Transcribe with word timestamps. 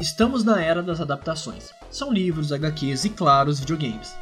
Estamos 0.00 0.42
na 0.42 0.62
era 0.62 0.82
das 0.82 0.98
adaptações. 0.98 1.74
São 1.90 2.10
livros, 2.10 2.52
HQs 2.52 3.04
e, 3.04 3.10
claro, 3.10 3.50
os 3.50 3.60
videogames. 3.60 4.16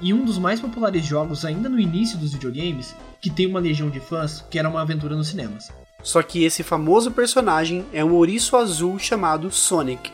E 0.00 0.12
um 0.12 0.24
dos 0.24 0.36
mais 0.36 0.60
populares 0.60 1.04
jogos 1.04 1.44
ainda 1.44 1.68
no 1.68 1.78
início 1.78 2.18
dos 2.18 2.32
videogames, 2.32 2.96
que 3.20 3.30
tem 3.30 3.46
uma 3.46 3.60
legião 3.60 3.88
de 3.88 4.00
fãs, 4.00 4.44
que 4.50 4.58
era 4.58 4.68
uma 4.68 4.82
aventura 4.82 5.14
nos 5.14 5.28
cinemas. 5.28 5.70
Só 6.02 6.24
que 6.24 6.42
esse 6.42 6.64
famoso 6.64 7.12
personagem 7.12 7.86
é 7.92 8.04
um 8.04 8.14
ouriço 8.14 8.56
azul 8.56 8.98
chamado 8.98 9.48
Sonic. 9.52 10.10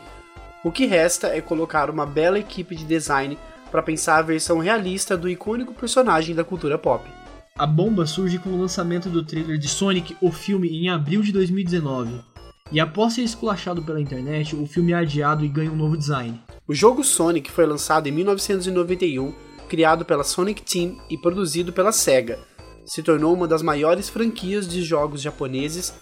O 0.63 0.71
que 0.71 0.85
resta 0.85 1.29
é 1.29 1.41
colocar 1.41 1.89
uma 1.89 2.05
bela 2.05 2.37
equipe 2.37 2.75
de 2.75 2.85
design 2.85 3.35
para 3.71 3.81
pensar 3.81 4.17
a 4.17 4.21
versão 4.21 4.59
realista 4.59 5.17
do 5.17 5.27
icônico 5.27 5.73
personagem 5.73 6.35
da 6.35 6.43
cultura 6.43 6.77
pop. 6.77 7.09
A 7.57 7.65
bomba 7.65 8.05
surge 8.05 8.37
com 8.37 8.51
o 8.51 8.61
lançamento 8.61 9.09
do 9.09 9.23
trailer 9.23 9.57
de 9.57 9.67
Sonic, 9.67 10.15
o 10.21 10.31
filme, 10.31 10.69
em 10.69 10.87
abril 10.87 11.23
de 11.23 11.31
2019. 11.31 12.28
E 12.71 12.79
após 12.79 13.13
ser 13.13 13.23
esculachado 13.23 13.81
pela 13.81 13.99
internet, 13.99 14.55
o 14.55 14.67
filme 14.67 14.91
é 14.91 14.95
adiado 14.95 15.43
e 15.43 15.47
ganha 15.47 15.71
um 15.71 15.75
novo 15.75 15.97
design. 15.97 16.39
O 16.67 16.73
jogo 16.73 17.03
Sonic 17.03 17.49
foi 17.49 17.65
lançado 17.65 18.07
em 18.07 18.11
1991, 18.11 19.33
criado 19.67 20.05
pela 20.05 20.23
Sonic 20.23 20.61
Team 20.61 20.97
e 21.09 21.17
produzido 21.17 21.73
pela 21.73 21.91
Sega. 21.91 22.37
Se 22.85 23.01
tornou 23.01 23.33
uma 23.33 23.47
das 23.47 23.63
maiores 23.63 24.07
franquias 24.07 24.67
de 24.67 24.83
jogos 24.83 25.21
japoneses 25.21 25.93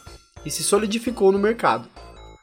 e 0.46 0.52
se 0.52 0.64
solidificou 0.64 1.32
no 1.32 1.40
mercado. 1.40 1.88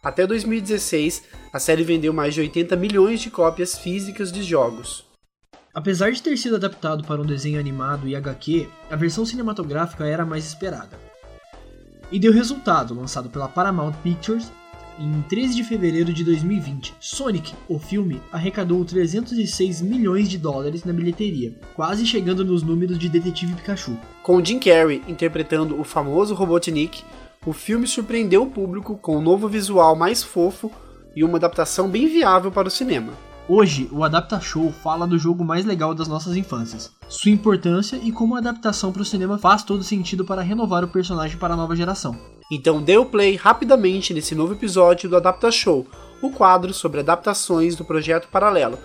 Até 0.02 0.26
2016, 0.26 1.22
a 1.52 1.58
série 1.58 1.82
vendeu 1.82 2.12
mais 2.12 2.34
de 2.34 2.40
80 2.40 2.76
milhões 2.76 3.20
de 3.20 3.30
cópias 3.30 3.76
físicas 3.78 4.32
de 4.32 4.42
jogos. 4.42 5.04
Apesar 5.74 6.12
de 6.12 6.22
ter 6.22 6.36
sido 6.38 6.56
adaptado 6.56 7.04
para 7.04 7.20
um 7.20 7.26
desenho 7.26 7.58
animado 7.58 8.06
e 8.06 8.14
HQ, 8.14 8.68
a 8.90 8.96
versão 8.96 9.26
cinematográfica 9.26 10.06
era 10.06 10.22
a 10.22 10.26
mais 10.26 10.46
esperada. 10.46 10.98
E 12.10 12.18
deu 12.18 12.32
resultado, 12.32 12.94
lançado 12.94 13.28
pela 13.28 13.48
Paramount 13.48 13.92
Pictures 14.02 14.50
em 14.98 15.22
13 15.22 15.54
de 15.56 15.64
fevereiro 15.64 16.12
de 16.12 16.22
2020. 16.24 16.94
Sonic, 17.00 17.52
o 17.68 17.78
filme, 17.78 18.20
arrecadou 18.32 18.84
306 18.84 19.80
milhões 19.82 20.28
de 20.28 20.38
dólares 20.38 20.84
na 20.84 20.92
bilheteria, 20.92 21.54
quase 21.74 22.06
chegando 22.06 22.44
nos 22.44 22.62
números 22.62 22.98
de 22.98 23.08
Detetive 23.08 23.54
Pikachu. 23.54 23.96
Com 24.22 24.44
Jim 24.44 24.58
Carrey 24.58 25.02
interpretando 25.08 25.80
o 25.80 25.84
famoso 25.84 26.34
Robotnik, 26.34 27.02
o 27.44 27.52
filme 27.52 27.86
surpreendeu 27.86 28.44
o 28.44 28.50
público 28.50 28.96
com 28.96 29.18
um 29.18 29.22
novo 29.22 29.48
visual 29.48 29.96
mais 29.96 30.22
fofo 30.22 30.70
e 31.14 31.22
uma 31.22 31.38
adaptação 31.38 31.88
bem 31.88 32.06
viável 32.06 32.50
para 32.50 32.68
o 32.68 32.70
cinema. 32.70 33.12
Hoje, 33.46 33.90
o 33.92 34.02
Adapta 34.02 34.40
Show 34.40 34.72
fala 34.72 35.06
do 35.06 35.18
jogo 35.18 35.44
mais 35.44 35.66
legal 35.66 35.92
das 35.92 36.08
nossas 36.08 36.34
infâncias, 36.34 36.90
sua 37.10 37.30
importância 37.30 38.00
e 38.02 38.10
como 38.10 38.34
a 38.34 38.38
adaptação 38.38 38.90
para 38.90 39.02
o 39.02 39.04
cinema 39.04 39.36
faz 39.36 39.62
todo 39.62 39.84
sentido 39.84 40.24
para 40.24 40.40
renovar 40.40 40.82
o 40.82 40.88
personagem 40.88 41.36
para 41.36 41.52
a 41.52 41.56
nova 41.56 41.76
geração. 41.76 42.16
Então 42.50 42.82
dê 42.82 42.96
o 42.96 43.04
play 43.04 43.36
rapidamente 43.36 44.14
nesse 44.14 44.34
novo 44.34 44.54
episódio 44.54 45.10
do 45.10 45.16
Adapta 45.16 45.50
Show, 45.50 45.86
o 46.22 46.30
quadro 46.30 46.72
sobre 46.72 47.00
adaptações 47.00 47.76
do 47.76 47.84
projeto 47.84 48.28
Paralelo, 48.28 48.78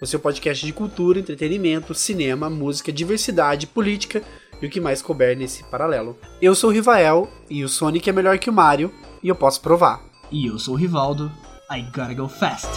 o 0.00 0.06
seu 0.06 0.20
podcast 0.20 0.64
de 0.64 0.72
cultura, 0.72 1.18
entretenimento, 1.18 1.92
cinema, 1.92 2.48
música, 2.48 2.92
diversidade, 2.92 3.66
política 3.66 4.22
e 4.62 4.66
o 4.66 4.70
que 4.70 4.80
mais 4.80 5.02
couber 5.02 5.36
nesse 5.36 5.64
paralelo. 5.64 6.16
Eu 6.40 6.54
sou 6.54 6.70
o 6.70 6.72
Rivael 6.72 7.28
e 7.50 7.64
o 7.64 7.68
Sonic 7.68 8.08
é 8.08 8.12
melhor 8.12 8.38
que 8.38 8.48
o 8.48 8.52
Mario 8.52 8.94
e 9.20 9.28
eu 9.28 9.34
posso 9.34 9.60
provar. 9.60 10.00
E 10.30 10.46
eu 10.46 10.56
sou 10.56 10.74
o 10.74 10.76
Rivaldo, 10.78 11.32
I 11.68 11.82
gotta 11.92 12.14
go 12.14 12.28
fast. 12.28 12.68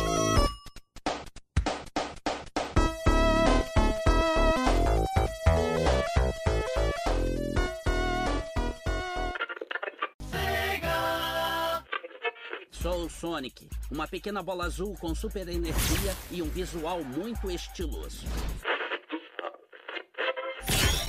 Sonic, 13.20 13.68
uma 13.90 14.08
pequena 14.08 14.44
bola 14.44 14.66
azul 14.66 14.96
com 15.00 15.16
super 15.16 15.48
energia 15.48 16.16
e 16.30 16.40
um 16.42 16.50
visual 16.50 17.04
muito 17.04 17.50
estiloso. 17.50 18.28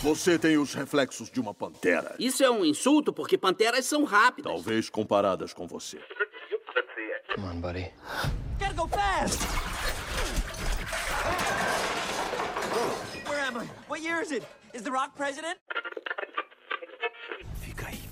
Você 0.02 0.38
tem 0.38 0.56
os 0.56 0.72
reflexos 0.72 1.30
de 1.30 1.38
uma 1.38 1.52
pantera. 1.52 2.14
Isso 2.18 2.42
é 2.42 2.50
um 2.50 2.64
insulto 2.64 3.12
porque 3.12 3.36
panteras 3.36 3.84
são 3.84 4.04
rápidas. 4.04 4.50
Talvez 4.50 4.88
comparadas 4.88 5.52
com 5.52 5.66
você. 5.66 6.00
Come 7.34 7.46
on, 7.46 7.60
buddy. 7.60 7.92
Gotta 8.58 8.74
go 8.74 8.88
fast! 8.88 9.38
Where 13.28 13.40
am 13.40 13.58
I? 13.58 13.68
What 13.86 14.02
year 14.02 14.22
is 14.22 14.30
it? 14.30 14.44
Is 14.72 14.82
The 14.82 14.90
Rock 14.90 15.14
president? 15.14 15.58
Fica 17.60 17.88
aí. 17.88 18.07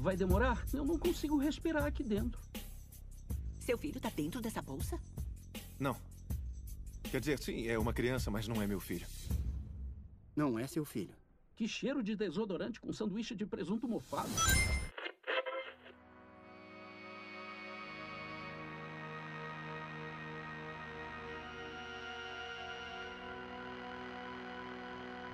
Vai 0.00 0.16
demorar? 0.16 0.64
Eu 0.72 0.82
não 0.82 0.98
consigo 0.98 1.36
respirar 1.36 1.84
aqui 1.84 2.02
dentro. 2.02 2.40
Seu 3.58 3.76
filho 3.76 4.00
tá 4.00 4.08
dentro 4.08 4.40
dessa 4.40 4.62
bolsa? 4.62 4.98
Não. 5.78 5.94
Quer 7.02 7.20
dizer, 7.20 7.38
sim, 7.38 7.68
é 7.68 7.78
uma 7.78 7.92
criança, 7.92 8.30
mas 8.30 8.48
não 8.48 8.62
é 8.62 8.66
meu 8.66 8.80
filho. 8.80 9.06
Não 10.34 10.58
é 10.58 10.66
seu 10.66 10.86
filho. 10.86 11.14
Que 11.54 11.68
cheiro 11.68 12.02
de 12.02 12.16
desodorante 12.16 12.80
com 12.80 12.90
sanduíche 12.94 13.34
de 13.34 13.44
presunto 13.44 13.86
mofado. 13.86 14.30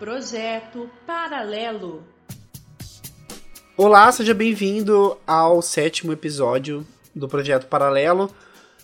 Projeto 0.01 0.91
Paralelo. 1.07 2.16
Olá, 3.79 4.11
seja 4.11 4.33
bem-vindo 4.33 5.19
ao 5.27 5.61
sétimo 5.61 6.11
episódio 6.11 6.87
do 7.15 7.29
Projeto 7.29 7.67
Paralelo. 7.67 8.35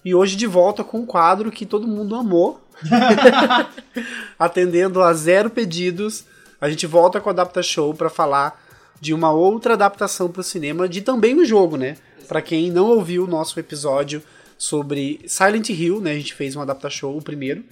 E 0.05 0.15
hoje 0.15 0.37
de 0.37 0.47
volta 0.47 0.85
com 0.85 0.99
um 0.99 1.07
quadro 1.07 1.51
que 1.51 1.65
todo 1.65 1.89
mundo 1.89 2.15
amou. 2.15 2.61
Atendendo 4.39 5.01
a 5.01 5.15
zero 5.15 5.49
pedidos, 5.49 6.27
a 6.61 6.69
gente 6.69 6.87
volta 6.87 7.23
com 7.23 7.31
o 7.31 7.33
Adapta 7.33 7.63
Show 7.63 7.95
para 7.95 8.11
falar 8.11 8.63
de 9.01 9.15
uma 9.15 9.33
outra 9.33 9.73
adaptação 9.73 10.29
para 10.29 10.41
o 10.41 10.45
cinema 10.45 10.87
de 10.87 11.01
também 11.01 11.41
um 11.41 11.45
jogo, 11.47 11.79
né? 11.79 11.97
Para 12.29 12.43
quem 12.43 12.71
não 12.71 12.91
ouviu 12.91 13.25
o 13.25 13.27
nosso 13.27 13.59
episódio 13.59 14.23
sobre 14.59 15.21
Silent 15.27 15.71
Hill, 15.71 16.03
né? 16.03 16.11
A 16.11 16.17
gente 16.17 16.35
fez 16.35 16.55
um 16.55 16.61
Adapta 16.61 16.91
Show, 16.91 17.17
o 17.17 17.23
primeiro, 17.23 17.65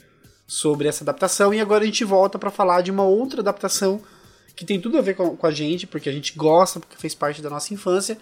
sobre 0.47 0.89
essa 0.89 1.05
adaptação 1.05 1.53
e 1.53 1.61
agora 1.61 1.83
a 1.83 1.87
gente 1.87 2.03
volta 2.03 2.39
para 2.39 2.51
falar 2.51 2.81
de 2.81 2.91
uma 2.91 3.05
outra 3.05 3.43
adaptação 3.43 4.01
que 4.61 4.67
tem 4.67 4.79
tudo 4.79 4.99
a 4.99 5.01
ver 5.01 5.15
com, 5.15 5.35
com 5.35 5.47
a 5.47 5.51
gente, 5.51 5.87
porque 5.87 6.07
a 6.07 6.13
gente 6.13 6.37
gosta, 6.37 6.79
porque 6.79 6.95
fez 6.95 7.15
parte 7.15 7.41
da 7.41 7.49
nossa 7.49 7.73
infância. 7.73 8.19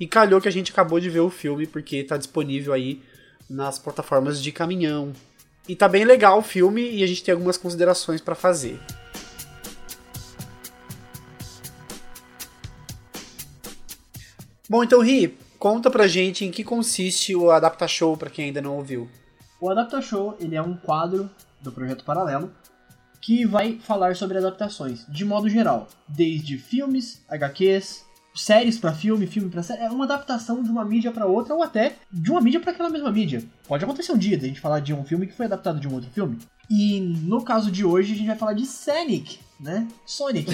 E 0.00 0.06
calhou 0.06 0.40
que 0.40 0.48
a 0.48 0.50
gente 0.50 0.72
acabou 0.72 0.98
de 0.98 1.10
ver 1.10 1.20
o 1.20 1.28
filme, 1.28 1.66
porque 1.66 2.02
tá 2.02 2.16
disponível 2.16 2.72
aí 2.72 3.02
nas 3.48 3.78
plataformas 3.78 4.42
de 4.42 4.50
caminhão. 4.50 5.12
E 5.68 5.76
tá 5.76 5.86
bem 5.86 6.02
legal 6.02 6.38
o 6.38 6.42
filme 6.42 6.90
e 6.90 7.04
a 7.04 7.06
gente 7.06 7.22
tem 7.22 7.30
algumas 7.30 7.58
considerações 7.58 8.22
para 8.22 8.34
fazer. 8.34 8.80
Bom, 14.70 14.82
então 14.82 15.02
Ri, 15.02 15.36
conta 15.58 15.90
pra 15.90 16.08
gente 16.08 16.42
em 16.46 16.50
que 16.50 16.64
consiste 16.64 17.36
o 17.36 17.50
Adapta 17.50 17.86
Show 17.86 18.16
para 18.16 18.30
quem 18.30 18.46
ainda 18.46 18.62
não 18.62 18.78
ouviu. 18.78 19.10
O 19.60 19.68
Adapta 19.68 20.00
Show 20.00 20.38
ele 20.40 20.56
é 20.56 20.62
um 20.62 20.74
quadro 20.74 21.28
do 21.60 21.70
projeto 21.70 22.02
Paralelo 22.02 22.50
que 23.26 23.44
vai 23.44 23.76
falar 23.82 24.14
sobre 24.14 24.38
adaptações 24.38 25.04
de 25.08 25.24
modo 25.24 25.48
geral, 25.48 25.88
desde 26.06 26.56
filmes, 26.56 27.24
HQs, 27.28 28.04
séries 28.32 28.78
para 28.78 28.92
filme, 28.92 29.26
filme 29.26 29.50
para 29.50 29.64
série, 29.64 29.82
é 29.82 29.90
uma 29.90 30.04
adaptação 30.04 30.62
de 30.62 30.70
uma 30.70 30.84
mídia 30.84 31.10
para 31.10 31.26
outra 31.26 31.52
ou 31.52 31.60
até 31.60 31.96
de 32.12 32.30
uma 32.30 32.40
mídia 32.40 32.60
para 32.60 32.70
aquela 32.70 32.88
mesma 32.88 33.10
mídia. 33.10 33.42
Pode 33.66 33.82
acontecer 33.82 34.12
um 34.12 34.16
dia 34.16 34.36
de 34.36 34.44
a 34.44 34.48
gente 34.48 34.60
falar 34.60 34.78
de 34.78 34.94
um 34.94 35.02
filme 35.02 35.26
que 35.26 35.32
foi 35.32 35.46
adaptado 35.46 35.80
de 35.80 35.88
um 35.88 35.94
outro 35.94 36.08
filme. 36.10 36.38
E 36.70 37.00
no 37.00 37.42
caso 37.42 37.68
de 37.68 37.84
hoje 37.84 38.12
a 38.12 38.16
gente 38.16 38.28
vai 38.28 38.36
falar 38.36 38.52
de 38.52 38.64
Sonic, 38.64 39.40
né? 39.58 39.88
Sonic. 40.06 40.48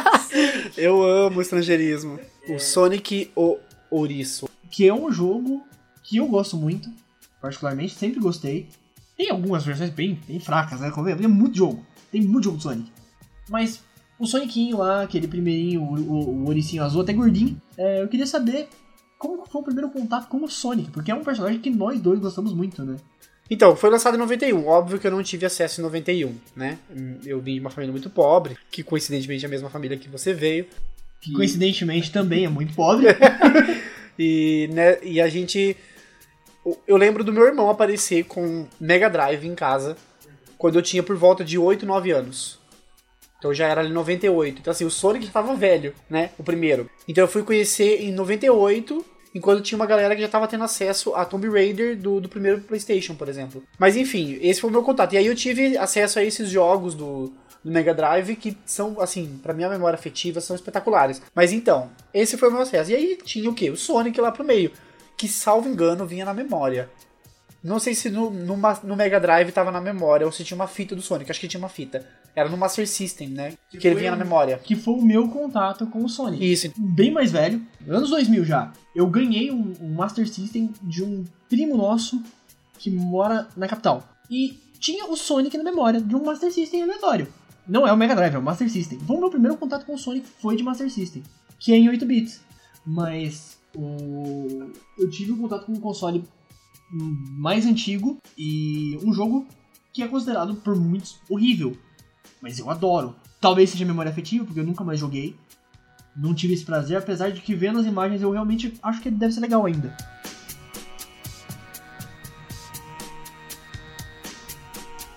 Eu 0.78 1.02
amo 1.02 1.40
o 1.40 1.42
estrangeirismo. 1.42 2.18
O 2.48 2.58
Sonic 2.58 3.30
o 3.36 3.58
Ouriço. 3.90 4.48
Que 4.70 4.88
é 4.88 4.94
um 4.94 5.12
jogo 5.12 5.62
que 6.02 6.16
eu 6.16 6.26
gosto 6.26 6.56
muito, 6.56 6.90
particularmente, 7.38 7.94
sempre 7.94 8.18
gostei. 8.18 8.66
Tem 9.18 9.30
algumas 9.30 9.64
versões 9.64 9.90
bem, 9.90 10.18
bem 10.28 10.38
fracas, 10.38 10.80
né? 10.80 10.90
Tem 10.90 11.26
muito 11.26 11.58
jogo. 11.58 11.84
Tem 12.10 12.22
muito 12.22 12.44
jogo 12.44 12.56
do 12.56 12.62
Sonic. 12.62 12.90
Mas 13.50 13.82
o 14.18 14.26
Sonicinho 14.26 14.78
lá, 14.78 15.02
aquele 15.02 15.26
primeirinho, 15.26 15.82
o, 15.82 15.94
o, 15.94 16.44
o 16.44 16.48
Oricinho 16.48 16.84
azul, 16.84 17.02
até 17.02 17.12
gordinho. 17.12 17.60
É, 17.76 18.00
eu 18.00 18.08
queria 18.08 18.26
saber 18.26 18.68
como 19.18 19.44
foi 19.44 19.60
o 19.60 19.64
primeiro 19.64 19.90
contato 19.90 20.28
com 20.28 20.44
o 20.44 20.48
Sonic, 20.48 20.92
porque 20.92 21.10
é 21.10 21.14
um 21.14 21.24
personagem 21.24 21.60
que 21.60 21.68
nós 21.68 22.00
dois 22.00 22.20
gostamos 22.20 22.54
muito, 22.54 22.84
né? 22.84 22.96
Então, 23.50 23.74
foi 23.74 23.90
lançado 23.90 24.14
em 24.14 24.18
91. 24.18 24.66
Óbvio 24.66 24.98
que 24.98 25.06
eu 25.06 25.10
não 25.10 25.22
tive 25.22 25.46
acesso 25.46 25.80
em 25.80 25.84
91, 25.84 26.34
né? 26.54 26.78
Eu 27.24 27.40
vim 27.40 27.54
de 27.54 27.60
uma 27.60 27.70
família 27.70 27.90
muito 27.90 28.10
pobre, 28.10 28.56
que 28.70 28.82
coincidentemente 28.82 29.44
é 29.44 29.48
a 29.48 29.50
mesma 29.50 29.70
família 29.70 29.96
que 29.96 30.08
você 30.08 30.32
veio. 30.32 30.66
Que 31.20 31.32
coincidentemente 31.32 32.12
também 32.12 32.44
é 32.44 32.48
muito 32.48 32.74
pobre. 32.74 33.06
e, 34.18 34.68
né, 34.72 34.98
e 35.02 35.20
a 35.20 35.28
gente. 35.28 35.76
Eu 36.86 36.96
lembro 36.96 37.24
do 37.24 37.32
meu 37.32 37.44
irmão 37.44 37.70
aparecer 37.70 38.24
com 38.24 38.66
Mega 38.80 39.08
Drive 39.08 39.44
em 39.44 39.54
casa 39.54 39.96
quando 40.56 40.76
eu 40.76 40.82
tinha 40.82 41.02
por 41.02 41.16
volta 41.16 41.44
de 41.44 41.58
8, 41.58 41.86
9 41.86 42.10
anos. 42.10 42.58
Então 43.38 43.54
já 43.54 43.66
era 43.68 43.80
ali 43.80 43.92
98. 43.92 44.60
Então 44.60 44.70
assim, 44.70 44.84
o 44.84 44.90
Sonic 44.90 45.26
já 45.26 45.32
tava 45.32 45.54
velho, 45.54 45.94
né? 46.10 46.30
O 46.36 46.42
primeiro. 46.42 46.90
Então 47.06 47.24
eu 47.24 47.28
fui 47.28 47.42
conhecer 47.42 48.02
em 48.02 48.12
98, 48.12 49.04
enquanto 49.34 49.62
tinha 49.62 49.76
uma 49.76 49.86
galera 49.86 50.14
que 50.14 50.22
já 50.22 50.28
tava 50.28 50.48
tendo 50.48 50.64
acesso 50.64 51.14
a 51.14 51.24
Tomb 51.24 51.48
Raider 51.48 51.96
do, 51.96 52.20
do 52.20 52.28
primeiro 52.28 52.60
PlayStation, 52.60 53.14
por 53.14 53.28
exemplo. 53.28 53.62
Mas 53.78 53.96
enfim, 53.96 54.38
esse 54.42 54.60
foi 54.60 54.68
o 54.68 54.72
meu 54.72 54.82
contato. 54.82 55.14
E 55.14 55.18
aí 55.18 55.26
eu 55.26 55.34
tive 55.34 55.78
acesso 55.78 56.18
a 56.18 56.24
esses 56.24 56.50
jogos 56.50 56.94
do, 56.94 57.32
do 57.62 57.70
Mega 57.70 57.94
Drive 57.94 58.34
que 58.34 58.56
são, 58.66 59.00
assim, 59.00 59.38
pra 59.42 59.54
minha 59.54 59.68
memória 59.68 59.96
afetiva, 59.96 60.40
são 60.40 60.56
espetaculares. 60.56 61.22
Mas 61.34 61.52
então, 61.52 61.90
esse 62.12 62.36
foi 62.36 62.48
o 62.48 62.52
meu 62.52 62.62
acesso. 62.62 62.90
E 62.90 62.94
aí 62.96 63.18
tinha 63.22 63.48
o 63.48 63.54
quê? 63.54 63.70
O 63.70 63.76
Sonic 63.76 64.20
lá 64.20 64.32
pro 64.32 64.44
meio, 64.44 64.72
que 65.18 65.28
salvo 65.28 65.68
engano 65.68 66.06
vinha 66.06 66.24
na 66.24 66.32
memória. 66.32 66.88
Não 67.62 67.80
sei 67.80 67.92
se 67.92 68.08
no, 68.08 68.30
no, 68.30 68.56
no, 68.56 68.96
Mega 68.96 69.18
Drive 69.18 69.50
tava 69.50 69.72
na 69.72 69.80
memória 69.80 70.24
ou 70.24 70.32
se 70.32 70.44
tinha 70.44 70.54
uma 70.54 70.68
fita 70.68 70.94
do 70.94 71.02
Sonic. 71.02 71.28
Acho 71.28 71.40
que 71.40 71.48
tinha 71.48 71.58
uma 71.58 71.68
fita. 71.68 72.06
Era 72.34 72.48
no 72.48 72.56
Master 72.56 72.86
System, 72.86 73.30
né? 73.30 73.54
Que, 73.68 73.78
que 73.78 73.88
ele 73.88 73.96
vinha 73.96 74.12
na 74.12 74.16
memória. 74.16 74.58
Que 74.62 74.76
foi 74.76 74.94
o 74.94 75.02
meu 75.02 75.28
contato 75.28 75.84
com 75.88 76.04
o 76.04 76.08
Sonic. 76.08 76.52
Isso. 76.52 76.72
Bem 76.76 77.10
mais 77.10 77.32
velho, 77.32 77.60
anos 77.86 78.10
2000 78.10 78.44
já. 78.44 78.72
Eu 78.94 79.08
ganhei 79.08 79.50
um, 79.50 79.74
um 79.80 79.92
Master 79.92 80.26
System 80.28 80.72
de 80.80 81.02
um 81.02 81.24
primo 81.48 81.76
nosso 81.76 82.22
que 82.78 82.90
mora 82.92 83.48
na 83.56 83.66
capital. 83.66 84.08
E 84.30 84.56
tinha 84.78 85.06
o 85.06 85.16
Sonic 85.16 85.58
na 85.58 85.64
memória 85.64 86.00
de 86.00 86.14
um 86.14 86.24
Master 86.24 86.52
System 86.52 86.84
aleatório. 86.84 87.26
Não 87.66 87.86
é 87.86 87.92
o 87.92 87.96
Mega 87.96 88.14
Drive, 88.14 88.34
é 88.34 88.38
o 88.38 88.42
Master 88.42 88.70
System. 88.70 88.98
Então, 89.02 89.16
o 89.16 89.20
meu 89.20 89.30
primeiro 89.30 89.56
contato 89.56 89.84
com 89.84 89.94
o 89.94 89.98
Sonic 89.98 90.26
foi 90.40 90.56
de 90.56 90.62
Master 90.62 90.88
System, 90.88 91.24
que 91.58 91.72
é 91.72 91.76
em 91.76 91.88
8 91.88 92.06
bits. 92.06 92.40
Mas 92.86 93.57
o... 93.78 94.72
eu 94.98 95.08
tive 95.08 95.30
um 95.30 95.38
contato 95.38 95.66
com 95.66 95.72
um 95.72 95.80
console 95.80 96.24
mais 96.90 97.64
antigo 97.64 98.18
e 98.36 98.98
um 99.04 99.12
jogo 99.12 99.46
que 99.92 100.02
é 100.02 100.08
considerado 100.08 100.56
por 100.56 100.74
muitos 100.74 101.20
horrível, 101.28 101.76
mas 102.42 102.58
eu 102.58 102.68
adoro. 102.70 103.14
Talvez 103.40 103.70
seja 103.70 103.84
memória 103.84 104.10
afetiva, 104.10 104.44
porque 104.44 104.58
eu 104.58 104.66
nunca 104.66 104.82
mais 104.82 104.98
joguei. 104.98 105.36
Não 106.16 106.34
tive 106.34 106.54
esse 106.54 106.64
prazer, 106.64 106.96
apesar 106.96 107.30
de 107.30 107.40
que 107.40 107.54
vendo 107.54 107.78
as 107.78 107.86
imagens 107.86 108.20
eu 108.20 108.30
realmente 108.32 108.76
acho 108.82 109.00
que 109.00 109.08
ele 109.08 109.16
deve 109.16 109.32
ser 109.32 109.40
legal 109.40 109.64
ainda. 109.64 109.96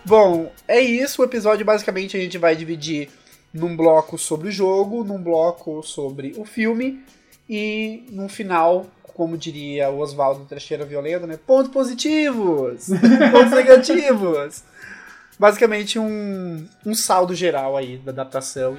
Bom, 0.06 0.52
é 0.68 0.80
isso. 0.80 1.22
O 1.22 1.26
episódio 1.26 1.66
basicamente 1.66 2.16
a 2.16 2.20
gente 2.20 2.38
vai 2.38 2.56
dividir 2.56 3.10
num 3.52 3.76
bloco 3.76 4.18
sobre 4.18 4.50
o 4.50 4.52
jogo, 4.52 5.04
num 5.04 5.22
bloco 5.22 5.82
sobre 5.82 6.34
o 6.38 6.46
filme 6.46 7.04
e 7.52 8.06
no 8.10 8.30
final 8.30 8.86
como 9.14 9.38
diria 9.38 9.90
o 9.90 10.00
Oswaldo 10.00 10.46
Trecheira 10.46 10.86
Violento, 10.86 11.28
né? 11.28 11.38
Pontos 11.46 11.70
positivos! 11.72 12.88
pontos 13.32 13.52
negativos! 13.54 14.64
Basicamente 15.38 16.00
um, 16.00 16.66
um 16.86 16.96
saldo 16.96 17.36
geral 17.36 17.76
aí 17.76 17.98
da 17.98 18.12
adaptação. 18.12 18.78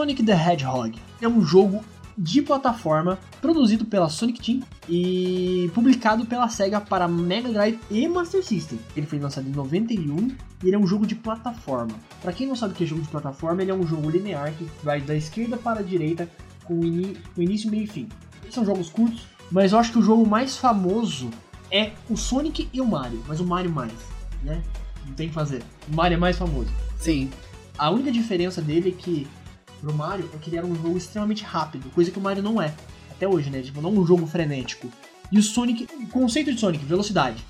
Sonic 0.00 0.22
the 0.22 0.32
Hedgehog 0.32 0.98
é 1.20 1.28
um 1.28 1.42
jogo 1.42 1.84
de 2.16 2.40
plataforma 2.40 3.18
produzido 3.38 3.84
pela 3.84 4.08
Sonic 4.08 4.40
Team 4.40 4.62
e 4.88 5.70
publicado 5.74 6.24
pela 6.24 6.48
SEGA 6.48 6.80
para 6.80 7.06
Mega 7.06 7.50
Drive 7.50 7.78
e 7.90 8.08
Master 8.08 8.42
System. 8.42 8.78
Ele 8.96 9.04
foi 9.06 9.18
lançado 9.18 9.46
em 9.46 9.52
91 9.52 10.28
e 10.64 10.66
ele 10.66 10.74
é 10.74 10.78
um 10.78 10.86
jogo 10.86 11.06
de 11.06 11.14
plataforma. 11.14 11.92
Para 12.22 12.32
quem 12.32 12.46
não 12.46 12.56
sabe 12.56 12.72
o 12.72 12.76
que 12.76 12.84
é 12.84 12.86
jogo 12.86 13.02
de 13.02 13.08
plataforma, 13.08 13.60
ele 13.60 13.72
é 13.72 13.74
um 13.74 13.86
jogo 13.86 14.08
linear 14.08 14.54
que 14.54 14.66
vai 14.82 15.02
da 15.02 15.14
esquerda 15.14 15.58
para 15.58 15.80
a 15.80 15.82
direita 15.82 16.26
com, 16.64 16.80
com 17.34 17.42
início, 17.42 17.70
meio 17.70 17.84
e 17.84 17.86
fim. 17.86 18.08
São 18.48 18.64
jogos 18.64 18.88
curtos, 18.88 19.26
mas 19.52 19.72
eu 19.72 19.78
acho 19.78 19.92
que 19.92 19.98
o 19.98 20.02
jogo 20.02 20.26
mais 20.26 20.56
famoso 20.56 21.28
é 21.70 21.92
o 22.08 22.16
Sonic 22.16 22.70
e 22.72 22.80
o 22.80 22.86
Mario, 22.86 23.22
mas 23.28 23.38
o 23.38 23.44
Mario 23.44 23.70
mais, 23.70 23.92
né? 24.42 24.62
Não 25.06 25.12
tem 25.12 25.28
que 25.28 25.34
fazer. 25.34 25.62
O 25.92 25.94
Mario 25.94 26.14
é 26.14 26.18
mais 26.18 26.38
famoso. 26.38 26.70
Sim. 26.96 27.28
A 27.76 27.90
única 27.90 28.10
diferença 28.10 28.62
dele 28.62 28.88
é 28.88 28.92
que 28.92 29.26
pro 29.80 29.94
Mario 29.94 30.30
é 30.34 30.38
que 30.38 30.50
ele 30.50 30.58
era 30.58 30.66
um 30.66 30.74
jogo 30.74 30.96
extremamente 30.96 31.42
rápido, 31.42 31.90
coisa 31.90 32.10
que 32.10 32.18
o 32.18 32.22
Mario 32.22 32.42
não 32.42 32.60
é. 32.60 32.72
Até 33.10 33.26
hoje, 33.26 33.50
né? 33.50 33.60
Tipo, 33.60 33.80
não 33.80 33.92
um 33.92 34.06
jogo 34.06 34.26
frenético. 34.26 34.90
E 35.30 35.38
o 35.38 35.42
Sonic, 35.42 35.86
o 35.94 36.08
conceito 36.08 36.52
de 36.52 36.60
Sonic, 36.60 36.84
velocidade. 36.84 37.44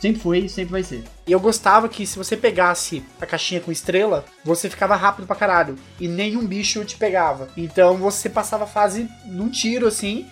Sempre 0.00 0.20
foi 0.20 0.38
e 0.40 0.48
sempre 0.48 0.72
vai 0.72 0.82
ser. 0.82 1.02
E 1.26 1.32
eu 1.32 1.40
gostava 1.40 1.88
que 1.88 2.06
se 2.06 2.18
você 2.18 2.36
pegasse 2.36 3.02
a 3.20 3.26
caixinha 3.26 3.60
com 3.60 3.72
estrela, 3.72 4.24
você 4.44 4.68
ficava 4.68 4.94
rápido 4.94 5.26
pra 5.26 5.36
caralho. 5.36 5.76
E 5.98 6.06
nenhum 6.06 6.46
bicho 6.46 6.84
te 6.84 6.96
pegava. 6.96 7.48
Então 7.56 7.96
você 7.96 8.28
passava 8.28 8.64
a 8.64 8.66
fase 8.66 9.08
num 9.24 9.48
tiro 9.48 9.86
assim. 9.86 10.26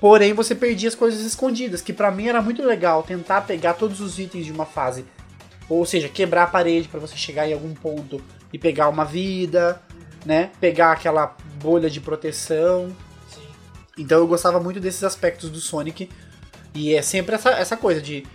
Porém, 0.00 0.32
você 0.32 0.54
perdia 0.54 0.88
as 0.88 0.94
coisas 0.94 1.20
escondidas, 1.20 1.80
que 1.80 1.92
para 1.92 2.10
mim 2.10 2.28
era 2.28 2.42
muito 2.42 2.62
legal 2.62 3.02
tentar 3.02 3.42
pegar 3.42 3.74
todos 3.74 4.00
os 4.00 4.18
itens 4.18 4.46
de 4.46 4.52
uma 4.52 4.66
fase. 4.66 5.04
Ou 5.68 5.84
seja, 5.84 6.08
quebrar 6.08 6.44
a 6.44 6.46
parede 6.46 6.88
para 6.88 7.00
você 7.00 7.16
chegar 7.16 7.48
em 7.48 7.52
algum 7.52 7.74
ponto 7.74 8.22
e 8.52 8.58
pegar 8.58 8.88
uma 8.88 9.04
vida, 9.04 9.80
né? 10.26 10.50
Pegar 10.60 10.92
aquela 10.92 11.34
bolha 11.62 11.88
de 11.88 12.00
proteção. 12.00 12.94
Sim. 13.30 13.46
Então 13.96 14.18
eu 14.18 14.26
gostava 14.26 14.58
muito 14.58 14.80
desses 14.80 15.04
aspectos 15.04 15.48
do 15.48 15.60
Sonic. 15.60 16.10
E 16.74 16.94
é 16.94 17.00
sempre 17.00 17.36
essa, 17.36 17.50
essa 17.50 17.76
coisa 17.76 18.02
de. 18.02 18.26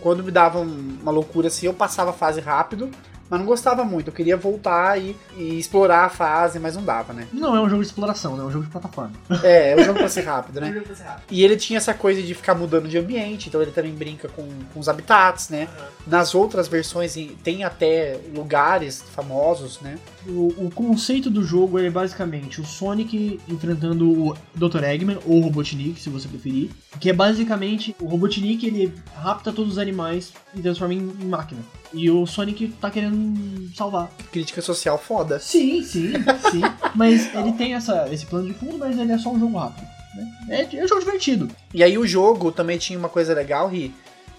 Quando 0.00 0.24
me 0.24 0.32
dava 0.32 0.58
uma 0.58 1.12
loucura 1.12 1.46
assim, 1.46 1.66
eu 1.66 1.72
passava 1.72 2.10
a 2.10 2.12
fase 2.12 2.40
rápido 2.40 2.90
mas 3.30 3.38
não 3.38 3.46
gostava 3.46 3.84
muito. 3.84 4.08
Eu 4.08 4.12
queria 4.12 4.36
voltar 4.36 5.00
e, 5.00 5.16
e, 5.36 5.58
explorar 5.58 6.04
a 6.04 6.08
fase, 6.08 6.58
mas 6.58 6.74
não 6.74 6.82
dava, 6.82 7.12
né? 7.12 7.28
Não 7.32 7.56
é 7.56 7.60
um 7.60 7.68
jogo 7.68 7.82
de 7.82 7.88
exploração, 7.88 8.36
né? 8.36 8.42
É 8.42 8.46
um 8.46 8.50
jogo 8.50 8.64
de 8.64 8.70
plataforma. 8.70 9.12
É, 9.44 9.72
é 9.72 9.76
um 9.76 9.84
jogo 9.84 9.98
pra 10.00 10.08
ser 10.08 10.22
rápido, 10.22 10.60
né? 10.60 10.68
é 10.90 10.94
ser 10.94 11.04
rápido. 11.04 11.24
E 11.30 11.44
ele 11.44 11.56
tinha 11.56 11.76
essa 11.76 11.94
coisa 11.94 12.20
de 12.20 12.34
ficar 12.34 12.56
mudando 12.56 12.88
de 12.88 12.98
ambiente, 12.98 13.48
então 13.48 13.62
ele 13.62 13.70
também 13.70 13.94
brinca 13.94 14.28
com, 14.28 14.46
com 14.74 14.80
os 14.80 14.88
habitats, 14.88 15.48
né? 15.48 15.68
Uhum. 15.78 15.86
Nas 16.08 16.34
outras 16.34 16.66
versões 16.66 17.16
tem 17.44 17.62
até 17.62 18.18
lugares 18.34 19.02
famosos, 19.14 19.80
né? 19.80 19.96
O, 20.26 20.66
o 20.66 20.70
conceito 20.74 21.30
do 21.30 21.44
jogo 21.44 21.78
é 21.78 21.88
basicamente 21.88 22.60
o 22.60 22.64
Sonic 22.64 23.40
enfrentando 23.48 24.10
o 24.10 24.36
Dr. 24.54 24.82
Eggman, 24.84 25.18
ou 25.24 25.40
Robotnik, 25.40 26.00
se 26.00 26.10
você 26.10 26.26
preferir. 26.26 26.70
Que 26.98 27.10
é 27.10 27.12
basicamente 27.12 27.94
o 28.00 28.06
Robotnik, 28.06 28.66
ele 28.66 28.92
rapta 29.14 29.52
todos 29.52 29.72
os 29.72 29.78
animais 29.78 30.32
e 30.54 30.60
transforma 30.60 30.94
em, 30.94 30.98
em 30.98 31.26
máquina. 31.26 31.60
E 31.92 32.10
o 32.10 32.26
Sonic 32.26 32.68
tá 32.80 32.90
querendo 32.90 33.74
salvar. 33.74 34.10
Crítica 34.30 34.62
social 34.62 34.98
foda. 34.98 35.38
Sim, 35.38 35.82
sim, 35.82 36.12
sim. 36.50 36.60
mas 36.94 37.34
ele 37.34 37.52
tem 37.52 37.74
essa, 37.74 38.08
esse 38.12 38.26
plano 38.26 38.46
de 38.46 38.54
fundo, 38.54 38.78
mas 38.78 38.98
ele 38.98 39.12
é 39.12 39.18
só 39.18 39.30
um 39.30 39.38
jogo 39.38 39.58
rápido. 39.58 39.86
Né? 40.14 40.68
É, 40.70 40.76
é 40.76 40.84
um 40.84 40.88
jogo 40.88 41.00
divertido. 41.00 41.48
E 41.74 41.82
aí 41.82 41.98
o 41.98 42.06
jogo 42.06 42.52
também 42.52 42.78
tinha 42.78 42.98
uma 42.98 43.08
coisa 43.08 43.34
legal, 43.34 43.68
Ri, 43.68 43.92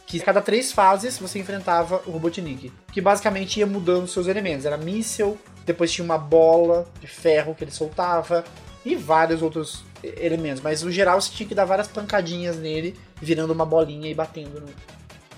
que 0.05 0.19
cada 0.19 0.41
três 0.41 0.71
fases 0.71 1.17
você 1.17 1.39
enfrentava 1.39 2.01
o 2.05 2.11
Robotnik. 2.11 2.71
Que 2.91 3.01
basicamente 3.01 3.59
ia 3.59 3.67
mudando 3.67 4.07
seus 4.07 4.27
elementos. 4.27 4.65
Era 4.65 4.77
míssel, 4.77 5.37
depois 5.65 5.91
tinha 5.91 6.05
uma 6.05 6.17
bola 6.17 6.87
de 6.99 7.07
ferro 7.07 7.55
que 7.55 7.63
ele 7.63 7.71
soltava, 7.71 8.43
e 8.85 8.95
vários 8.95 9.41
outros 9.41 9.83
elementos. 10.03 10.61
Mas 10.61 10.81
no 10.81 10.91
geral 10.91 11.19
você 11.19 11.31
tinha 11.31 11.47
que 11.47 11.55
dar 11.55 11.65
várias 11.65 11.87
pancadinhas 11.87 12.57
nele, 12.57 12.95
virando 13.21 13.53
uma 13.53 13.65
bolinha 13.65 14.09
e 14.09 14.13
batendo 14.13 14.59
no, 14.59 14.67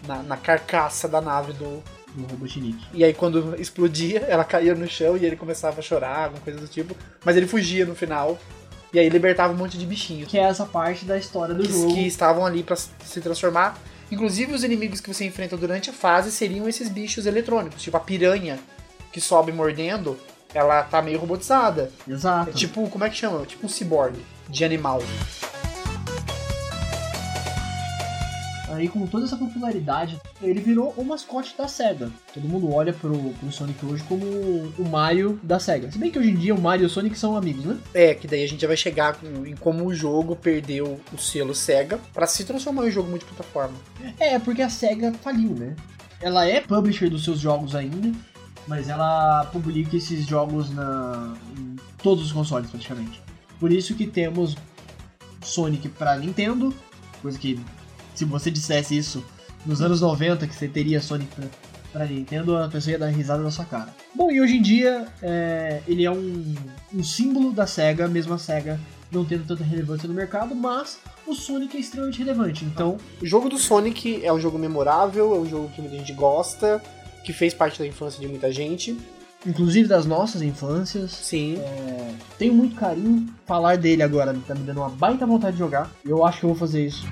na, 0.08 0.24
na 0.24 0.38
carcaça 0.38 1.08
da 1.08 1.22
nave 1.22 1.54
do, 1.54 1.84
no 2.16 2.28
Robotnik. 2.28 2.78
E 2.94 3.04
aí 3.04 3.14
quando 3.14 3.60
explodia, 3.60 4.20
ela 4.28 4.44
caía 4.44 4.76
no 4.76 4.88
chão 4.88 5.18
e 5.18 5.26
ele 5.26 5.36
começava 5.36 5.80
a 5.80 5.84
chorar, 5.84 6.26
alguma 6.26 6.42
coisa 6.42 6.60
do 6.60 6.68
tipo. 6.68 6.96
Mas 7.24 7.36
ele 7.36 7.48
fugia 7.48 7.86
no 7.86 7.96
final. 7.96 8.38
E 8.94 9.00
aí 9.00 9.10
libertava 9.10 9.52
um 9.52 9.58
monte 9.58 9.78
de 9.78 9.86
bichinhos. 9.86 10.30
Que 10.30 10.38
é 10.38 10.44
essa 10.44 10.66
parte 10.66 11.04
da 11.04 11.18
história 11.18 11.56
do 11.56 11.64
que, 11.64 11.72
jogo. 11.72 11.96
Que 11.96 12.06
estavam 12.06 12.46
ali 12.46 12.62
para 12.62 12.76
se 12.76 13.22
transformar. 13.22 13.78
Inclusive 14.12 14.54
os 14.54 14.64
inimigos 14.64 15.02
que 15.02 15.12
você 15.12 15.26
enfrenta 15.26 15.58
durante 15.58 15.90
a 15.90 15.94
fase 15.94 16.32
seriam 16.32 16.70
esses 16.70 16.88
bichos 16.88 17.26
eletrônicos, 17.26 17.82
tipo 17.82 17.98
a 17.98 18.00
piranha 18.00 18.60
que 19.12 19.20
sobe 19.20 19.52
mordendo, 19.52 20.20
ela 20.54 20.84
tá 20.84 21.02
meio 21.02 21.18
robotizada. 21.20 21.92
Exato. 22.08 22.52
É 22.52 22.54
tipo, 22.54 22.88
como 22.90 23.04
é 23.04 23.10
que 23.10 23.16
chama? 23.16 23.44
Tipo 23.46 23.66
um 23.66 23.70
cyborg 23.70 24.16
de 24.48 24.64
animal. 24.64 25.02
Aí 28.74 28.88
com 28.88 29.06
toda 29.06 29.26
essa 29.26 29.38
popularidade, 29.38 30.20
ele 30.42 30.60
virou 30.60 30.94
o 30.98 31.04
mascote 31.04 31.56
da 31.58 31.68
SEGA. 31.68 32.12
Todo 32.34 32.48
mundo 32.48 32.74
olha 32.74 32.92
pro, 32.94 33.18
pro 33.32 33.52
Sonic 33.52 33.86
hoje 33.86 34.04
como 34.04 34.26
o 34.26 34.90
Mario 34.90 35.40
da 35.44 35.60
SEGA. 35.60 35.92
Se 35.92 35.98
bem 35.98 36.12
que 36.12 36.20
hoje 36.20 36.32
em 36.32 36.36
dia 36.36 36.56
o 36.56 36.62
Mario 36.62 36.84
e 36.84 36.88
o 36.88 36.90
Sonic 36.90 37.18
são 37.18 37.38
amigos, 37.38 37.66
né? 37.66 37.78
É, 37.94 38.14
que 38.14 38.28
daí 38.28 38.44
a 38.44 38.48
gente 38.48 38.62
já 38.62 38.68
vai 38.68 38.78
chegar 38.78 39.18
em 39.46 39.56
como 39.56 39.86
o 39.86 39.94
jogo 39.94 40.36
perdeu 40.36 41.00
o 41.14 41.18
selo 41.18 41.54
SEGA 41.54 42.00
para 42.14 42.26
se 42.26 42.44
transformar 42.44 42.86
em 42.86 42.90
um 42.90 42.92
jogo 42.92 43.10
multiplataforma. 43.10 43.76
É, 44.20 44.40
porque 44.40 44.62
a 44.62 44.70
SEGA 44.70 45.14
faliu, 45.14 45.52
né? 45.52 45.76
Ela 46.22 46.48
é 46.48 46.62
publisher 46.62 47.10
dos 47.10 47.24
seus 47.24 47.40
jogos 47.40 47.76
ainda, 47.76 48.12
mas 48.68 48.90
ela 48.90 49.46
publica 49.52 49.96
esses 49.98 50.26
jogos 50.26 50.70
na, 50.70 51.36
em 51.58 51.76
todos 52.02 52.26
os 52.26 52.32
consoles 52.32 52.70
praticamente. 52.70 53.22
Por 53.60 53.72
isso 53.72 53.94
que 53.94 54.08
temos 54.08 54.56
Sonic 55.44 55.90
para 55.90 56.18
Nintendo, 56.18 56.74
coisa 57.22 57.38
que 57.38 57.60
se 58.16 58.26
você 58.26 58.52
dissesse 58.52 58.98
isso 58.98 59.24
nos 59.66 59.82
anos 59.82 60.02
90 60.02 60.46
que 60.48 60.56
você 60.56 60.68
teria 60.68 61.02
Sonic 61.02 61.34
pra, 61.36 61.46
pra 61.92 62.06
Nintendo, 62.06 62.58
a 62.58 62.68
pessoa 62.68 62.92
ia 62.92 63.00
dar 63.00 63.08
risada 63.08 63.42
na 63.42 63.52
sua 63.52 63.66
cara. 63.66 63.94
Bom, 64.14 64.30
e 64.30 64.42
hoje 64.42 64.58
em 64.58 64.62
dia, 64.62 65.08
é, 65.22 65.82
ele 65.88 66.06
é 66.06 66.12
um, 66.12 66.56
um 66.94 67.04
símbolo 67.04 67.52
da 67.52 67.66
SEGA, 67.66 68.08
mesmo 68.08 68.34
a 68.34 68.38
SEGA 68.38 68.80
não 69.12 69.24
tendo 69.24 69.46
tanta 69.46 69.64
relevância 69.64 70.08
no 70.08 70.14
mercado, 70.14 70.56
mas 70.56 71.00
o 71.28 71.36
Sonic 71.36 71.78
é 71.78 71.80
extremamente 71.80 72.18
relevante, 72.20 72.66
então... 72.66 72.98
O 73.22 73.26
jogo 73.26 73.48
do 73.48 73.60
Sonic 73.60 74.26
é 74.26 74.34
um 74.34 74.40
jogo 74.40 74.58
memorável, 74.58 75.36
é 75.36 75.40
um 75.40 75.46
jogo 75.46 75.70
que 75.70 75.82
muita 75.82 75.98
gente 75.98 76.14
gosta, 76.14 76.82
que 77.24 77.32
fez 77.32 77.54
parte 77.54 77.80
da 77.80 77.88
infância 77.88 78.20
de 78.20 78.28
muita 78.28 78.52
gente. 78.52 78.98
Inclusive 79.46 79.88
das 79.88 80.06
nossas 80.06 80.42
infâncias. 80.42 81.12
Sim. 81.12 81.58
É, 81.58 82.14
tenho 82.38 82.54
muito 82.54 82.76
carinho. 82.76 83.28
Falar 83.46 83.78
dele 83.78 84.02
agora 84.02 84.34
tá 84.48 84.56
me 84.56 84.62
dando 84.62 84.78
uma 84.78 84.90
baita 84.90 85.26
vontade 85.26 85.54
de 85.54 85.60
jogar. 85.60 85.92
Eu 86.06 86.26
acho 86.26 86.40
que 86.40 86.46
eu 86.46 86.50
vou 86.50 86.58
fazer 86.58 86.86
isso. 86.86 87.06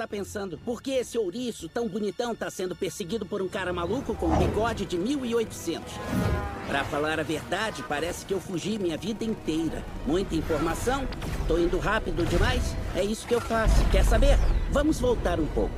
Tá 0.00 0.08
pensando, 0.08 0.56
por 0.64 0.80
que 0.80 0.92
esse 0.92 1.18
ouriço 1.18 1.68
tão 1.68 1.86
bonitão 1.86 2.34
tá 2.34 2.50
sendo 2.50 2.74
perseguido 2.74 3.26
por 3.26 3.42
um 3.42 3.48
cara 3.48 3.70
maluco 3.70 4.14
com 4.14 4.28
um 4.28 4.38
bigode 4.38 4.86
de 4.86 4.96
1800? 4.96 5.92
Pra 6.66 6.82
falar 6.84 7.20
a 7.20 7.22
verdade, 7.22 7.84
parece 7.86 8.24
que 8.24 8.32
eu 8.32 8.40
fugi 8.40 8.78
minha 8.78 8.96
vida 8.96 9.26
inteira. 9.26 9.84
Muita 10.06 10.34
informação, 10.34 11.06
tô 11.46 11.58
indo 11.58 11.78
rápido 11.78 12.24
demais, 12.24 12.74
é 12.96 13.04
isso 13.04 13.26
que 13.26 13.34
eu 13.34 13.42
faço. 13.42 13.74
Quer 13.90 14.02
saber? 14.02 14.38
Vamos 14.72 14.98
voltar 14.98 15.38
um 15.38 15.46
pouco. 15.48 15.74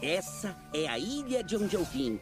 Essa 0.00 0.56
é 0.72 0.88
a 0.88 0.98
ilha 0.98 1.44
de 1.44 1.56
onde 1.58 1.76
eu 1.76 1.84
vim. 1.84 2.18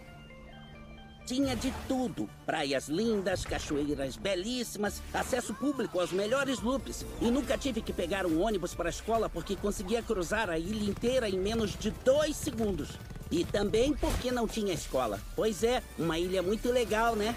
Tinha 1.27 1.57
de 1.57 1.73
tudo: 1.89 2.29
praias 2.45 2.89
lindas, 2.89 3.45
cachoeiras 3.45 4.17
belíssimas, 4.17 5.01
acesso 5.13 5.55
público 5.55 5.99
aos 5.99 6.13
melhores 6.13 6.61
loops. 6.61 7.05
E 7.21 7.31
nunca 7.31 7.57
tive 7.57 7.81
que 7.81 7.93
pegar 7.93 8.27
um 8.27 8.43
ônibus 8.43 8.75
para 8.75 8.89
a 8.89 8.91
escola 8.91 9.29
porque 9.29 9.57
conseguia 9.57 10.03
cruzar 10.03 10.51
a 10.51 10.59
ilha 10.59 10.89
inteira 10.89 11.29
em 11.29 11.39
menos 11.39 11.77
de 11.79 11.91
dois 11.91 12.37
segundos. 12.37 12.91
E 13.31 13.45
também 13.45 13.95
porque 13.95 14.31
não 14.31 14.47
tinha 14.47 14.75
escola. 14.75 15.19
Pois 15.35 15.65
é, 15.65 15.83
uma 15.99 16.19
ilha 16.19 16.43
muito 16.43 16.71
legal, 16.71 17.17
né? 17.17 17.35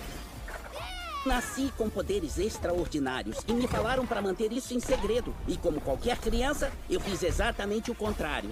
Nasci 1.25 1.73
com 1.77 1.89
poderes 1.89 2.37
extraordinários 2.37 3.39
e 3.47 3.53
me 3.53 3.67
falaram 3.67 4.05
para 4.05 4.21
manter 4.21 4.51
isso 4.51 4.73
em 4.73 4.79
segredo. 4.79 5.33
E 5.47 5.57
como 5.57 5.81
qualquer 5.81 6.17
criança, 6.17 6.71
eu 6.89 6.99
fiz 6.99 7.23
exatamente 7.23 7.89
o 7.89 7.95
contrário. 7.95 8.49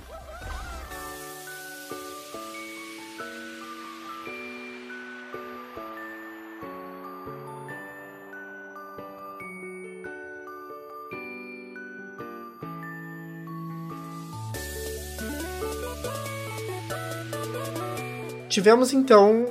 Tivemos 18.56 18.94
então 18.94 19.48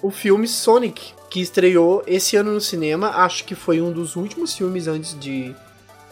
o 0.00 0.12
filme 0.12 0.46
Sonic, 0.46 1.12
que 1.28 1.40
estreou 1.40 2.04
esse 2.06 2.36
ano 2.36 2.52
no 2.52 2.60
cinema. 2.60 3.08
Acho 3.08 3.42
que 3.44 3.52
foi 3.52 3.80
um 3.80 3.90
dos 3.90 4.14
últimos 4.14 4.54
filmes 4.54 4.86
antes 4.86 5.18
de 5.18 5.52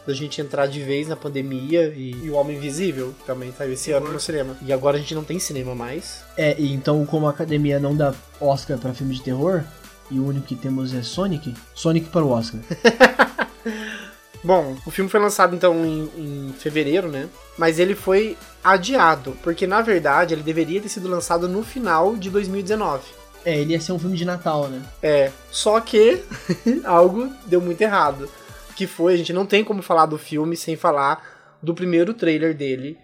da 0.05 0.13
gente 0.13 0.41
entrar 0.41 0.67
de 0.67 0.81
vez 0.81 1.07
na 1.07 1.15
pandemia 1.15 1.95
e, 1.97 2.11
e 2.11 2.31
o 2.31 2.35
Homem 2.35 2.57
Invisível 2.57 3.15
também 3.25 3.53
saiu 3.57 3.75
esse 3.75 3.93
ano 3.93 4.13
no 4.13 4.19
cinema. 4.19 4.57
E 4.61 4.73
agora 4.73 4.97
a 4.97 5.01
gente 5.01 5.15
não 5.15 5.23
tem 5.23 5.39
cinema 5.39 5.73
mais. 5.73 6.25
É, 6.37 6.59
e 6.59 6.73
então 6.73 7.07
como 7.07 7.29
a 7.29 7.31
academia 7.31 7.79
não 7.79 7.95
dá 7.95 8.13
Oscar 8.41 8.77
pra 8.77 8.93
filme 8.93 9.15
de 9.15 9.23
terror, 9.23 9.63
e 10.11 10.19
o 10.19 10.27
único 10.27 10.45
que 10.45 10.57
temos 10.57 10.93
é 10.93 11.01
Sonic, 11.01 11.55
Sonic 11.73 12.09
para 12.09 12.25
o 12.25 12.31
Oscar. 12.31 12.61
Bom, 14.45 14.77
o 14.85 14.91
filme 14.91 15.09
foi 15.09 15.21
lançado 15.21 15.55
então 15.55 15.85
em, 15.85 16.11
em, 16.17 16.53
fevereiro, 16.59 17.09
né? 17.09 17.29
Mas 17.57 17.79
ele 17.79 17.95
foi 17.95 18.37
adiado, 18.63 19.37
porque 19.43 19.67
na 19.67 19.81
verdade 19.83 20.35
ele 20.35 20.43
deveria 20.43 20.81
ter 20.81 20.89
sido 20.89 21.09
lançado 21.09 21.49
no 21.49 21.63
final 21.63 22.17
de 22.17 22.29
2019. 22.29 23.05
É, 23.45 23.57
ele 23.57 23.73
ia 23.73 23.81
ser 23.81 23.93
um 23.93 23.99
filme 23.99 24.17
de 24.17 24.25
Natal, 24.25 24.69
né? 24.69 24.83
É, 25.03 25.31
só 25.51 25.81
que 25.81 26.23
algo 26.85 27.33
deu 27.47 27.61
muito 27.61 27.81
errado. 27.81 28.29
Que 28.75 28.87
foi, 28.87 29.15
a 29.15 29.17
gente 29.17 29.33
não 29.33 29.47
tem 29.47 29.63
como 29.63 29.83
falar 29.83 30.07
do 30.07 30.19
filme 30.19 30.57
sem 30.57 30.77
falar 30.77 31.57
do 31.63 31.75
primeiro 31.75 32.15
trailer 32.15 32.57
dele, 32.57 32.99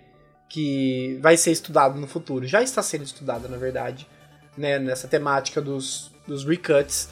que 0.49 1.19
vai 1.21 1.37
ser 1.37 1.53
estudado 1.53 2.01
no 2.01 2.07
futuro. 2.07 2.47
Já 2.47 2.63
está 2.63 2.83
sendo 2.83 3.05
estudado, 3.05 3.49
na 3.49 3.57
verdade, 3.57 4.09
né? 4.57 4.79
Nessa 4.79 5.07
temática 5.07 5.61
dos, 5.61 6.11
dos 6.27 6.45
recuts 6.45 7.09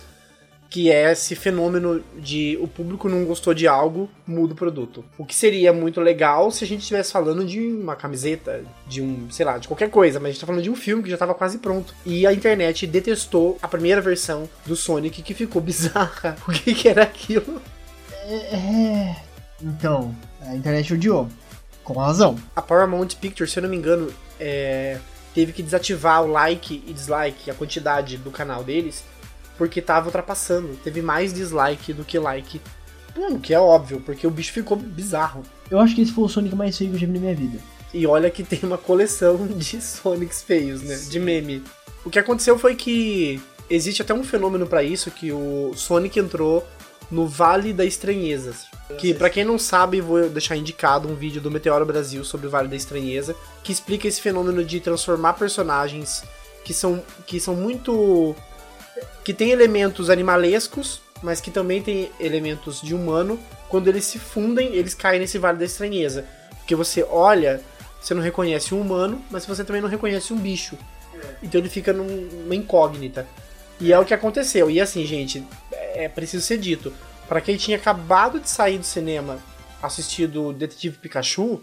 que 0.77 0.93
é 0.93 1.11
esse 1.11 1.35
fenômeno 1.35 2.05
de 2.19 2.59
o 2.61 2.69
público 2.69 3.09
não 3.09 3.25
gostou 3.25 3.55
de 3.55 3.67
algo, 3.67 4.11
muda 4.27 4.53
o 4.53 4.57
produto. 4.57 5.03
O 5.17 5.25
que 5.25 5.35
seria 5.35 5.73
muito 5.73 6.03
legal 6.03 6.51
se 6.51 6.65
a 6.65 6.67
gente 6.67 6.83
estivesse 6.83 7.13
falando 7.13 7.47
de 7.47 7.59
uma 7.59 7.97
camiseta, 7.97 8.63
de 8.87 9.01
um, 9.01 9.27
sei 9.31 9.47
lá, 9.47 9.57
de 9.57 9.69
qualquer 9.69 9.89
coisa, 9.89 10.21
mas 10.21 10.29
a 10.29 10.33
gente 10.33 10.41
tá 10.43 10.47
falando 10.47 10.63
de 10.63 10.69
um 10.69 10.77
filme 10.77 11.03
que 11.03 11.09
já 11.09 11.15
estava 11.15 11.33
quase 11.33 11.57
pronto. 11.57 11.95
E 12.05 12.27
a 12.27 12.33
internet 12.35 12.87
detestou 12.87 13.57
a 13.63 13.69
primeira 13.69 14.03
versão 14.03 14.47
do 14.67 14.77
Sonic 14.77 15.23
que 15.23 15.33
ficou 15.33 15.63
bizarra. 15.65 16.37
O 16.47 16.53
que, 16.53 16.75
que 16.75 16.91
era 16.91 17.05
aquilo? 17.05 17.59
É, 18.27 18.35
é... 18.35 19.17
Então, 19.63 20.15
a 20.43 20.55
internet 20.55 20.93
odiou. 20.93 21.27
Com 21.83 21.95
razão. 21.95 22.37
A 22.55 22.61
Paramount 22.61 23.15
Pictures, 23.19 23.51
se 23.51 23.59
eu 23.59 23.63
não 23.63 23.71
me 23.71 23.79
engano, 23.79 24.13
é... 24.39 24.99
teve 25.35 25.55
que 25.55 25.63
desativar 25.63 26.23
o 26.23 26.27
like 26.27 26.85
e 26.87 26.93
dislike, 26.93 27.51
a 27.51 27.55
quantidade 27.55 28.19
do 28.19 28.31
canal 28.31 28.63
deles, 28.63 29.03
porque 29.57 29.81
tava 29.81 30.07
ultrapassando. 30.07 30.77
Teve 30.83 31.03
mais 31.03 31.33
dislike 31.33 31.93
do 31.93 32.05
que 32.05 32.19
like. 32.19 32.61
O 33.17 33.39
que 33.39 33.55
é 33.55 33.61
óbvio, 33.61 34.01
porque 34.05 34.27
o 34.27 34.31
bicho 34.31 34.53
ficou 34.53 34.77
bizarro. 34.77 35.43
Eu 35.71 35.81
acho 35.81 35.95
que 35.95 36.03
esse 36.03 36.13
foi 36.13 36.25
o 36.25 36.29
Sonic 36.29 36.55
mais 36.55 36.77
feio 36.77 36.91
que 36.91 36.97
eu 36.97 37.01
já 37.01 37.07
vi 37.07 37.13
na 37.15 37.21
minha 37.21 37.35
vida. 37.35 37.59
E 37.93 38.07
olha 38.07 38.31
que 38.31 38.45
tem 38.45 38.61
uma 38.63 38.77
coleção 38.77 39.47
de 39.49 39.81
Sonics 39.81 40.43
feios, 40.43 40.83
né? 40.83 40.97
De 40.97 41.19
meme. 41.19 41.63
O 42.05 42.11
que 42.11 42.19
aconteceu 42.19 42.59
foi 42.59 42.75
que 42.75 43.41
existe 43.71 44.03
até 44.03 44.13
um 44.13 44.23
fenômeno 44.23 44.67
para 44.67 44.83
isso, 44.83 45.11
que 45.11 45.33
o 45.33 45.73
Sonic 45.75 46.19
entrou 46.19 46.67
no 47.11 47.27
Vale 47.27 47.73
da 47.73 47.85
Estranheza. 47.85 48.55
Que 48.99 49.13
para 49.13 49.31
quem 49.31 49.45
não 49.45 49.59
sabe, 49.59 50.01
vou 50.01 50.29
deixar 50.29 50.57
indicado 50.57 51.09
um 51.09 51.15
vídeo 51.15 51.41
do 51.41 51.51
Meteoro 51.51 51.85
Brasil 51.85 52.25
sobre 52.25 52.47
o 52.47 52.51
Vale 52.51 52.69
da 52.69 52.77
Estranheza, 52.77 53.35
que 53.63 53.73
explica 53.73 54.07
esse 54.07 54.21
fenômeno 54.21 54.65
de 54.65 54.79
transformar 54.81 55.33
personagens 55.33 56.23
que 56.65 56.73
são, 56.73 57.03
que 57.27 57.41
são 57.41 57.55
muito 57.55 58.35
que 59.25 59.35
tem 59.35 59.51
elementos 59.51 60.11
animalescos, 60.11 61.01
mas 61.23 61.41
que 61.41 61.51
também 61.51 61.83
tem 61.83 62.11
elementos 62.21 62.81
de 62.81 62.95
humano. 62.95 63.39
Quando 63.69 63.89
eles 63.89 64.05
se 64.05 64.19
fundem, 64.19 64.75
eles 64.75 64.95
caem 64.95 65.21
nesse 65.21 65.39
vale 65.39 65.59
da 65.59 65.65
estranheza. 65.65 66.25
Porque 66.59 66.75
você 66.75 67.03
olha, 67.03 67.61
você 68.01 68.15
não 68.15 68.23
reconhece 68.23 68.75
um 68.75 68.81
humano, 68.81 69.25
mas 69.31 69.47
você 69.47 69.65
também 69.65 69.83
não 69.83 69.89
reconhece 69.89 70.33
um 70.33 70.39
bicho. 70.39 70.77
Então 71.43 71.61
ele 71.61 71.69
fica 71.69 71.93
numa 71.93 72.55
incógnita. 72.55 73.27
E 73.81 73.93
é 73.93 73.99
o 73.99 74.05
que 74.05 74.15
aconteceu. 74.15 74.71
E 74.71 74.81
assim, 74.81 75.05
gente, 75.05 75.45
é 75.73 76.09
preciso 76.09 76.45
ser 76.45 76.59
dito. 76.59 76.93
Para 77.29 77.41
quem 77.41 77.57
tinha 77.57 77.77
acabado 77.77 78.39
de 78.39 78.49
sair 78.49 78.79
do 78.79 78.85
cinema, 78.85 79.39
assistido 79.83 80.53
Detetive 80.53 80.99
Pikachu, 80.99 81.61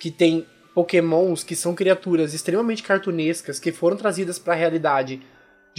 que 0.00 0.10
tem 0.10 0.46
pokémons 0.74 1.42
que 1.42 1.56
são 1.56 1.74
criaturas 1.74 2.32
extremamente 2.32 2.82
cartunescas 2.82 3.58
que 3.58 3.72
foram 3.72 3.96
trazidas 3.96 4.38
para 4.38 4.54
a 4.54 4.56
realidade 4.56 5.20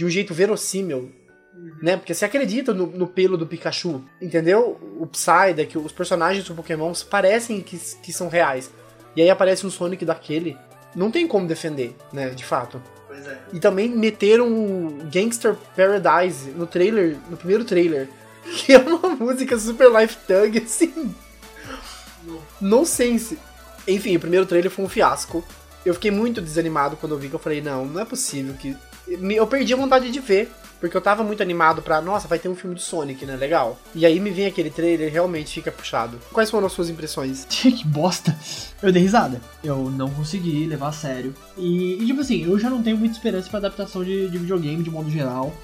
de 0.00 0.06
um 0.06 0.08
jeito 0.08 0.32
verossímil, 0.32 1.12
uhum. 1.54 1.72
né? 1.82 1.94
Porque 1.94 2.14
você 2.14 2.24
acredita 2.24 2.72
no, 2.72 2.86
no, 2.86 3.06
pelo 3.06 3.36
do 3.36 3.46
Pikachu, 3.46 4.02
entendeu? 4.18 4.80
O 4.98 5.06
Psyduck, 5.06 5.66
que 5.66 5.76
os 5.76 5.92
personagens 5.92 6.42
do 6.46 6.54
Pokémon 6.54 6.90
parecem 7.10 7.60
que, 7.60 7.78
que 8.02 8.10
são 8.10 8.30
reais. 8.30 8.70
E 9.14 9.20
aí 9.20 9.28
aparece 9.28 9.66
um 9.66 9.70
Sonic 9.70 10.02
daquele, 10.06 10.56
não 10.96 11.10
tem 11.10 11.28
como 11.28 11.46
defender, 11.46 11.94
né? 12.10 12.30
De 12.30 12.42
fato. 12.46 12.82
Pois 13.06 13.26
é. 13.26 13.38
E 13.52 13.60
também 13.60 13.90
meteram 13.90 14.48
um 14.48 15.00
Gangster 15.12 15.54
Paradise 15.76 16.50
no 16.52 16.66
trailer, 16.66 17.18
no 17.28 17.36
primeiro 17.36 17.66
trailer, 17.66 18.08
que 18.42 18.72
é 18.72 18.78
uma 18.78 19.10
música 19.10 19.58
super 19.58 19.90
life 20.00 20.16
thug, 20.26 20.62
assim. 20.64 21.14
Nonsense. 22.58 23.38
Enfim, 23.86 24.16
o 24.16 24.20
primeiro 24.20 24.46
trailer 24.46 24.70
foi 24.70 24.82
um 24.82 24.88
fiasco. 24.88 25.44
Eu 25.84 25.92
fiquei 25.92 26.10
muito 26.10 26.40
desanimado 26.40 26.96
quando 26.96 27.12
eu 27.12 27.18
vi 27.18 27.28
que 27.28 27.34
eu 27.34 27.38
falei, 27.38 27.60
não, 27.60 27.84
não 27.84 28.00
é 28.00 28.04
possível 28.06 28.54
que 28.54 28.74
eu 29.10 29.46
perdi 29.46 29.74
a 29.74 29.76
vontade 29.76 30.10
de 30.10 30.20
ver. 30.20 30.50
Porque 30.80 30.96
eu 30.96 31.00
tava 31.02 31.22
muito 31.22 31.42
animado 31.42 31.82
pra, 31.82 32.00
nossa, 32.00 32.26
vai 32.26 32.38
ter 32.38 32.48
um 32.48 32.54
filme 32.54 32.74
do 32.74 32.80
Sonic, 32.80 33.26
né? 33.26 33.36
Legal. 33.36 33.78
E 33.94 34.06
aí 34.06 34.18
me 34.18 34.30
vem 34.30 34.46
aquele 34.46 34.70
trailer 34.70 35.08
e 35.08 35.10
realmente 35.10 35.52
fica 35.52 35.70
puxado. 35.70 36.18
Quais 36.32 36.50
foram 36.50 36.66
as 36.66 36.72
suas 36.72 36.88
impressões? 36.88 37.44
que 37.50 37.86
bosta. 37.86 38.34
Eu 38.82 38.90
dei 38.90 39.02
risada. 39.02 39.42
Eu 39.62 39.90
não 39.90 40.08
consegui 40.08 40.64
levar 40.64 40.88
a 40.88 40.92
sério. 40.92 41.34
E, 41.58 42.02
e, 42.02 42.06
tipo 42.06 42.22
assim, 42.22 42.44
eu 42.44 42.58
já 42.58 42.70
não 42.70 42.82
tenho 42.82 42.96
muita 42.96 43.14
esperança 43.14 43.50
pra 43.50 43.58
adaptação 43.58 44.02
de, 44.02 44.30
de 44.30 44.38
videogame 44.38 44.82
de 44.82 44.90
modo 44.90 45.10
geral. 45.10 45.54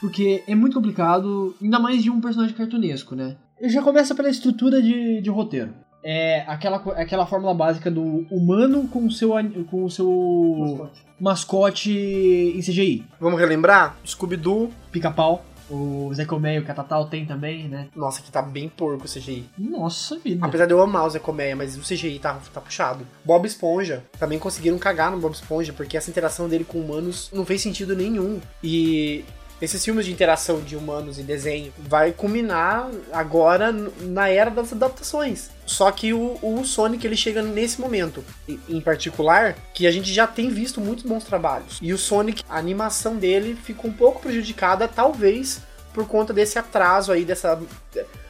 Porque 0.00 0.42
é 0.46 0.54
muito 0.54 0.74
complicado, 0.74 1.54
ainda 1.62 1.78
mais 1.78 2.02
de 2.02 2.10
um 2.10 2.20
personagem 2.20 2.56
cartunesco, 2.56 3.14
né? 3.14 3.36
Já 3.62 3.82
começa 3.82 4.14
pela 4.14 4.30
estrutura 4.30 4.82
de, 4.82 5.20
de 5.20 5.30
roteiro. 5.30 5.74
É 6.04 6.44
aquela, 6.46 6.76
aquela 6.76 7.24
fórmula 7.24 7.54
básica 7.54 7.90
do 7.90 8.26
humano 8.30 8.86
com 8.88 9.06
o 9.06 9.10
seu, 9.10 9.30
com 9.70 9.84
o 9.84 9.90
seu 9.90 10.90
mascote 11.18 11.90
em 11.90 12.60
CGI. 12.60 13.04
Vamos 13.18 13.40
relembrar? 13.40 13.96
Scooby-Doo. 14.06 14.70
Pica-pau. 14.92 15.42
O 15.70 16.10
Zé 16.12 16.26
Colmeia 16.26 16.58
e 16.58 16.60
o 16.60 16.64
Catatal 16.64 17.06
tem 17.06 17.24
também, 17.24 17.68
né? 17.68 17.88
Nossa, 17.96 18.20
que 18.20 18.30
tá 18.30 18.42
bem 18.42 18.68
porco 18.68 19.06
o 19.06 19.08
CGI. 19.08 19.46
Nossa 19.56 20.18
vida. 20.18 20.44
Apesar 20.44 20.66
de 20.66 20.74
eu 20.74 20.82
amar 20.82 21.06
o 21.06 21.10
Zé 21.10 21.18
Colmeia, 21.18 21.56
mas 21.56 21.74
o 21.76 21.80
CGI 21.80 22.18
tá, 22.18 22.38
tá 22.52 22.60
puxado. 22.60 23.06
Bob 23.24 23.46
Esponja. 23.46 24.04
Também 24.18 24.38
conseguiram 24.38 24.78
cagar 24.78 25.10
no 25.10 25.18
Bob 25.18 25.32
Esponja, 25.32 25.72
porque 25.72 25.96
essa 25.96 26.10
interação 26.10 26.50
dele 26.50 26.64
com 26.64 26.78
humanos 26.78 27.30
não 27.32 27.46
fez 27.46 27.62
sentido 27.62 27.96
nenhum. 27.96 28.40
E 28.62 29.24
esses 29.62 29.82
filmes 29.84 30.04
de 30.04 30.12
interação 30.12 30.60
de 30.60 30.76
humanos 30.76 31.18
e 31.18 31.22
desenho 31.22 31.72
vai 31.78 32.12
culminar 32.12 32.90
agora 33.12 33.72
na 34.00 34.28
era 34.28 34.50
das 34.50 34.72
adaptações. 34.72 35.48
Só 35.64 35.90
que 35.90 36.12
o, 36.12 36.38
o 36.42 36.64
Sonic 36.64 37.06
ele 37.06 37.16
chega 37.16 37.40
nesse 37.42 37.80
momento, 37.80 38.22
em- 38.48 38.60
em 38.68 38.80
particular, 38.80 39.56
que 39.72 39.86
a 39.86 39.90
gente 39.90 40.12
já 40.12 40.26
tem 40.26 40.50
visto 40.50 40.80
muitos 40.80 41.04
bons 41.04 41.24
trabalhos. 41.24 41.78
E 41.80 41.92
o 41.92 41.98
Sonic, 41.98 42.42
a 42.48 42.58
animação 42.58 43.16
dele 43.16 43.56
ficou 43.62 43.90
um 43.90 43.94
pouco 43.94 44.20
prejudicada, 44.20 44.86
talvez 44.88 45.60
por 45.94 46.06
conta 46.06 46.32
desse 46.32 46.58
atraso 46.58 47.12
aí, 47.12 47.24
dessa, 47.24 47.58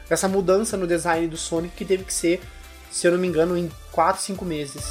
dessa 0.07 0.27
mudança 0.27 0.77
no 0.77 0.85
design 0.87 1.27
do 1.27 1.35
Sonic 1.37 1.75
que 1.75 1.83
teve 1.83 2.03
que 2.03 2.13
ser, 2.13 2.39
se 2.91 3.07
eu 3.07 3.11
não 3.11 3.17
me 3.19 3.27
engano, 3.27 3.57
em 3.57 3.69
4, 3.91 4.21
5 4.21 4.45
meses. 4.45 4.83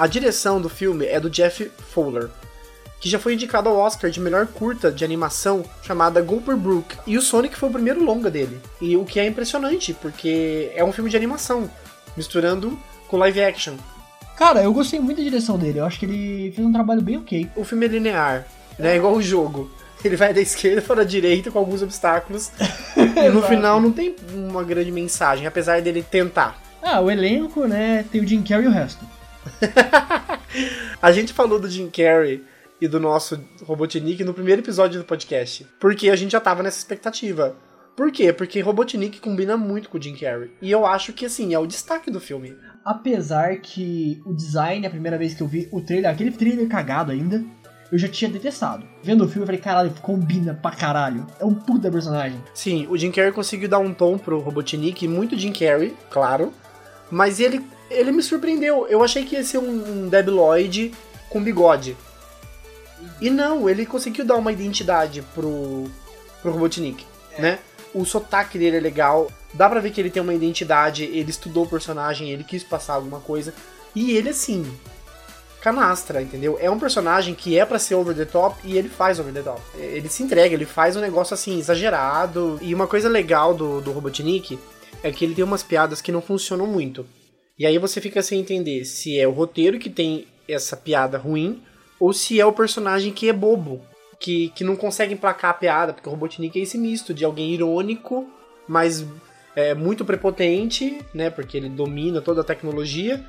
A 0.00 0.06
direção 0.06 0.62
do 0.62 0.70
filme 0.70 1.04
é 1.04 1.20
do 1.20 1.28
Jeff 1.28 1.70
Fowler, 1.92 2.30
que 2.98 3.06
já 3.06 3.18
foi 3.18 3.34
indicado 3.34 3.68
ao 3.68 3.76
Oscar 3.76 4.10
de 4.10 4.18
melhor 4.18 4.46
curta 4.46 4.90
de 4.90 5.04
animação 5.04 5.62
chamada 5.82 6.22
Gopher 6.22 6.56
Brook. 6.56 6.96
E 7.06 7.18
o 7.18 7.20
Sonic 7.20 7.54
foi 7.54 7.68
o 7.68 7.72
primeiro 7.72 8.02
longa 8.02 8.30
dele. 8.30 8.62
E 8.80 8.96
o 8.96 9.04
que 9.04 9.20
é 9.20 9.26
impressionante, 9.26 9.92
porque 9.92 10.72
é 10.74 10.82
um 10.82 10.90
filme 10.90 11.10
de 11.10 11.18
animação, 11.18 11.70
misturando 12.16 12.78
com 13.08 13.18
live 13.18 13.42
action. 13.42 13.74
Cara, 14.38 14.62
eu 14.62 14.72
gostei 14.72 14.98
muito 14.98 15.18
da 15.18 15.22
direção 15.22 15.58
dele. 15.58 15.80
Eu 15.80 15.84
acho 15.84 15.98
que 15.98 16.06
ele 16.06 16.50
fez 16.52 16.66
um 16.66 16.72
trabalho 16.72 17.02
bem 17.02 17.18
ok. 17.18 17.50
O 17.54 17.62
filme 17.62 17.84
é 17.84 17.88
linear, 17.90 18.46
né? 18.78 18.96
Igual 18.96 19.12
o 19.12 19.20
jogo. 19.20 19.70
Ele 20.02 20.16
vai 20.16 20.32
da 20.32 20.40
esquerda 20.40 20.80
para 20.80 21.02
a 21.02 21.04
direita 21.04 21.50
com 21.50 21.58
alguns 21.58 21.82
obstáculos. 21.82 22.50
e 22.96 23.28
no 23.28 23.42
final 23.46 23.78
não 23.78 23.92
tem 23.92 24.16
uma 24.32 24.64
grande 24.64 24.90
mensagem, 24.90 25.46
apesar 25.46 25.82
dele 25.82 26.02
tentar. 26.02 26.58
Ah, 26.82 27.02
o 27.02 27.10
elenco, 27.10 27.66
né? 27.66 28.02
Tem 28.10 28.22
o 28.22 28.26
Jim 28.26 28.42
Carrey 28.42 28.64
e 28.64 28.68
o 28.68 28.72
resto. 28.72 29.19
A 31.00 31.12
gente 31.12 31.32
falou 31.32 31.58
do 31.58 31.68
Jim 31.68 31.88
Carrey 31.88 32.44
e 32.80 32.88
do 32.88 32.98
nosso 32.98 33.42
Robotnik 33.62 34.24
no 34.24 34.34
primeiro 34.34 34.62
episódio 34.62 35.00
do 35.00 35.04
podcast. 35.04 35.66
Porque 35.78 36.08
a 36.10 36.16
gente 36.16 36.32
já 36.32 36.40
tava 36.40 36.62
nessa 36.62 36.78
expectativa. 36.78 37.56
Por 37.96 38.10
quê? 38.10 38.32
Porque 38.32 38.60
Robotnik 38.60 39.20
combina 39.20 39.56
muito 39.56 39.88
com 39.88 39.98
o 39.98 40.02
Jim 40.02 40.16
Carrey. 40.16 40.50
E 40.62 40.70
eu 40.70 40.86
acho 40.86 41.12
que, 41.12 41.26
assim, 41.26 41.52
é 41.52 41.58
o 41.58 41.66
destaque 41.66 42.10
do 42.10 42.20
filme. 42.20 42.56
Apesar 42.84 43.56
que 43.58 44.22
o 44.24 44.32
design, 44.32 44.86
a 44.86 44.90
primeira 44.90 45.18
vez 45.18 45.34
que 45.34 45.42
eu 45.42 45.46
vi 45.46 45.68
o 45.70 45.82
trailer, 45.82 46.10
aquele 46.10 46.30
trailer 46.30 46.66
cagado 46.66 47.12
ainda, 47.12 47.44
eu 47.92 47.98
já 47.98 48.08
tinha 48.08 48.30
detestado. 48.30 48.86
Vendo 49.02 49.24
o 49.24 49.28
filme, 49.28 49.42
eu 49.42 49.46
falei, 49.46 49.60
caralho, 49.60 49.90
combina 50.00 50.54
pra 50.54 50.70
caralho. 50.70 51.26
É 51.38 51.44
um 51.44 51.54
puta 51.54 51.90
personagem. 51.90 52.42
Sim, 52.54 52.86
o 52.88 52.96
Jim 52.96 53.10
Carrey 53.10 53.32
conseguiu 53.32 53.68
dar 53.68 53.80
um 53.80 53.92
tom 53.92 54.16
pro 54.16 54.40
Robotnik, 54.40 55.06
muito 55.06 55.38
Jim 55.38 55.52
Carrey, 55.52 55.94
claro. 56.08 56.54
Mas 57.10 57.40
ele, 57.40 57.60
ele 57.90 58.12
me 58.12 58.22
surpreendeu. 58.22 58.86
Eu 58.86 59.02
achei 59.02 59.24
que 59.24 59.34
ia 59.34 59.44
ser 59.44 59.58
um, 59.58 60.04
um 60.04 60.08
Deb 60.08 60.28
Lloyd 60.28 60.94
com 61.28 61.42
bigode. 61.42 61.96
E 63.20 63.30
não, 63.30 63.68
ele 63.68 63.84
conseguiu 63.84 64.24
dar 64.24 64.36
uma 64.36 64.52
identidade 64.52 65.22
pro, 65.34 65.90
pro 66.42 66.52
Robotnik, 66.52 67.04
né? 67.38 67.58
O 67.94 68.04
sotaque 68.04 68.58
dele 68.58 68.76
é 68.76 68.80
legal, 68.80 69.30
dá 69.52 69.68
pra 69.68 69.80
ver 69.80 69.90
que 69.90 70.00
ele 70.00 70.10
tem 70.10 70.22
uma 70.22 70.34
identidade, 70.34 71.04
ele 71.04 71.30
estudou 71.30 71.64
o 71.64 71.68
personagem, 71.68 72.30
ele 72.30 72.44
quis 72.44 72.62
passar 72.62 72.94
alguma 72.94 73.20
coisa. 73.20 73.52
E 73.94 74.16
ele, 74.16 74.28
assim, 74.28 74.70
canastra, 75.60 76.22
entendeu? 76.22 76.56
É 76.60 76.70
um 76.70 76.78
personagem 76.78 77.34
que 77.34 77.58
é 77.58 77.64
pra 77.64 77.78
ser 77.78 77.94
over 77.94 78.14
the 78.14 78.24
top 78.24 78.56
e 78.64 78.76
ele 78.76 78.88
faz 78.88 79.18
over 79.18 79.32
the 79.32 79.42
top. 79.42 79.60
Ele 79.74 80.08
se 80.08 80.22
entrega, 80.22 80.54
ele 80.54 80.66
faz 80.66 80.96
um 80.96 81.00
negócio 81.00 81.34
assim, 81.34 81.58
exagerado. 81.58 82.58
E 82.62 82.74
uma 82.74 82.86
coisa 82.86 83.08
legal 83.08 83.54
do, 83.54 83.80
do 83.80 83.92
Robotnik 83.92 84.58
é 85.02 85.10
que 85.10 85.24
ele 85.24 85.34
tem 85.34 85.44
umas 85.44 85.62
piadas 85.62 86.00
que 86.00 86.12
não 86.12 86.22
funcionam 86.22 86.66
muito. 86.66 87.04
E 87.60 87.66
aí 87.66 87.76
você 87.76 88.00
fica 88.00 88.22
sem 88.22 88.40
entender 88.40 88.86
se 88.86 89.20
é 89.20 89.28
o 89.28 89.32
roteiro 89.32 89.78
que 89.78 89.90
tem 89.90 90.26
essa 90.48 90.74
piada 90.74 91.18
ruim 91.18 91.60
ou 92.00 92.10
se 92.10 92.40
é 92.40 92.46
o 92.46 92.54
personagem 92.54 93.12
que 93.12 93.28
é 93.28 93.34
bobo, 93.34 93.82
que, 94.18 94.48
que 94.54 94.64
não 94.64 94.74
consegue 94.74 95.12
emplacar 95.12 95.50
a 95.50 95.54
piada, 95.54 95.92
porque 95.92 96.08
o 96.08 96.12
Robotnik 96.12 96.58
é 96.58 96.62
esse 96.62 96.78
misto 96.78 97.12
de 97.12 97.22
alguém 97.22 97.52
irônico, 97.52 98.26
mas 98.66 99.04
é, 99.54 99.74
muito 99.74 100.06
prepotente, 100.06 100.98
né? 101.12 101.28
Porque 101.28 101.58
ele 101.58 101.68
domina 101.68 102.22
toda 102.22 102.40
a 102.40 102.44
tecnologia, 102.44 103.22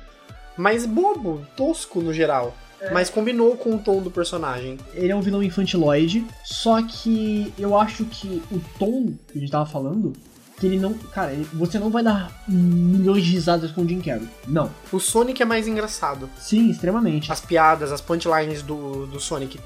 mas 0.56 0.86
bobo, 0.86 1.46
tosco 1.54 2.00
no 2.00 2.14
geral. 2.14 2.56
Mas 2.90 3.10
combinou 3.10 3.54
com 3.56 3.76
o 3.76 3.78
tom 3.78 4.00
do 4.00 4.10
personagem. 4.10 4.78
Ele 4.94 5.12
é 5.12 5.14
um 5.14 5.20
vilão 5.20 5.42
infantiloide, 5.42 6.24
só 6.42 6.82
que 6.82 7.52
eu 7.58 7.78
acho 7.78 8.06
que 8.06 8.42
o 8.50 8.58
tom 8.78 9.12
que 9.28 9.38
a 9.38 9.40
gente 9.40 9.52
tava 9.52 9.66
falando, 9.66 10.14
que 10.62 10.66
ele 10.68 10.78
não. 10.78 10.94
Cara, 10.94 11.32
ele- 11.32 11.46
você 11.52 11.76
não 11.78 11.90
vai 11.90 12.04
dar 12.04 12.30
milhões 12.48 13.24
de 13.24 13.32
risadas 13.32 13.72
com 13.72 13.82
o 13.82 13.88
Jim 13.88 14.00
Carrey. 14.00 14.28
Não. 14.46 14.70
O 14.92 15.00
Sonic 15.00 15.42
é 15.42 15.44
mais 15.44 15.66
engraçado. 15.66 16.30
Sim, 16.38 16.70
extremamente. 16.70 17.32
As 17.32 17.40
piadas, 17.40 17.90
as 17.90 18.00
punchlines 18.00 18.62
do, 18.62 19.06
do 19.06 19.18
Sonic. 19.18 19.58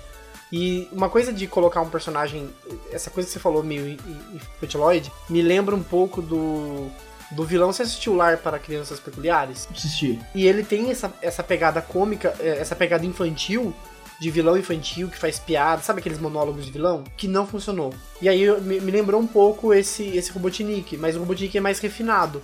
E 0.52 0.88
uma 0.92 1.11
coisa 1.11 1.32
de 1.32 1.46
colocar 1.46 1.82
um 1.82 1.90
personagem. 1.90 2.48
Essa 2.90 3.11
coisa 3.11 3.26
que 3.26 3.32
você 3.35 3.38
falou 3.38 3.62
meio 3.62 3.87
in- 3.88 3.98
in- 4.06 4.37
infantiloide, 4.37 5.12
me 5.28 5.42
lembra 5.42 5.74
um 5.76 5.82
pouco 5.82 6.22
do. 6.22 6.88
Do 7.32 7.44
vilão, 7.44 7.72
você 7.72 7.82
assistiu 7.82 8.14
Lar 8.14 8.38
para 8.38 8.56
Crianças 8.59 9.00
Peculiares? 9.00 9.66
Assisti. 9.70 10.18
E 10.32 10.46
ele 10.46 10.62
tem 10.62 10.90
essa, 10.92 11.12
essa 11.20 11.42
pegada 11.42 11.82
cômica, 11.82 12.32
eh, 12.38 12.59
essa 12.61 12.76
pegada 12.76 13.04
infantil, 13.04 13.74
de 14.18 14.31
vilão 14.31 14.57
infantil 14.57 15.09
que 15.09 15.18
faz 15.18 15.38
piada, 15.38 15.83
sabe 15.83 16.00
aqueles 16.00 16.18
monólogos 16.18 16.64
de 16.64 16.70
vilão? 16.70 17.05
Que 17.16 17.29
não 17.29 17.46
funcionou. 17.46 17.92
E 18.20 18.29
aí 18.29 18.48
me, 18.61 18.81
me 18.81 18.90
lembrou 18.90 19.20
um 19.20 19.26
pouco 19.26 19.74
esse, 19.74 20.05
esse 20.16 20.31
Robotnik, 20.33 20.96
mas 20.96 21.16
o 21.16 21.20
Robotnik 21.20 21.57
é 21.57 21.61
mais 21.61 21.79
refinado, 21.79 22.42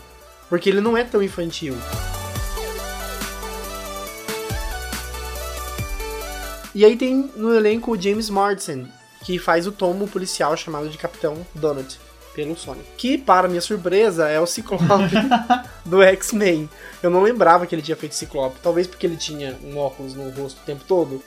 porque 0.48 0.68
ele 0.68 0.80
não 0.80 0.96
é 0.96 1.04
tão 1.04 1.22
infantil. 1.22 1.74
E 6.74 6.84
aí 6.84 6.96
tem 6.96 7.30
no 7.36 7.54
elenco 7.54 7.92
o 7.92 8.00
James 8.00 8.30
Marsden, 8.30 8.88
que 9.24 9.38
faz 9.38 9.66
o 9.66 9.72
tomo 9.72 10.08
policial 10.08 10.56
chamado 10.56 10.88
de 10.88 10.96
Capitão 10.96 11.46
Donut, 11.54 11.98
pelo 12.34 12.56
Sonic. 12.56 12.86
Que, 12.96 13.18
para 13.18 13.48
minha 13.48 13.60
surpresa, 13.60 14.28
é 14.28 14.40
o 14.40 14.46
Ciclope 14.46 14.86
do 15.84 16.02
X-Men. 16.02 16.68
Eu 17.02 17.10
não 17.10 17.22
lembrava 17.22 17.66
que 17.66 17.74
ele 17.74 17.82
tinha 17.82 17.96
feito 17.96 18.14
Ciclope, 18.14 18.58
talvez 18.62 18.86
porque 18.86 19.06
ele 19.06 19.16
tinha 19.16 19.58
um 19.62 19.76
óculos 19.76 20.14
no 20.14 20.30
rosto 20.30 20.60
o 20.62 20.64
tempo 20.64 20.82
todo. 20.86 21.22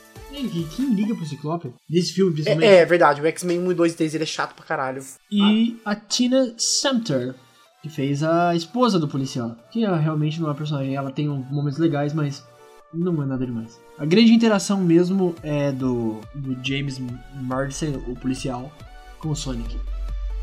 Quem 0.76 0.94
liga 0.94 1.16
pro 1.16 1.26
Ciclope? 1.26 1.74
Desse 1.90 2.14
filme, 2.14 2.34
principalmente. 2.34 2.68
É, 2.68 2.78
é 2.78 2.86
verdade, 2.86 3.22
o 3.22 3.26
X-Men 3.26 3.60
1 3.60 3.72
e 3.72 3.76
2 3.76 3.94
e 3.94 3.98
3 3.98 4.16
ele 4.16 4.24
é 4.24 4.28
chato 4.28 4.54
pra 4.56 4.66
caralho. 4.66 5.04
E 5.32 5.78
a 5.86 5.96
Tina 5.96 6.54
Sumter, 6.58 7.36
que 7.82 7.90
fez 7.90 8.24
a 8.24 8.56
esposa 8.56 9.00
do 9.00 9.08
policial. 9.08 9.56
Que 9.72 9.86
ela 9.86 9.98
realmente 9.98 10.42
não 10.42 10.52
é 10.52 10.54
personagem, 10.54 10.96
ela 10.96 11.12
tem 11.12 11.28
momentos 11.28 11.80
legais, 11.80 12.14
mas 12.14 12.44
não 12.94 13.22
é 13.24 13.26
nada 13.26 13.46
demais. 13.46 13.80
A 13.98 14.06
grande 14.06 14.34
interação 14.34 14.82
mesmo 14.82 15.36
é 15.42 15.72
do, 15.72 16.20
do 16.34 16.58
James 16.64 17.00
Marsden, 17.34 17.96
o 18.08 18.16
policial, 18.16 18.72
com 19.20 19.30
o 19.30 19.36
Sonic. 19.36 19.78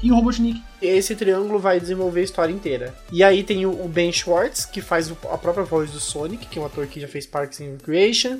E 0.02 0.10
o 0.10 0.16
Robotnik. 0.16 0.60
Esse 0.80 1.14
triângulo 1.14 1.60
vai 1.60 1.78
desenvolver 1.78 2.20
a 2.20 2.24
história 2.24 2.52
inteira. 2.52 2.92
E 3.12 3.22
aí 3.22 3.44
tem 3.44 3.64
o 3.66 3.88
Ben 3.88 4.10
Schwartz, 4.12 4.64
que 4.64 4.80
faz 4.80 5.12
a 5.30 5.38
própria 5.38 5.64
voz 5.64 5.92
do 5.92 6.00
Sonic, 6.00 6.46
que 6.46 6.58
é 6.58 6.62
um 6.62 6.66
ator 6.66 6.86
que 6.88 6.98
já 6.98 7.06
fez 7.06 7.24
Parks 7.24 7.60
and 7.60 7.76
Recreation. 7.76 8.38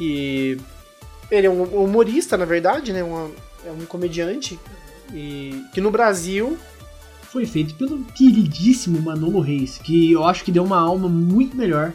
E 0.00 0.56
ele 1.30 1.46
é 1.46 1.50
um 1.50 1.62
humorista, 1.84 2.36
na 2.36 2.44
verdade, 2.44 2.92
né? 2.92 3.02
Uma- 3.02 3.30
é 3.64 3.70
um 3.72 3.84
comediante. 3.86 4.58
E 5.12 5.64
que 5.72 5.80
no 5.80 5.90
Brasil 5.90 6.56
Foi 7.30 7.44
feito 7.44 7.74
pelo 7.74 8.02
queridíssimo 8.04 9.00
Manolo 9.02 9.40
Reis, 9.40 9.76
que 9.76 10.10
eu 10.12 10.24
acho 10.24 10.42
que 10.42 10.50
deu 10.50 10.64
uma 10.64 10.78
alma 10.80 11.08
muito 11.10 11.54
melhor. 11.56 11.92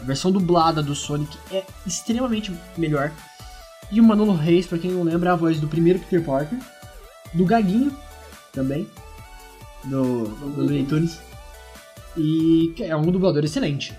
A 0.00 0.02
versão 0.04 0.32
dublada 0.32 0.82
do 0.82 0.92
Sonic 0.94 1.38
é 1.52 1.62
extremamente 1.86 2.52
melhor. 2.76 3.12
E 3.92 4.00
o 4.00 4.04
Manolo 4.04 4.34
Reis, 4.34 4.66
pra 4.66 4.76
quem 4.78 4.90
não 4.90 5.04
lembra, 5.04 5.30
é 5.30 5.32
a 5.32 5.36
voz 5.36 5.60
do 5.60 5.68
primeiro 5.68 6.00
Peter 6.00 6.20
Parker, 6.24 6.58
do 7.32 7.44
Gaguinho 7.44 7.96
também, 8.52 8.88
do, 9.84 10.24
do 10.24 10.62
Looney 10.62 10.84
Tunes. 10.84 11.20
e 12.16 12.72
que 12.76 12.82
é 12.82 12.96
um 12.96 13.02
dublador 13.10 13.44
excelente. 13.44 13.94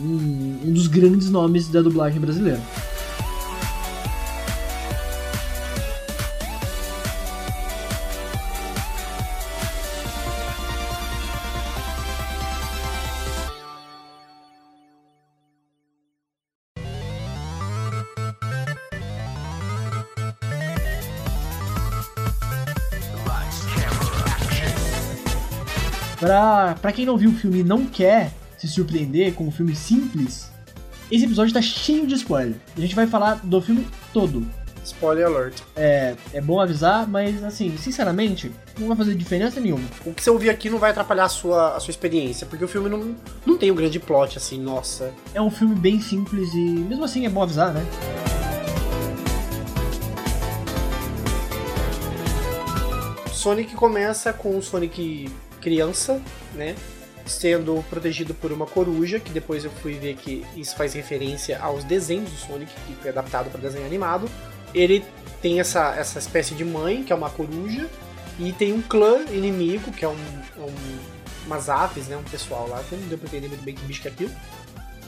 Um, 0.00 0.58
um 0.64 0.72
dos 0.72 0.86
grandes 0.86 1.28
nomes 1.28 1.68
da 1.68 1.82
dublagem 1.82 2.20
brasileira. 2.20 2.60
Pra, 26.18 26.74
pra 26.80 26.92
quem 26.92 27.06
não 27.06 27.16
viu 27.16 27.30
o 27.30 27.34
filme 27.34 27.60
e 27.60 27.64
não 27.64 27.86
quer 27.86 28.30
se 28.60 28.68
surpreender 28.68 29.32
com 29.32 29.46
um 29.46 29.50
filme 29.50 29.74
simples, 29.74 30.50
esse 31.10 31.24
episódio 31.24 31.54
tá 31.54 31.62
cheio 31.62 32.06
de 32.06 32.14
spoiler. 32.14 32.56
A 32.76 32.80
gente 32.80 32.94
vai 32.94 33.06
falar 33.06 33.40
do 33.42 33.60
filme 33.62 33.88
todo. 34.12 34.46
Spoiler 34.84 35.26
alert. 35.26 35.62
É, 35.74 36.14
é 36.34 36.40
bom 36.42 36.60
avisar, 36.60 37.08
mas 37.08 37.42
assim, 37.42 37.74
sinceramente, 37.78 38.52
não 38.78 38.88
vai 38.88 38.96
fazer 38.98 39.14
diferença 39.14 39.60
nenhuma. 39.60 39.84
O 40.04 40.12
que 40.12 40.22
você 40.22 40.28
ouvir 40.28 40.50
aqui 40.50 40.68
não 40.68 40.78
vai 40.78 40.90
atrapalhar 40.90 41.24
a 41.24 41.28
sua, 41.30 41.74
a 41.74 41.80
sua 41.80 41.90
experiência, 41.90 42.46
porque 42.46 42.62
o 42.62 42.68
filme 42.68 42.90
não, 42.90 43.16
não 43.46 43.56
tem 43.56 43.70
um 43.70 43.74
grande 43.74 43.98
plot, 43.98 44.36
assim, 44.36 44.60
nossa. 44.60 45.10
É 45.32 45.40
um 45.40 45.50
filme 45.50 45.74
bem 45.74 45.98
simples 45.98 46.52
e 46.52 46.58
mesmo 46.58 47.04
assim 47.04 47.24
é 47.24 47.30
bom 47.30 47.42
avisar, 47.42 47.72
né? 47.72 47.82
Sonic 53.32 53.74
começa 53.74 54.34
com 54.34 54.58
o 54.58 54.62
Sonic 54.62 55.30
criança, 55.62 56.20
né? 56.54 56.74
Sendo 57.30 57.84
protegido 57.88 58.34
por 58.34 58.50
uma 58.50 58.66
coruja, 58.66 59.20
que 59.20 59.30
depois 59.30 59.64
eu 59.64 59.70
fui 59.70 59.94
ver 59.94 60.16
que 60.16 60.44
isso 60.56 60.74
faz 60.74 60.94
referência 60.94 61.58
aos 61.60 61.84
desenhos 61.84 62.28
do 62.28 62.36
Sonic, 62.36 62.72
que 62.86 62.94
foi 62.94 63.10
adaptado 63.10 63.50
para 63.50 63.60
desenho 63.60 63.86
animado. 63.86 64.28
Ele 64.74 65.04
tem 65.40 65.60
essa, 65.60 65.94
essa 65.94 66.18
espécie 66.18 66.54
de 66.54 66.64
mãe, 66.64 67.04
que 67.04 67.12
é 67.12 67.16
uma 67.16 67.30
coruja, 67.30 67.88
e 68.38 68.52
tem 68.52 68.72
um 68.72 68.82
clã 68.82 69.24
inimigo, 69.30 69.92
que 69.92 70.04
é 70.04 70.08
um, 70.08 70.12
um 70.12 71.20
umas 71.46 71.68
aves, 71.68 72.08
né? 72.08 72.16
Um 72.16 72.22
pessoal 72.22 72.68
lá, 72.68 72.82
que 72.82 72.94
não 72.94 73.08
deu 73.08 73.18
pra 73.18 73.28
entender 73.28 73.48
muito 73.48 73.62
bem 73.62 73.74
que 73.74 73.84
bicho 73.84 74.02
que 74.02 74.08
é 74.08 74.10
aquilo, 74.10 74.30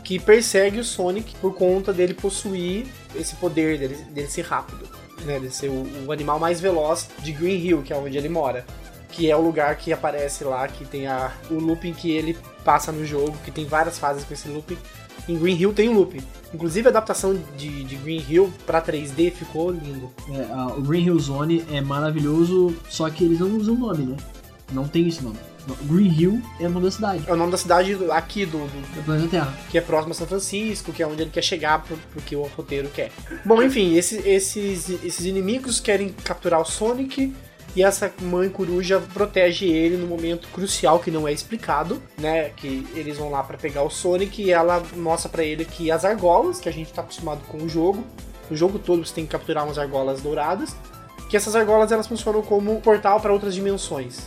que 0.02 0.18
persegue 0.18 0.78
o 0.78 0.84
Sonic 0.84 1.34
por 1.36 1.54
conta 1.54 1.92
dele 1.92 2.14
possuir 2.14 2.86
esse 3.14 3.36
poder, 3.36 3.78
dele, 3.78 3.96
dele 4.10 4.28
ser 4.28 4.42
rápido, 4.42 4.88
né? 5.24 5.34
Dele 5.34 5.50
ser 5.50 5.68
o, 5.68 6.06
o 6.06 6.12
animal 6.12 6.38
mais 6.38 6.60
veloz 6.60 7.08
de 7.20 7.32
Green 7.32 7.58
Hill, 7.58 7.82
que 7.82 7.92
é 7.92 7.96
onde 7.96 8.16
ele 8.16 8.28
mora 8.28 8.64
que 9.12 9.30
é 9.30 9.36
o 9.36 9.40
lugar 9.40 9.76
que 9.76 9.92
aparece 9.92 10.42
lá, 10.42 10.66
que 10.66 10.84
tem 10.84 11.06
a, 11.06 11.30
o 11.50 11.54
looping 11.54 11.92
que 11.92 12.10
ele 12.10 12.36
passa 12.64 12.90
no 12.90 13.04
jogo, 13.06 13.36
que 13.44 13.50
tem 13.52 13.64
várias 13.66 13.98
fases 13.98 14.24
com 14.24 14.34
esse 14.34 14.48
looping. 14.48 14.76
Em 15.28 15.38
Green 15.38 15.56
Hill 15.56 15.72
tem 15.72 15.88
um 15.88 15.92
looping. 15.92 16.22
Inclusive 16.52 16.88
a 16.88 16.90
adaptação 16.90 17.38
de, 17.56 17.84
de 17.84 17.94
Green 17.96 18.24
Hill 18.28 18.52
para 18.66 18.82
3D 18.82 19.30
ficou 19.32 19.70
lindo. 19.70 20.10
É, 20.30 20.52
a- 20.52 20.66
o 20.76 20.80
Green 20.82 21.04
Hill 21.06 21.18
Zone 21.20 21.64
é 21.70 21.80
maravilhoso, 21.80 22.74
só 22.88 23.08
que 23.08 23.22
eles 23.24 23.38
não 23.38 23.56
usam 23.56 23.74
o 23.74 23.78
nome, 23.78 24.04
né? 24.04 24.16
Não 24.72 24.88
tem 24.88 25.06
esse 25.06 25.22
nome. 25.22 25.36
Green 25.84 26.08
Hill 26.12 26.42
é 26.58 26.66
o 26.66 26.70
nome 26.70 26.86
da 26.86 26.90
cidade, 26.90 27.22
É 27.28 27.32
o 27.32 27.36
nome 27.36 27.52
da 27.52 27.56
cidade 27.58 27.96
aqui 28.10 28.44
do, 28.44 28.58
do- 28.58 28.94
do 28.96 29.04
planeta 29.04 29.28
Terra. 29.28 29.56
que 29.70 29.78
é 29.78 29.80
próximo 29.80 30.10
a 30.10 30.14
São 30.16 30.26
Francisco, 30.26 30.92
que 30.92 31.02
é 31.02 31.06
onde 31.06 31.22
ele 31.22 31.30
quer 31.30 31.42
chegar 31.42 31.80
pro, 31.84 31.96
pro 31.96 32.20
que 32.20 32.34
o 32.34 32.42
roteiro 32.56 32.88
quer. 32.88 33.12
Bom, 33.44 33.62
enfim, 33.62 33.94
esse- 33.94 34.16
esses, 34.28 34.88
esses 35.04 35.24
inimigos 35.24 35.78
querem 35.78 36.08
capturar 36.24 36.60
o 36.60 36.64
Sonic 36.64 37.32
e 37.74 37.82
essa 37.82 38.12
mãe 38.20 38.48
coruja 38.48 39.00
protege 39.12 39.66
ele 39.66 39.96
no 39.96 40.06
momento 40.06 40.48
crucial 40.48 40.98
que 40.98 41.10
não 41.10 41.26
é 41.26 41.32
explicado, 41.32 42.02
né? 42.18 42.50
Que 42.50 42.86
eles 42.94 43.16
vão 43.16 43.30
lá 43.30 43.42
pra 43.42 43.56
pegar 43.56 43.82
o 43.82 43.90
Sonic 43.90 44.42
e 44.42 44.52
ela 44.52 44.82
mostra 44.96 45.30
pra 45.30 45.42
ele 45.42 45.64
que 45.64 45.90
as 45.90 46.04
argolas, 46.04 46.60
que 46.60 46.68
a 46.68 46.72
gente 46.72 46.92
tá 46.92 47.00
acostumado 47.00 47.40
com 47.48 47.58
o 47.58 47.68
jogo, 47.68 48.04
o 48.50 48.56
jogo 48.56 48.78
todo 48.78 49.04
você 49.04 49.14
tem 49.14 49.24
que 49.24 49.32
capturar 49.32 49.64
umas 49.64 49.78
argolas 49.78 50.20
douradas, 50.20 50.76
que 51.30 51.36
essas 51.36 51.56
argolas 51.56 51.90
elas 51.90 52.06
funcionam 52.06 52.42
como 52.42 52.76
um 52.76 52.80
portal 52.80 53.20
para 53.20 53.32
outras 53.32 53.54
dimensões. 53.54 54.20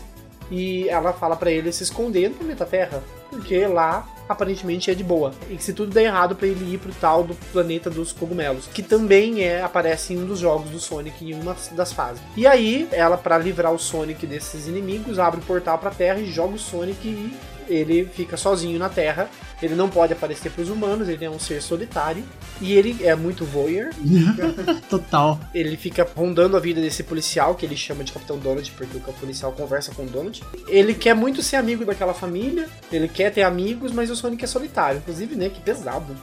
E 0.49 0.89
ela 0.89 1.13
fala 1.13 1.35
pra 1.35 1.51
ele 1.51 1.71
se 1.71 1.83
esconder 1.83 2.29
no 2.29 2.35
planeta 2.35 2.65
Terra, 2.65 3.03
porque 3.29 3.67
lá 3.67 4.07
aparentemente 4.27 4.91
é 4.91 4.93
de 4.93 5.03
boa. 5.03 5.33
E 5.49 5.55
que 5.55 5.63
se 5.63 5.73
tudo 5.73 5.93
der 5.93 6.05
errado 6.05 6.35
pra 6.35 6.47
ele 6.47 6.73
ir 6.73 6.77
pro 6.77 6.93
tal 6.93 7.23
do 7.23 7.35
planeta 7.51 7.89
dos 7.89 8.11
cogumelos, 8.11 8.67
que 8.67 8.83
também 8.83 9.43
é 9.43 9.61
aparece 9.61 10.13
em 10.13 10.17
um 10.19 10.25
dos 10.25 10.39
jogos 10.39 10.69
do 10.69 10.79
Sonic 10.79 11.23
em 11.23 11.33
uma 11.33 11.55
das 11.71 11.91
fases. 11.93 12.21
E 12.35 12.45
aí, 12.45 12.87
ela 12.91 13.17
pra 13.17 13.37
livrar 13.37 13.73
o 13.73 13.79
Sonic 13.79 14.25
desses 14.25 14.67
inimigos, 14.67 15.19
abre 15.19 15.39
o 15.39 15.43
portal 15.43 15.77
pra 15.77 15.91
Terra 15.91 16.19
e 16.19 16.31
joga 16.31 16.55
o 16.55 16.59
Sonic 16.59 17.07
e 17.07 17.54
ele 17.67 18.05
fica 18.05 18.37
sozinho 18.37 18.77
na 18.79 18.89
Terra. 18.89 19.29
Ele 19.61 19.75
não 19.75 19.89
pode 19.89 20.13
aparecer 20.13 20.51
pros 20.51 20.69
humanos, 20.69 21.07
ele 21.07 21.23
é 21.23 21.29
um 21.29 21.39
ser 21.39 21.61
solitário 21.61 22.23
e 22.59 22.73
ele 22.73 23.03
é 23.03 23.15
muito 23.15 23.45
voyeur. 23.45 23.91
Total. 24.89 25.39
Ele 25.53 25.77
fica 25.77 26.07
rondando 26.15 26.57
a 26.57 26.59
vida 26.59 26.81
desse 26.81 27.03
policial, 27.03 27.55
que 27.55 27.65
ele 27.65 27.77
chama 27.77 28.03
de 28.03 28.11
Capitão 28.11 28.37
Donald, 28.37 28.69
porque 28.71 28.97
o 28.97 29.13
policial 29.13 29.51
conversa 29.53 29.93
com 29.93 30.03
o 30.03 30.07
Donald. 30.07 30.43
Ele 30.67 30.93
quer 30.93 31.15
muito 31.15 31.41
ser 31.41 31.55
amigo 31.55 31.85
daquela 31.85 32.13
família, 32.13 32.67
ele 32.91 33.07
quer 33.07 33.31
ter 33.31 33.43
amigos, 33.43 33.91
mas 33.91 34.09
o 34.09 34.15
Sonic 34.15 34.43
é 34.43 34.47
solitário. 34.47 34.97
Inclusive, 34.97 35.35
né, 35.35 35.49
que 35.49 35.61
pesado. 35.61 36.15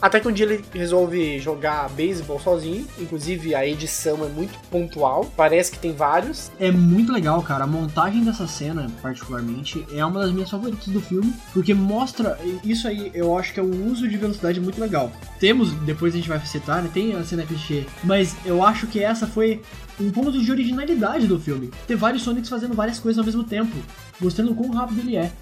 Até 0.00 0.20
que 0.20 0.28
um 0.28 0.32
dia 0.32 0.46
ele 0.46 0.64
resolve 0.72 1.38
jogar 1.38 1.88
beisebol 1.90 2.38
sozinho. 2.38 2.86
Inclusive, 2.98 3.54
a 3.54 3.66
edição 3.66 4.24
é 4.24 4.28
muito 4.28 4.58
pontual. 4.70 5.24
Parece 5.36 5.72
que 5.72 5.78
tem 5.78 5.92
vários. 5.94 6.50
É 6.58 6.70
muito 6.70 7.12
legal, 7.12 7.42
cara. 7.42 7.64
A 7.64 7.66
montagem 7.66 8.22
dessa 8.22 8.46
cena, 8.46 8.88
particularmente, 9.00 9.86
é 9.92 10.04
uma 10.04 10.20
das 10.20 10.32
minhas 10.32 10.50
favoritas 10.50 10.88
do 10.88 11.00
filme, 11.00 11.32
porque 11.52 11.72
mostra. 11.72 12.38
Isso 12.62 12.86
aí 12.86 13.10
eu 13.14 13.36
acho 13.36 13.52
que 13.54 13.60
é 13.60 13.62
um 13.62 13.90
uso 13.90 14.08
de 14.08 14.16
velocidade 14.16 14.60
muito 14.60 14.80
legal. 14.80 15.10
Temos, 15.40 15.72
depois 15.72 16.12
a 16.14 16.16
gente 16.16 16.28
vai 16.28 16.44
citar, 16.44 16.82
né? 16.82 16.90
Tem 16.92 17.14
a 17.14 17.24
cena 17.24 17.44
clichê, 17.44 17.86
mas 18.04 18.36
eu 18.44 18.62
acho 18.64 18.86
que 18.86 19.02
essa 19.02 19.26
foi 19.26 19.62
um 19.98 20.10
ponto 20.10 20.32
de 20.32 20.50
originalidade 20.50 21.26
do 21.26 21.38
filme. 21.38 21.70
Ter 21.86 21.96
vários 21.96 22.22
Sonics 22.22 22.50
fazendo 22.50 22.74
várias 22.74 22.98
coisas 22.98 23.18
ao 23.18 23.24
mesmo 23.24 23.44
tempo, 23.44 23.76
mostrando 24.20 24.52
o 24.52 24.54
quão 24.54 24.70
rápido 24.70 25.00
ele 25.00 25.16
é. 25.16 25.32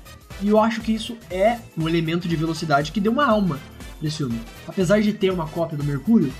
E 0.40 0.49
eu 0.49 0.59
acho 0.61 0.81
que 0.81 0.93
isso 0.93 1.17
é 1.31 1.59
um 1.79 1.88
elemento 1.88 2.27
de 2.27 2.37
velocidade 2.37 2.93
que 2.93 3.01
deu 3.01 3.12
uma 3.12 3.27
alma 3.27 3.59
nesse 4.05 4.19
filme. 4.19 4.40
Apesar 4.69 5.01
de 5.01 5.12
ter 5.12 5.31
uma 5.31 5.49
cópia 5.49 5.77
do 5.77 5.83
Mercúrio, 5.83 6.33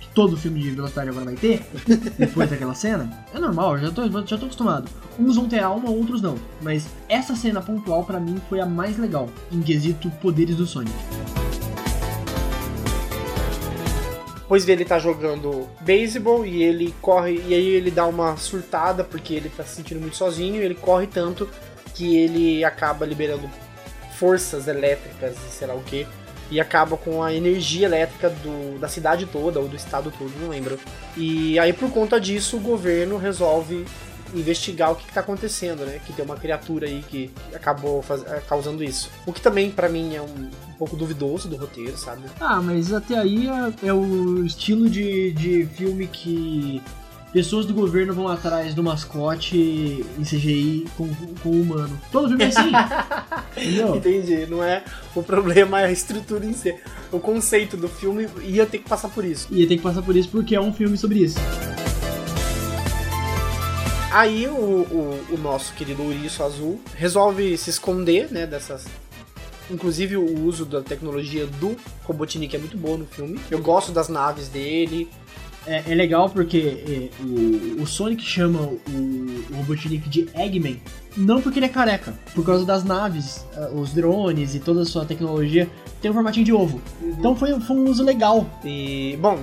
que 0.00 0.08
todo 0.14 0.36
filme 0.36 0.60
de 0.60 0.70
velocidade 0.70 1.10
agora 1.10 1.26
vai 1.26 1.34
ter, 1.34 1.62
depois 2.16 2.48
daquela 2.48 2.74
cena, 2.74 3.26
é 3.34 3.38
normal, 3.38 3.78
já 3.78 3.90
tô, 3.90 4.02
já 4.08 4.38
tô 4.38 4.46
acostumado. 4.46 4.88
Uns 5.18 5.36
vão 5.36 5.48
ter 5.48 5.58
alma, 5.58 5.90
outros 5.90 6.22
não. 6.22 6.36
Mas 6.62 6.88
essa 7.08 7.34
cena 7.34 7.60
pontual 7.60 8.04
pra 8.04 8.20
mim 8.20 8.40
foi 8.48 8.60
a 8.60 8.66
mais 8.66 8.96
legal, 8.96 9.28
em 9.52 9.60
quesito 9.60 10.08
poderes 10.22 10.56
do 10.56 10.66
Sonic. 10.66 10.94
Depois 14.36 14.64
dele 14.64 14.84
tá 14.84 14.98
jogando 14.98 15.68
beisebol 15.82 16.44
e 16.44 16.60
ele 16.60 16.92
corre. 17.00 17.40
E 17.46 17.54
aí 17.54 17.68
ele 17.68 17.88
dá 17.88 18.04
uma 18.04 18.36
surtada 18.36 19.04
porque 19.04 19.32
ele 19.32 19.48
tá 19.48 19.62
se 19.62 19.76
sentindo 19.76 20.00
muito 20.00 20.16
sozinho. 20.16 20.56
E 20.56 20.64
ele 20.64 20.74
corre 20.74 21.06
tanto 21.06 21.48
que 21.94 22.16
ele 22.16 22.64
acaba 22.64 23.06
liberando 23.06 23.48
forças 24.18 24.66
elétricas 24.66 25.36
e 25.36 25.52
sei 25.52 25.68
lá 25.68 25.74
o 25.74 25.82
que. 25.84 26.04
E 26.50 26.60
acaba 26.60 26.96
com 26.96 27.22
a 27.22 27.32
energia 27.32 27.86
elétrica 27.86 28.28
do, 28.28 28.78
da 28.78 28.88
cidade 28.88 29.24
toda, 29.26 29.60
ou 29.60 29.68
do 29.68 29.76
estado 29.76 30.12
todo, 30.18 30.32
não 30.40 30.48
lembro. 30.48 30.78
E 31.16 31.58
aí, 31.58 31.72
por 31.72 31.90
conta 31.90 32.20
disso, 32.20 32.56
o 32.56 32.60
governo 32.60 33.16
resolve 33.16 33.84
investigar 34.34 34.92
o 34.92 34.94
que, 34.96 35.06
que 35.06 35.12
tá 35.12 35.20
acontecendo, 35.20 35.84
né? 35.84 36.00
Que 36.06 36.12
tem 36.12 36.24
uma 36.24 36.36
criatura 36.36 36.86
aí 36.86 37.04
que 37.08 37.30
acabou 37.54 38.00
faz- 38.02 38.24
eh, 38.26 38.40
causando 38.48 38.82
isso. 38.84 39.10
O 39.26 39.32
que 39.32 39.40
também, 39.40 39.70
pra 39.70 39.88
mim, 39.88 40.14
é 40.14 40.20
um, 40.22 40.24
um 40.68 40.72
pouco 40.78 40.96
duvidoso 40.96 41.48
do 41.48 41.56
roteiro, 41.56 41.96
sabe? 41.96 42.22
Ah, 42.40 42.60
mas 42.62 42.92
até 42.92 43.16
aí 43.18 43.48
é, 43.82 43.88
é 43.88 43.92
o 43.92 44.44
estilo 44.44 44.88
de, 44.88 45.32
de 45.32 45.66
filme 45.76 46.06
que 46.06 46.80
pessoas 47.32 47.66
do 47.66 47.72
governo 47.72 48.12
vão 48.12 48.28
atrás 48.28 48.74
do 48.74 48.82
mascote 48.82 50.04
em 50.18 50.22
CGI 50.22 50.86
com, 50.96 51.08
com 51.42 51.48
o 51.48 51.62
humano. 51.62 52.00
Todo 52.10 52.28
filme 52.28 52.44
é 52.44 52.46
assim. 52.48 52.70
entendeu? 53.56 53.96
Entendi, 53.96 54.46
não 54.46 54.62
é 54.62 54.82
o 55.14 55.22
problema 55.22 55.80
é 55.80 55.86
a 55.86 55.92
estrutura 55.92 56.44
em 56.44 56.52
si. 56.52 56.74
O 57.10 57.18
conceito 57.18 57.76
do 57.76 57.88
filme 57.88 58.28
ia 58.42 58.66
ter 58.66 58.78
que 58.78 58.88
passar 58.88 59.08
por 59.08 59.24
isso. 59.24 59.48
Ia 59.50 59.66
ter 59.66 59.76
que 59.76 59.82
passar 59.82 60.02
por 60.02 60.16
isso 60.16 60.28
porque 60.28 60.54
é 60.54 60.60
um 60.60 60.72
filme 60.72 60.96
sobre 60.96 61.20
isso. 61.20 61.38
Aí 64.12 64.48
o, 64.48 64.50
o, 64.50 65.24
o 65.30 65.38
nosso 65.38 65.72
querido 65.74 66.02
Ouriço 66.02 66.42
Azul 66.42 66.80
resolve 66.96 67.56
se 67.56 67.70
esconder, 67.70 68.30
né, 68.30 68.46
dessas... 68.46 68.86
Inclusive 69.70 70.16
o 70.16 70.44
uso 70.46 70.64
da 70.64 70.82
tecnologia 70.82 71.46
do 71.46 71.76
Robotnik 72.02 72.56
é 72.56 72.58
muito 72.58 72.76
bom 72.76 72.96
no 72.96 73.06
filme. 73.06 73.38
Eu 73.48 73.60
gosto 73.60 73.92
das 73.92 74.08
naves 74.08 74.48
dele. 74.48 75.08
É, 75.66 75.92
é 75.92 75.94
legal 75.94 76.30
porque 76.30 77.10
é, 77.18 77.22
o, 77.22 77.82
o 77.82 77.86
Sonic 77.86 78.22
chama 78.22 78.60
o, 78.60 78.92
o 79.50 79.56
Robotnik 79.56 80.08
de 80.08 80.28
Eggman, 80.34 80.80
não 81.16 81.40
porque 81.42 81.58
ele 81.58 81.66
é 81.66 81.68
careca, 81.68 82.14
por 82.34 82.44
causa 82.44 82.64
das 82.64 82.82
naves, 82.82 83.44
ah, 83.56 83.70
os 83.74 83.92
drones 83.92 84.54
e 84.54 84.60
toda 84.60 84.82
a 84.82 84.84
sua 84.84 85.04
tecnologia 85.04 85.68
tem 86.00 86.10
um 86.10 86.14
formatinho 86.14 86.46
de 86.46 86.52
ovo. 86.52 86.80
Então 87.02 87.36
foi, 87.36 87.58
foi 87.60 87.76
um 87.76 87.84
uso 87.84 88.02
legal. 88.02 88.46
E, 88.64 89.18
bom, 89.20 89.38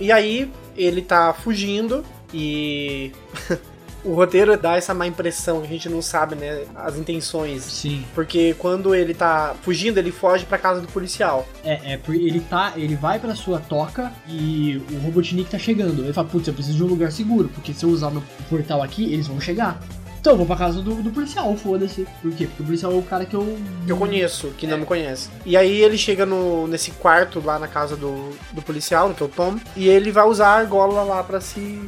e 0.00 0.10
aí 0.10 0.50
ele 0.76 1.00
tá 1.02 1.32
fugindo 1.32 2.04
e 2.34 3.12
O 4.04 4.14
roteiro 4.14 4.56
dá 4.56 4.76
essa 4.76 4.92
má 4.92 5.06
impressão, 5.06 5.60
a 5.62 5.66
gente 5.66 5.88
não 5.88 6.02
sabe, 6.02 6.34
né, 6.34 6.64
as 6.74 6.96
intenções. 6.96 7.62
Sim. 7.62 8.04
Porque 8.14 8.54
quando 8.58 8.94
ele 8.94 9.14
tá 9.14 9.54
fugindo, 9.62 9.98
ele 9.98 10.10
foge 10.10 10.44
pra 10.44 10.58
casa 10.58 10.80
do 10.80 10.88
policial. 10.88 11.46
É, 11.64 11.94
é, 11.94 12.00
ele 12.08 12.40
tá. 12.40 12.72
Ele 12.76 12.96
vai 12.96 13.18
pra 13.18 13.34
sua 13.34 13.58
toca 13.60 14.12
e 14.28 14.82
o 14.90 14.98
Robotnik 14.98 15.50
tá 15.50 15.58
chegando. 15.58 16.02
Ele 16.02 16.12
fala, 16.12 16.28
putz, 16.28 16.48
eu 16.48 16.54
preciso 16.54 16.76
de 16.76 16.84
um 16.84 16.88
lugar 16.88 17.12
seguro, 17.12 17.48
porque 17.48 17.72
se 17.72 17.84
eu 17.84 17.90
usar 17.90 18.10
meu 18.10 18.22
portal 18.48 18.82
aqui, 18.82 19.12
eles 19.12 19.26
vão 19.26 19.40
chegar. 19.40 19.80
Então 20.22 20.34
eu 20.34 20.36
vou 20.36 20.46
pra 20.46 20.54
casa 20.54 20.80
do, 20.80 21.02
do 21.02 21.10
policial, 21.10 21.56
foda-se. 21.56 22.06
Por 22.22 22.30
quê? 22.30 22.46
Porque 22.46 22.62
o 22.62 22.66
policial 22.66 22.92
é 22.92 22.94
o 22.94 23.02
cara 23.02 23.24
que 23.24 23.34
eu. 23.34 23.58
Que 23.84 23.90
eu 23.90 23.96
conheço, 23.96 24.48
que 24.56 24.68
não 24.68 24.78
me 24.78 24.86
conhece. 24.86 25.28
E 25.44 25.56
aí 25.56 25.82
ele 25.82 25.98
chega 25.98 26.24
no, 26.24 26.68
nesse 26.68 26.92
quarto 26.92 27.42
lá 27.44 27.58
na 27.58 27.66
casa 27.66 27.96
do, 27.96 28.30
do 28.52 28.62
policial, 28.62 29.12
que 29.12 29.20
é 29.20 29.26
o 29.26 29.28
Tom, 29.28 29.58
e 29.74 29.88
ele 29.88 30.12
vai 30.12 30.24
usar 30.24 30.46
a 30.46 30.58
argola 30.58 31.02
lá 31.02 31.24
pra 31.24 31.40
se 31.40 31.80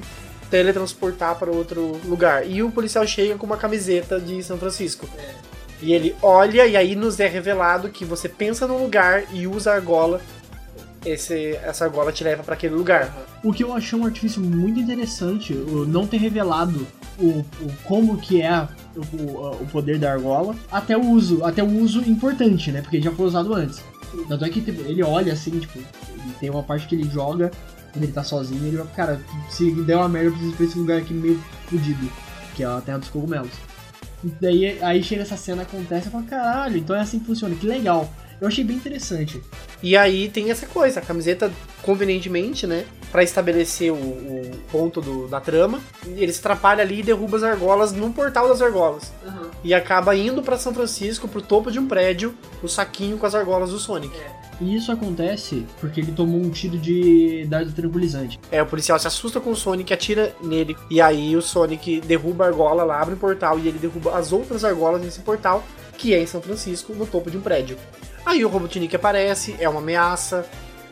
teletransportar 0.54 1.34
para 1.36 1.50
outro 1.50 1.98
lugar. 2.04 2.48
E 2.48 2.62
o 2.62 2.70
policial 2.70 3.04
chega 3.04 3.34
com 3.34 3.44
uma 3.44 3.56
camiseta 3.56 4.20
de 4.20 4.40
São 4.40 4.56
Francisco. 4.56 5.08
E 5.82 5.92
ele 5.92 6.14
olha, 6.22 6.64
e 6.64 6.76
aí 6.76 6.94
nos 6.94 7.18
é 7.18 7.26
revelado 7.26 7.88
que 7.88 8.04
você 8.04 8.28
pensa 8.28 8.64
num 8.64 8.80
lugar 8.80 9.24
e 9.32 9.48
usa 9.48 9.72
a 9.72 9.74
argola. 9.74 10.20
Esse, 11.04 11.56
essa 11.56 11.86
argola 11.86 12.12
te 12.12 12.22
leva 12.22 12.44
para 12.44 12.54
aquele 12.54 12.72
lugar. 12.72 13.12
O 13.42 13.52
que 13.52 13.64
eu 13.64 13.74
achei 13.74 13.98
um 13.98 14.06
artifício 14.06 14.40
muito 14.40 14.78
interessante, 14.78 15.52
não 15.52 16.06
ter 16.06 16.18
revelado 16.18 16.86
o, 17.18 17.40
o 17.40 17.72
como 17.82 18.16
que 18.16 18.40
é 18.40 18.68
o, 18.94 19.60
o, 19.60 19.66
poder 19.72 19.98
da 19.98 20.12
argola, 20.12 20.54
até 20.70 20.96
o 20.96 21.04
uso, 21.04 21.44
até 21.44 21.64
o 21.64 21.82
uso 21.82 22.00
importante, 22.08 22.70
né? 22.70 22.80
Porque 22.80 23.02
já 23.02 23.10
foi 23.10 23.26
usado 23.26 23.52
antes. 23.52 23.82
Tanto 24.28 24.44
é 24.44 24.48
que 24.48 24.60
tipo, 24.60 24.82
ele 24.82 25.02
olha 25.02 25.32
assim, 25.32 25.58
tipo, 25.58 25.80
tem 26.38 26.48
uma 26.48 26.62
parte 26.62 26.86
que 26.86 26.94
ele 26.94 27.10
joga 27.10 27.50
ele 27.96 28.12
tá 28.12 28.24
sozinho, 28.24 28.66
ele 28.66 28.76
vai, 28.76 28.86
cara, 28.88 29.20
se 29.48 29.70
der 29.82 29.96
uma 29.96 30.08
merda, 30.08 30.28
eu 30.28 30.32
preciso 30.32 30.52
ir 30.52 30.56
pra 30.56 30.66
esse 30.66 30.78
lugar 30.78 30.98
aqui 30.98 31.14
meio 31.14 31.42
fudido, 31.66 32.10
que 32.54 32.62
é 32.62 32.66
a 32.66 32.80
Terra 32.80 32.98
dos 32.98 33.08
Cogumelos. 33.08 33.52
E 34.22 34.28
daí 34.40 34.82
aí 34.82 35.02
chega 35.02 35.22
essa 35.22 35.36
cena, 35.36 35.62
acontece, 35.62 36.06
eu 36.06 36.12
falo, 36.12 36.24
caralho, 36.24 36.78
então 36.78 36.96
é 36.96 37.00
assim 37.00 37.18
que 37.18 37.26
funciona, 37.26 37.54
que 37.54 37.66
legal. 37.66 38.10
Eu 38.44 38.48
achei 38.48 38.62
bem 38.62 38.76
interessante. 38.76 39.40
E 39.82 39.96
aí 39.96 40.28
tem 40.28 40.50
essa 40.50 40.66
coisa, 40.66 41.00
a 41.00 41.02
camiseta, 41.02 41.50
convenientemente, 41.82 42.66
né? 42.66 42.84
Pra 43.10 43.22
estabelecer 43.22 43.90
o, 43.92 43.96
o 43.96 44.50
ponto 44.70 45.00
do- 45.00 45.28
da 45.28 45.40
trama, 45.40 45.80
ele 46.06 46.32
se 46.32 46.40
atrapalha 46.40 46.82
ali 46.82 47.00
e 47.00 47.02
derruba 47.02 47.36
as 47.38 47.42
argolas 47.42 47.92
no 47.92 48.12
portal 48.12 48.48
das 48.48 48.60
argolas. 48.60 49.12
E 49.62 49.72
acaba 49.72 50.14
indo 50.14 50.42
pra 50.42 50.58
São 50.58 50.74
Francisco, 50.74 51.26
pro 51.28 51.40
topo 51.40 51.70
de 51.70 51.78
um 51.78 51.86
prédio, 51.86 52.34
o 52.62 52.68
saquinho 52.68 53.16
com 53.16 53.24
as 53.24 53.34
argolas 53.34 53.70
do 53.70 53.78
Sonic. 53.78 54.14
E 54.60 54.76
isso 54.76 54.92
acontece 54.92 55.64
porque 55.80 56.00
ele 56.00 56.12
tomou 56.12 56.40
um 56.40 56.50
tiro 56.50 56.76
de 56.78 57.46
dardo 57.48 57.72
tranquilizante. 57.72 58.38
É, 58.50 58.62
o 58.62 58.66
policial 58.66 58.98
se 58.98 59.06
assusta 59.06 59.40
com 59.40 59.50
o 59.50 59.56
Sonic, 59.56 59.92
atira 59.92 60.34
nele, 60.42 60.76
e 60.90 61.00
aí 61.00 61.34
o 61.34 61.40
Sonic 61.42 62.00
derruba 62.02 62.44
a 62.44 62.48
argola 62.48 62.84
lá, 62.84 63.00
abre 63.00 63.14
o 63.14 63.16
portal 63.18 63.58
e 63.58 63.66
ele 63.68 63.78
derruba 63.78 64.16
as 64.18 64.32
outras 64.32 64.64
argolas 64.64 65.00
nesse 65.00 65.20
portal, 65.20 65.64
que 65.96 66.12
é 66.14 66.20
em 66.20 66.26
São 66.26 66.40
Francisco, 66.42 66.92
no 66.94 67.06
topo 67.06 67.30
de 67.30 67.36
um 67.38 67.40
prédio. 67.40 67.76
Aí 68.24 68.44
o 68.44 68.48
Robotnik 68.48 68.94
aparece, 68.94 69.54
é 69.58 69.68
uma 69.68 69.80
ameaça, 69.80 70.46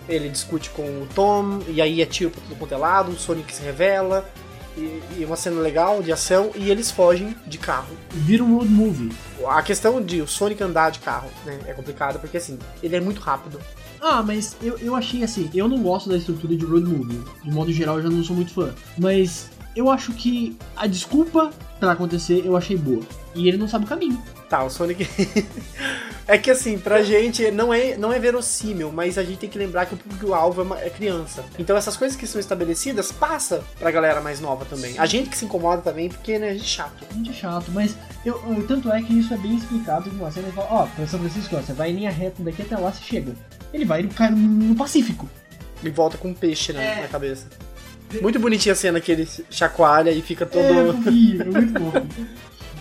ele 0.08 0.28
discute 0.28 0.70
com 0.70 0.82
o 0.82 1.08
Tom, 1.14 1.60
e 1.68 1.80
aí 1.80 2.02
é 2.02 2.06
tiro 2.06 2.30
pra 2.30 2.40
tudo 2.42 2.56
quanto 2.56 2.74
é 2.74 2.76
lado, 2.76 3.12
o 3.12 3.18
Sonic 3.18 3.54
se 3.54 3.62
revela, 3.62 4.28
e, 4.76 5.02
e 5.18 5.24
uma 5.24 5.36
cena 5.36 5.60
legal 5.60 6.02
de 6.02 6.12
ação, 6.12 6.50
e 6.54 6.70
eles 6.70 6.90
fogem 6.90 7.36
de 7.46 7.58
carro. 7.58 7.94
Vira 8.10 8.42
um 8.42 8.56
road 8.56 8.70
movie. 8.70 9.12
A 9.46 9.62
questão 9.62 10.00
de 10.00 10.20
o 10.20 10.26
Sonic 10.26 10.62
andar 10.62 10.90
de 10.90 10.98
carro 10.98 11.30
né, 11.44 11.58
é 11.66 11.72
complicada, 11.72 12.18
porque 12.18 12.36
assim, 12.36 12.58
ele 12.82 12.96
é 12.96 13.00
muito 13.00 13.20
rápido. 13.20 13.60
Ah, 14.00 14.22
mas 14.22 14.56
eu, 14.60 14.76
eu 14.78 14.96
achei 14.96 15.22
assim, 15.22 15.48
eu 15.54 15.68
não 15.68 15.80
gosto 15.80 16.08
da 16.08 16.16
estrutura 16.16 16.56
de 16.56 16.64
road 16.64 16.86
movie. 16.86 17.22
De 17.44 17.50
modo 17.50 17.72
geral, 17.72 17.96
eu 17.96 18.02
já 18.02 18.10
não 18.10 18.24
sou 18.24 18.34
muito 18.34 18.52
fã. 18.52 18.74
Mas 18.98 19.48
eu 19.76 19.88
acho 19.88 20.12
que 20.12 20.56
a 20.76 20.86
desculpa 20.86 21.50
pra 21.78 21.92
acontecer 21.92 22.42
eu 22.44 22.56
achei 22.56 22.76
boa. 22.76 23.02
E 23.34 23.46
ele 23.46 23.56
não 23.56 23.68
sabe 23.68 23.84
o 23.84 23.88
caminho. 23.88 24.20
Tá, 24.48 24.64
o 24.64 24.70
Sonic. 24.70 25.08
é 26.26 26.38
que 26.38 26.50
assim, 26.50 26.78
pra 26.78 27.02
gente 27.02 27.50
não 27.50 27.72
é, 27.74 27.96
não 27.96 28.12
é 28.12 28.18
verossímil, 28.18 28.90
mas 28.92 29.18
a 29.18 29.24
gente 29.24 29.38
tem 29.38 29.50
que 29.50 29.58
lembrar 29.58 29.86
que 29.86 29.94
o 29.94 29.96
público-alvo 29.96 30.60
é, 30.60 30.64
uma- 30.64 30.80
é 30.80 30.88
criança. 30.90 31.44
Então 31.58 31.76
essas 31.76 31.96
coisas 31.96 32.16
que 32.16 32.26
são 32.26 32.40
estabelecidas 32.40 33.10
passa 33.12 33.62
pra 33.78 33.90
galera 33.90 34.20
mais 34.20 34.40
nova 34.40 34.64
também. 34.64 34.98
A 34.98 35.06
gente 35.06 35.28
que 35.30 35.36
se 35.36 35.44
incomoda 35.44 35.82
também, 35.82 36.08
porque 36.08 36.38
né, 36.38 36.50
a 36.50 36.52
gente 36.52 36.64
é 36.64 36.68
chato. 36.68 37.04
Muito 37.14 37.30
é 37.30 37.34
chato, 37.34 37.70
mas 37.72 37.94
eu, 38.24 38.40
eu- 38.48 38.66
tanto 38.66 38.90
é 38.92 39.02
que 39.02 39.18
isso 39.18 39.34
é 39.34 39.36
bem 39.36 39.56
explicado 39.56 40.08
em 40.08 40.12
uma 40.12 40.30
cena. 40.30 40.50
Fala, 40.52 40.68
ó, 40.70 40.86
pra 40.86 41.06
São 41.06 41.18
Francisco, 41.20 41.56
você 41.56 41.72
vai 41.72 41.90
em 41.90 41.96
linha 41.96 42.10
reta 42.10 42.42
daqui 42.42 42.62
até 42.62 42.76
lá, 42.76 42.92
você 42.92 43.02
chega. 43.02 43.32
Ele 43.72 43.84
vai, 43.84 44.00
ele 44.00 44.08
cai 44.08 44.30
no, 44.30 44.74
Pacífico. 44.74 45.28
E 45.82 45.90
volta 45.90 46.16
com 46.16 46.28
um 46.28 46.34
peixe 46.34 46.72
né, 46.72 47.00
na 47.02 47.08
cabeça. 47.08 47.46
Muito 48.20 48.38
bonitinha 48.38 48.74
a 48.74 48.76
cena 48.76 49.00
que 49.00 49.10
ele 49.10 49.26
chacoalha 49.50 50.10
e 50.10 50.20
fica 50.22 50.44
todo. 50.46 50.62
É, 50.62 50.92
fofinho, 50.92 51.42
é 51.42 51.44
muito 51.46 51.80
fofo. 51.80 52.06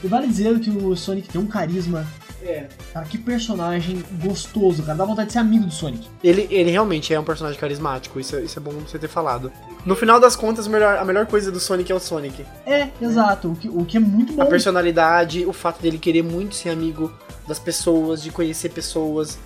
E 0.04 0.08
vale 0.08 0.28
dizer 0.28 0.60
que 0.60 0.70
o 0.70 0.96
Sonic 0.96 1.30
tem 1.30 1.40
um 1.42 1.48
carisma. 1.48 2.06
É. 2.44 2.68
Cara, 2.94 3.06
que 3.06 3.18
personagem 3.18 4.04
gostoso, 4.24 4.84
cara. 4.84 4.98
Dá 4.98 5.06
vontade 5.06 5.28
de 5.28 5.34
ser 5.34 5.40
amigo 5.40 5.66
do 5.66 5.72
Sonic. 5.74 6.08
Ele, 6.24 6.48
ele 6.50 6.72
realmente 6.72 7.14
é 7.14 7.20
um 7.20 7.24
personagem 7.24 7.60
carismático, 7.60 8.20
isso, 8.20 8.36
é- 8.36 8.42
isso 8.42 8.58
é 8.58 8.62
bom 8.62 8.72
você 8.72 8.98
ter 9.00 9.08
falado. 9.08 9.52
No 9.86 9.96
final 9.96 10.20
das 10.20 10.36
contas, 10.36 10.68
melhor- 10.68 10.98
a 10.98 11.06
melhor 11.06 11.26
coisa 11.26 11.52
do 11.52 11.60
Sonic 11.60 11.92
é 11.92 11.96
o 11.96 12.00
Sonic. 12.00 12.46
É, 12.66 12.90
exato. 13.02 13.50
O 13.52 13.56
que, 13.56 13.70
o 13.70 13.86
que 13.86 13.98
é 13.98 14.00
muito 14.00 14.34
bom. 14.34 14.42
A 14.42 14.46
personalidade, 14.46 15.46
o 15.46 15.54
fato 15.54 15.82
dele 15.82 15.98
querer 15.98 16.24
muito 16.24 16.56
ser 16.56 16.70
amigo 16.70 17.12
das 17.48 17.60
pessoas, 17.60 18.22
de 18.22 18.32
conhecer 18.32 18.70
pessoas. 18.70 19.38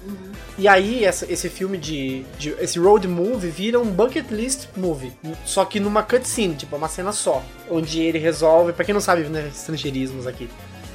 E 0.57 0.67
aí, 0.67 1.03
essa- 1.03 1.31
esse 1.31 1.49
filme 1.49 1.77
de, 1.77 2.23
de- 2.37 2.55
Esse 2.59 2.77
road 2.79 3.07
movie 3.07 3.49
vira 3.49 3.79
um 3.79 3.85
bucket 3.89 4.29
list 4.31 4.67
movie. 4.77 5.11
Só 5.45 5.65
que 5.65 5.79
numa 5.79 6.03
cutscene, 6.03 6.55
tipo, 6.55 6.75
uma 6.75 6.87
cena 6.87 7.11
só. 7.11 7.43
Onde 7.69 8.01
ele 8.01 8.19
resolve. 8.19 8.73
Pra 8.73 8.85
quem 8.85 8.93
não 8.93 9.01
sabe, 9.01 9.23
né? 9.23 9.47
Estrangeirismos 9.47 10.27
aqui. 10.27 10.49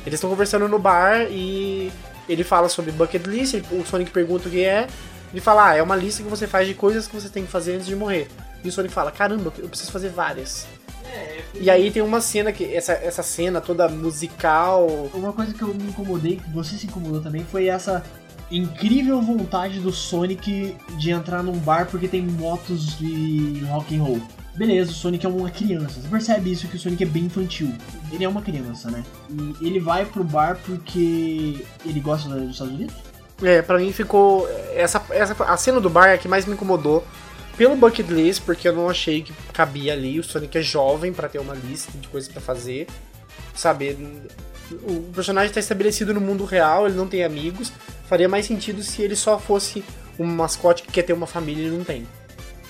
Eles 0.07 0.15
estão 0.15 0.31
conversando 0.31 0.69
no 0.69 0.79
bar 0.79 1.27
e 1.31 1.93
ele 2.29 2.45
fala 2.45 2.69
sobre 2.69 2.93
bucket 2.93 3.27
list. 3.27 3.63
O 3.71 3.85
Sonic 3.85 4.11
pergunta 4.11 4.49
o 4.49 4.51
que 4.51 4.65
é. 4.65 4.87
Ele 5.33 5.41
fala: 5.41 5.71
Ah, 5.71 5.75
é 5.75 5.83
uma 5.83 5.97
lista 5.97 6.23
que 6.23 6.29
você 6.29 6.47
faz 6.47 6.67
de 6.67 6.75
coisas 6.75 7.07
que 7.07 7.15
você 7.15 7.29
tem 7.29 7.45
que 7.45 7.51
fazer 7.51 7.75
antes 7.75 7.87
de 7.87 7.97
morrer. 7.97 8.29
E 8.65 8.69
o 8.69 8.73
Sonic 8.73 8.93
fala: 8.93 9.11
Caramba, 9.11 9.53
eu 9.59 9.69
preciso 9.69 9.93
fazer 9.93 10.11
várias. 10.11 10.67
E 11.55 11.69
aí 11.69 11.91
tem 11.91 12.03
uma 12.03 12.21
cena 12.21 12.53
que. 12.53 12.65
Essa, 12.65 12.93
essa 12.93 13.23
cena 13.23 13.61
toda 13.61 13.89
musical. 13.89 14.87
Uma 15.13 15.33
coisa 15.33 15.53
que 15.53 15.63
eu 15.63 15.75
me 15.75 15.85
incomodei, 15.85 16.37
que 16.37 16.51
você 16.51 16.77
se 16.77 16.87
incomodou 16.87 17.21
também, 17.21 17.45
foi 17.45 17.67
essa 17.67 18.03
incrível 18.51 19.21
vontade 19.21 19.79
do 19.79 19.93
Sonic 19.93 20.77
de 20.99 21.11
entrar 21.11 21.43
num 21.43 21.57
bar 21.59 21.87
porque 21.87 22.09
tem 22.09 22.23
motos 22.23 22.99
de 22.99 23.65
rock 23.69 23.97
and 23.97 24.03
roll. 24.03 24.21
Beleza, 24.55 24.91
o 24.91 24.95
Sonic 24.95 25.25
é 25.25 25.29
uma 25.29 25.51
criança. 25.51 26.01
Você 26.01 26.09
percebe 26.09 26.53
isso 26.53 26.69
que 26.69 26.77
o 26.77 26.79
Sonic 26.79 27.03
é 27.03 27.07
bem 27.07 27.25
infantil. 27.25 27.73
Ele 28.13 28.25
é 28.25 28.29
uma 28.29 28.43
criança, 28.43 28.91
né? 28.91 29.05
E 29.61 29.67
ele 29.67 29.79
vai 29.79 30.05
pro 30.05 30.25
bar 30.25 30.59
porque 30.67 31.65
ele 31.85 32.01
gosta 32.01 32.29
dos 32.29 32.51
Estados 32.51 32.75
Unidos? 32.75 32.95
É, 33.43 33.63
pra 33.63 33.79
mim 33.79 33.93
ficou. 33.93 34.49
Essa, 34.75 35.03
essa, 35.11 35.45
a 35.45 35.57
cena 35.57 35.81
do 35.81 35.89
bar 35.89 36.09
é 36.09 36.15
a 36.15 36.19
que 36.19 36.29
mais 36.29 36.45
me 36.47 36.55
incomodou. 36.55 37.05
Pelo 37.57 37.77
bucket 37.77 38.09
list, 38.09 38.43
porque 38.45 38.69
eu 38.69 38.75
não 38.75 38.89
achei 38.89 39.23
que 39.23 39.33
cabia 39.53 39.93
ali. 39.93 40.19
O 40.19 40.25
Sonic 40.25 40.59
é 40.59 40.63
jovem 40.63 41.13
pra 41.13 41.29
ter 41.29 41.39
uma 41.39 41.55
lista 41.55 41.97
de 41.97 42.09
coisas 42.09 42.31
pra 42.31 42.41
fazer. 42.41 42.87
Sabe? 43.55 43.97
O 44.83 45.13
personagem 45.13 45.53
tá 45.53 45.61
estabelecido 45.61 46.15
no 46.15 46.21
mundo 46.21 46.45
real, 46.45 46.87
ele 46.87 46.97
não 46.97 47.07
tem 47.07 47.25
amigos. 47.25 47.73
Faria 48.07 48.29
mais 48.29 48.47
sentido 48.47 48.83
se 48.83 49.03
ele 49.03 49.17
só 49.17 49.39
fosse 49.39 49.85
um 50.19 50.25
mascote 50.25 50.83
que 50.83 50.93
quer 50.93 51.03
ter 51.03 51.13
uma 51.13 51.27
família 51.27 51.67
e 51.67 51.71
não 51.71 51.85
tem. 51.85 52.07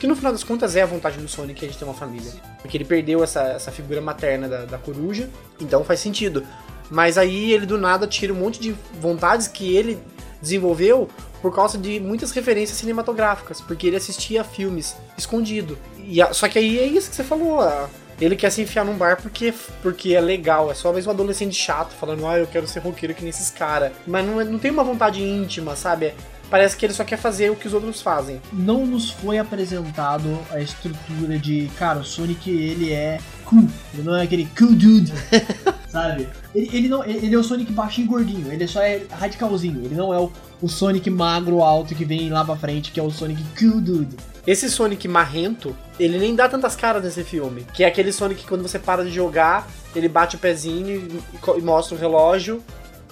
Que 0.00 0.06
no 0.06 0.16
final 0.16 0.32
das 0.32 0.42
contas 0.42 0.74
é 0.74 0.82
a 0.82 0.86
vontade 0.86 1.18
do 1.18 1.28
Sonic 1.28 1.62
a 1.64 1.68
gente 1.68 1.78
ter 1.78 1.84
uma 1.84 1.94
família. 1.94 2.32
Porque 2.62 2.76
ele 2.76 2.84
perdeu 2.84 3.22
essa, 3.22 3.42
essa 3.42 3.70
figura 3.70 4.00
materna 4.00 4.48
da, 4.48 4.64
da 4.64 4.78
coruja, 4.78 5.28
então 5.60 5.84
faz 5.84 6.00
sentido. 6.00 6.44
Mas 6.90 7.16
aí 7.18 7.52
ele 7.52 7.66
do 7.66 7.76
nada 7.78 8.06
tira 8.06 8.32
um 8.32 8.36
monte 8.36 8.58
de 8.60 8.74
vontades 9.00 9.46
que 9.46 9.76
ele 9.76 9.98
desenvolveu 10.40 11.06
por 11.42 11.54
causa 11.54 11.76
de 11.78 12.00
muitas 12.00 12.30
referências 12.32 12.78
cinematográficas, 12.78 13.60
porque 13.60 13.86
ele 13.86 13.96
assistia 13.96 14.42
filmes 14.42 14.96
escondido. 15.16 15.78
E 15.98 16.20
a- 16.20 16.32
só 16.32 16.48
que 16.48 16.58
aí 16.58 16.78
é 16.78 16.86
isso 16.86 17.08
que 17.10 17.16
você 17.16 17.24
falou, 17.24 17.60
a- 17.60 17.88
ele 18.20 18.36
quer 18.36 18.50
se 18.50 18.60
enfiar 18.62 18.84
num 18.84 18.94
bar 18.96 19.20
porque, 19.22 19.52
porque 19.82 20.14
é 20.14 20.20
legal, 20.20 20.70
é 20.70 20.74
só 20.74 20.92
mais 20.92 21.06
um 21.06 21.10
adolescente 21.10 21.54
chato 21.54 21.92
falando, 21.94 22.26
ah, 22.26 22.38
eu 22.38 22.46
quero 22.46 22.66
ser 22.66 22.80
roqueiro 22.80 23.14
que 23.14 23.22
nem 23.22 23.30
esses 23.30 23.50
caras. 23.50 23.92
Mas 24.06 24.26
não, 24.26 24.40
é- 24.40 24.44
não 24.44 24.58
tem 24.58 24.70
uma 24.70 24.84
vontade 24.84 25.22
íntima, 25.22 25.76
sabe? 25.76 26.12
Parece 26.50 26.76
que 26.76 26.84
ele 26.84 26.92
só 26.92 27.04
quer 27.04 27.16
fazer 27.16 27.50
o 27.50 27.56
que 27.56 27.68
os 27.68 27.72
outros 27.72 28.02
fazem. 28.02 28.40
Não 28.52 28.84
nos 28.84 29.10
foi 29.10 29.38
apresentado 29.38 30.36
a 30.50 30.60
estrutura 30.60 31.38
de, 31.38 31.70
cara, 31.78 32.00
o 32.00 32.04
Sonic 32.04 32.50
ele 32.50 32.92
é 32.92 33.18
cool. 33.44 33.68
Ele 33.94 34.02
não 34.02 34.16
é 34.16 34.22
aquele 34.22 34.48
cool 34.58 34.74
dude. 34.74 35.12
sabe? 35.88 36.28
Ele, 36.54 36.70
ele 36.72 36.88
não, 36.88 37.04
ele 37.04 37.34
é 37.34 37.38
o 37.38 37.44
Sonic 37.44 37.72
baixinho 37.72 38.06
e 38.06 38.08
gordinho. 38.08 38.52
Ele 38.52 38.66
só 38.66 38.82
é 38.82 39.02
radicalzinho. 39.10 39.84
Ele 39.84 39.94
não 39.94 40.12
é 40.12 40.18
o, 40.18 40.30
o 40.60 40.68
Sonic 40.68 41.08
magro 41.08 41.62
alto 41.62 41.94
que 41.94 42.04
vem 42.04 42.30
lá 42.30 42.44
pra 42.44 42.56
frente, 42.56 42.90
que 42.90 42.98
é 42.98 43.02
o 43.02 43.10
Sonic 43.10 43.42
cool 43.58 43.80
dude. 43.80 44.16
Esse 44.46 44.70
Sonic 44.70 45.06
marrento, 45.06 45.76
ele 45.98 46.18
nem 46.18 46.34
dá 46.34 46.48
tantas 46.48 46.74
caras 46.74 47.04
nesse 47.04 47.22
filme. 47.22 47.66
Que 47.74 47.84
é 47.84 47.86
aquele 47.86 48.12
Sonic 48.12 48.42
que 48.42 48.48
quando 48.48 48.62
você 48.62 48.78
para 48.78 49.04
de 49.04 49.10
jogar, 49.10 49.68
ele 49.94 50.08
bate 50.08 50.36
o 50.36 50.38
pezinho 50.38 50.96
e, 50.96 51.58
e 51.58 51.62
mostra 51.62 51.94
o 51.94 51.98
relógio. 51.98 52.62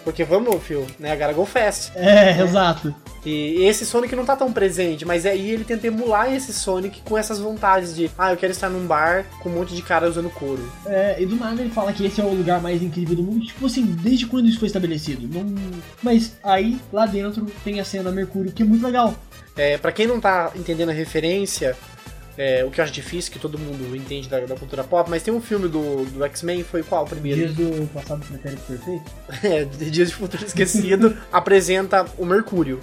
Porque 0.04 0.24
vamos, 0.24 0.62
Phil, 0.62 0.86
né? 0.98 1.12
A 1.12 1.16
Gotta 1.16 1.32
Go 1.34 1.44
Fast. 1.44 1.92
É, 1.94 2.40
exato. 2.42 2.94
E 3.28 3.62
esse 3.64 3.84
Sonic 3.84 4.16
não 4.16 4.24
tá 4.24 4.34
tão 4.34 4.50
presente, 4.50 5.04
mas 5.04 5.26
aí 5.26 5.50
ele 5.50 5.62
tenta 5.62 5.86
emular 5.86 6.32
esse 6.32 6.50
Sonic 6.50 7.02
com 7.02 7.18
essas 7.18 7.38
vontades 7.38 7.94
de, 7.94 8.10
ah, 8.16 8.32
eu 8.32 8.38
quero 8.38 8.52
estar 8.52 8.70
num 8.70 8.86
bar 8.86 9.26
com 9.40 9.50
um 9.50 9.52
monte 9.52 9.74
de 9.74 9.82
cara 9.82 10.08
usando 10.08 10.30
couro. 10.30 10.66
É, 10.86 11.20
e 11.20 11.26
do 11.26 11.36
nada 11.36 11.60
ele 11.60 11.70
fala 11.70 11.92
que 11.92 12.06
esse 12.06 12.22
é 12.22 12.24
o 12.24 12.32
lugar 12.32 12.62
mais 12.62 12.82
incrível 12.82 13.14
do 13.16 13.22
mundo. 13.22 13.44
Tipo 13.44 13.66
assim, 13.66 13.84
desde 13.84 14.26
quando 14.26 14.48
isso 14.48 14.58
foi 14.58 14.66
estabelecido? 14.66 15.28
Não... 15.28 15.54
Mas 16.02 16.38
aí, 16.42 16.80
lá 16.90 17.04
dentro, 17.04 17.44
tem 17.62 17.78
a 17.80 17.84
cena 17.84 18.10
Mercúrio, 18.10 18.50
que 18.50 18.62
é 18.62 18.66
muito 18.66 18.82
legal. 18.82 19.14
É, 19.54 19.76
para 19.76 19.92
quem 19.92 20.06
não 20.06 20.18
tá 20.18 20.50
entendendo 20.56 20.88
a 20.88 20.92
referência, 20.92 21.76
é, 22.38 22.64
o 22.64 22.70
que 22.70 22.80
eu 22.80 22.84
acho 22.84 22.92
difícil, 22.92 23.32
que 23.32 23.38
todo 23.38 23.58
mundo 23.58 23.94
entende 23.94 24.28
da, 24.28 24.38
da 24.40 24.54
cultura 24.54 24.84
pop, 24.84 25.10
mas 25.10 25.22
tem 25.22 25.34
um 25.34 25.40
filme 25.40 25.68
do, 25.68 26.04
do 26.04 26.24
X-Men, 26.24 26.62
foi 26.62 26.84
qual 26.84 27.04
o 27.04 27.06
primeiro? 27.06 27.40
Dias 27.40 27.54
do 27.54 27.86
passado 27.92 28.24
pretérito 28.24 28.62
perfeito? 28.62 29.10
é, 29.44 29.64
Dias 29.64 30.08
de 30.08 30.14
Futuro 30.14 30.46
Esquecido, 30.46 31.14
apresenta 31.32 32.06
o 32.16 32.24
Mercúrio. 32.24 32.80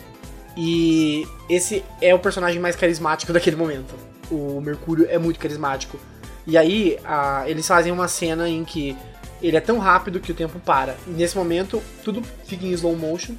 E 0.56 1.28
esse 1.50 1.84
é 2.02 2.14
o 2.14 2.20
personagem 2.20 2.60
mais 2.60 2.76
carismático 2.76 3.34
daquele 3.34 3.56
momento. 3.56 3.94
O 4.32 4.62
Mercúrio 4.62 5.08
é 5.10 5.18
muito 5.18 5.40
carismático. 5.40 6.00
E 6.48 6.58
aí, 6.58 6.98
a, 7.04 7.44
eles 7.48 7.68
fazem 7.68 7.92
uma 7.92 8.08
cena 8.08 8.48
em 8.48 8.64
que 8.64 8.96
ele 9.42 9.58
é 9.58 9.62
tão 9.62 9.80
rápido 9.80 10.20
que 10.20 10.32
o 10.32 10.36
tempo 10.36 10.60
para. 10.60 10.96
E 11.08 11.12
nesse 11.12 11.36
momento, 11.36 11.82
tudo 12.04 12.22
fica 12.46 12.66
em 12.66 12.72
slow 12.72 12.96
motion. 12.96 13.36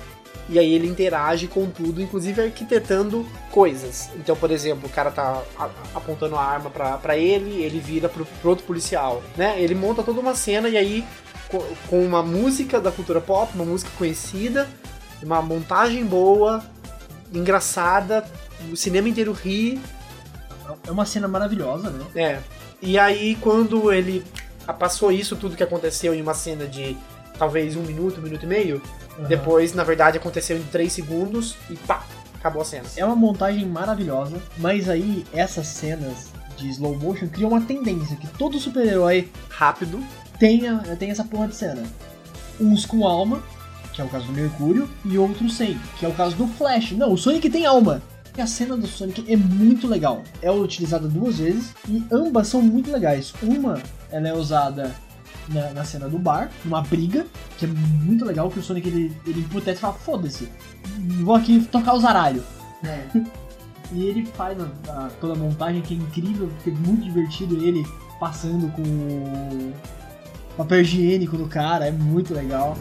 E 0.48 0.60
aí 0.60 0.74
ele 0.74 0.86
interage 0.86 1.48
com 1.48 1.66
tudo, 1.68 2.00
inclusive 2.00 2.40
arquitetando 2.40 3.26
coisas. 3.50 4.10
Então, 4.14 4.36
por 4.36 4.50
exemplo, 4.52 4.88
o 4.88 4.92
cara 4.92 5.10
tá 5.10 5.42
apontando 5.92 6.36
a 6.36 6.44
arma 6.44 6.70
para 6.70 7.16
ele, 7.16 7.62
ele 7.62 7.80
vira 7.80 8.08
pro, 8.08 8.24
pro 8.24 8.50
outro 8.50 8.64
policial, 8.64 9.22
né? 9.36 9.60
Ele 9.60 9.74
monta 9.74 10.04
toda 10.04 10.20
uma 10.20 10.36
cena 10.36 10.68
e 10.68 10.76
aí 10.76 11.04
com 11.88 12.00
uma 12.00 12.22
música 12.22 12.80
da 12.80 12.92
cultura 12.92 13.20
pop, 13.20 13.52
uma 13.54 13.64
música 13.64 13.90
conhecida, 13.98 14.68
uma 15.22 15.40
montagem 15.42 16.04
boa, 16.04 16.62
engraçada, 17.32 18.24
o 18.70 18.76
cinema 18.76 19.08
inteiro 19.08 19.32
ri. 19.32 19.80
É 20.86 20.90
uma 20.90 21.06
cena 21.06 21.28
maravilhosa, 21.28 21.90
né? 21.90 22.04
É. 22.14 22.38
E 22.82 22.98
aí, 22.98 23.36
quando 23.40 23.92
ele 23.92 24.24
passou 24.78 25.12
isso 25.12 25.36
tudo 25.36 25.56
que 25.56 25.62
aconteceu 25.62 26.14
em 26.14 26.20
uma 26.20 26.34
cena 26.34 26.66
de 26.66 26.96
talvez 27.38 27.76
um 27.76 27.82
minuto, 27.82 28.18
um 28.18 28.22
minuto 28.22 28.42
e 28.44 28.46
meio, 28.46 28.82
uhum. 29.18 29.24
depois, 29.26 29.72
na 29.74 29.84
verdade, 29.84 30.18
aconteceu 30.18 30.56
em 30.56 30.62
três 30.64 30.92
segundos 30.92 31.56
e 31.70 31.76
pá, 31.76 32.04
acabou 32.34 32.62
a 32.62 32.64
cena. 32.64 32.86
É 32.96 33.04
uma 33.04 33.16
montagem 33.16 33.66
maravilhosa, 33.66 34.40
mas 34.58 34.88
aí 34.88 35.24
essas 35.32 35.66
cenas 35.66 36.28
de 36.56 36.68
slow 36.70 36.96
motion 36.96 37.28
criam 37.28 37.50
uma 37.50 37.60
tendência 37.60 38.16
que 38.16 38.26
todo 38.26 38.58
super-herói 38.58 39.30
rápido 39.50 40.02
tenha, 40.38 40.78
tenha 40.98 41.12
essa 41.12 41.24
porra 41.24 41.48
de 41.48 41.56
cena. 41.56 41.82
Uns 42.58 42.86
com 42.86 43.06
alma, 43.06 43.42
que 43.96 44.02
é 44.02 44.04
o 44.04 44.08
caso 44.08 44.26
do 44.26 44.32
Mercúrio, 44.32 44.88
e 45.06 45.16
outros 45.16 45.56
sem, 45.56 45.78
que 45.98 46.04
é 46.04 46.08
o 46.08 46.12
caso 46.12 46.36
do 46.36 46.46
Flash. 46.46 46.92
Não, 46.92 47.14
o 47.14 47.18
Sonic 47.18 47.48
tem 47.48 47.64
alma. 47.64 48.02
E 48.36 48.42
a 48.42 48.46
cena 48.46 48.76
do 48.76 48.86
Sonic 48.86 49.24
é 49.26 49.34
muito 49.34 49.88
legal. 49.88 50.22
É 50.42 50.50
utilizada 50.50 51.08
duas 51.08 51.38
vezes 51.38 51.74
e 51.88 52.04
ambas 52.12 52.48
são 52.48 52.60
muito 52.60 52.92
legais. 52.92 53.32
Uma, 53.42 53.82
ela 54.12 54.28
é 54.28 54.34
usada 54.34 54.94
na, 55.48 55.70
na, 55.70 55.84
cena 55.84 56.06
do 56.10 56.18
bar, 56.18 56.50
numa 56.62 56.82
briga, 56.82 57.24
que 57.56 57.64
é 57.64 57.68
muito 57.68 58.26
legal, 58.26 58.50
que 58.50 58.58
o 58.58 58.62
Sonic 58.62 58.86
ele, 58.86 59.16
ele 59.26 59.40
emputece 59.40 59.78
e 59.78 59.80
fala, 59.80 59.94
foda-se, 59.94 60.46
vou 61.22 61.34
aqui 61.34 61.66
tocar 61.72 61.94
o 61.94 62.00
zaralho. 62.00 62.44
É. 62.84 63.06
e 63.92 64.04
ele 64.04 64.26
faz 64.26 64.58
a, 64.60 64.66
a, 64.90 65.08
toda 65.18 65.32
a 65.32 65.36
montagem 65.36 65.80
que 65.80 65.94
é 65.94 65.96
incrível, 65.96 66.50
que 66.62 66.68
é 66.68 66.72
muito 66.74 67.02
divertido 67.04 67.56
ele 67.66 67.86
passando 68.20 68.70
com 68.72 68.82
o 68.82 69.72
papel 70.58 70.82
higiênico 70.82 71.38
do 71.38 71.46
cara, 71.46 71.86
é 71.86 71.92
muito 71.92 72.34
legal. 72.34 72.76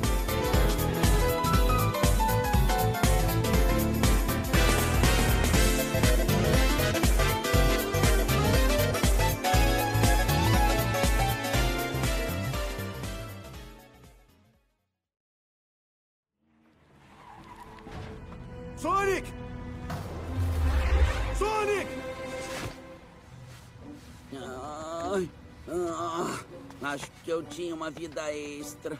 Uma 27.85 27.91
vida 27.91 28.33
extra. 28.33 28.97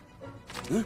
Hã? 0.71 0.85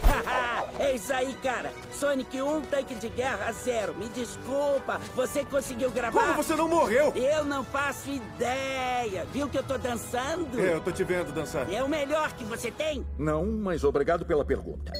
é 0.78 0.94
isso 0.94 1.10
aí, 1.10 1.32
cara. 1.42 1.72
Sonic 1.90 2.40
1, 2.40 2.60
tanque 2.62 2.94
de 2.96 3.08
guerra 3.08 3.50
zero. 3.52 3.94
Me 3.94 4.08
desculpa, 4.10 5.00
você 5.14 5.42
conseguiu 5.42 5.90
gravar? 5.90 6.20
Como 6.20 6.34
você 6.34 6.54
não 6.54 6.68
morreu? 6.68 7.14
Eu 7.16 7.44
não 7.44 7.64
faço 7.64 8.10
ideia. 8.10 9.24
Viu 9.32 9.48
que 9.48 9.56
eu 9.56 9.62
tô 9.62 9.78
dançando? 9.78 10.60
É, 10.60 10.74
eu 10.74 10.82
tô 10.82 10.92
te 10.92 11.02
vendo 11.02 11.32
dançar. 11.32 11.72
É 11.72 11.82
o 11.82 11.88
melhor 11.88 12.34
que 12.34 12.44
você 12.44 12.70
tem? 12.70 13.06
Não, 13.18 13.46
mas 13.46 13.82
obrigado 13.82 14.26
pela 14.26 14.44
pergunta. 14.44 14.92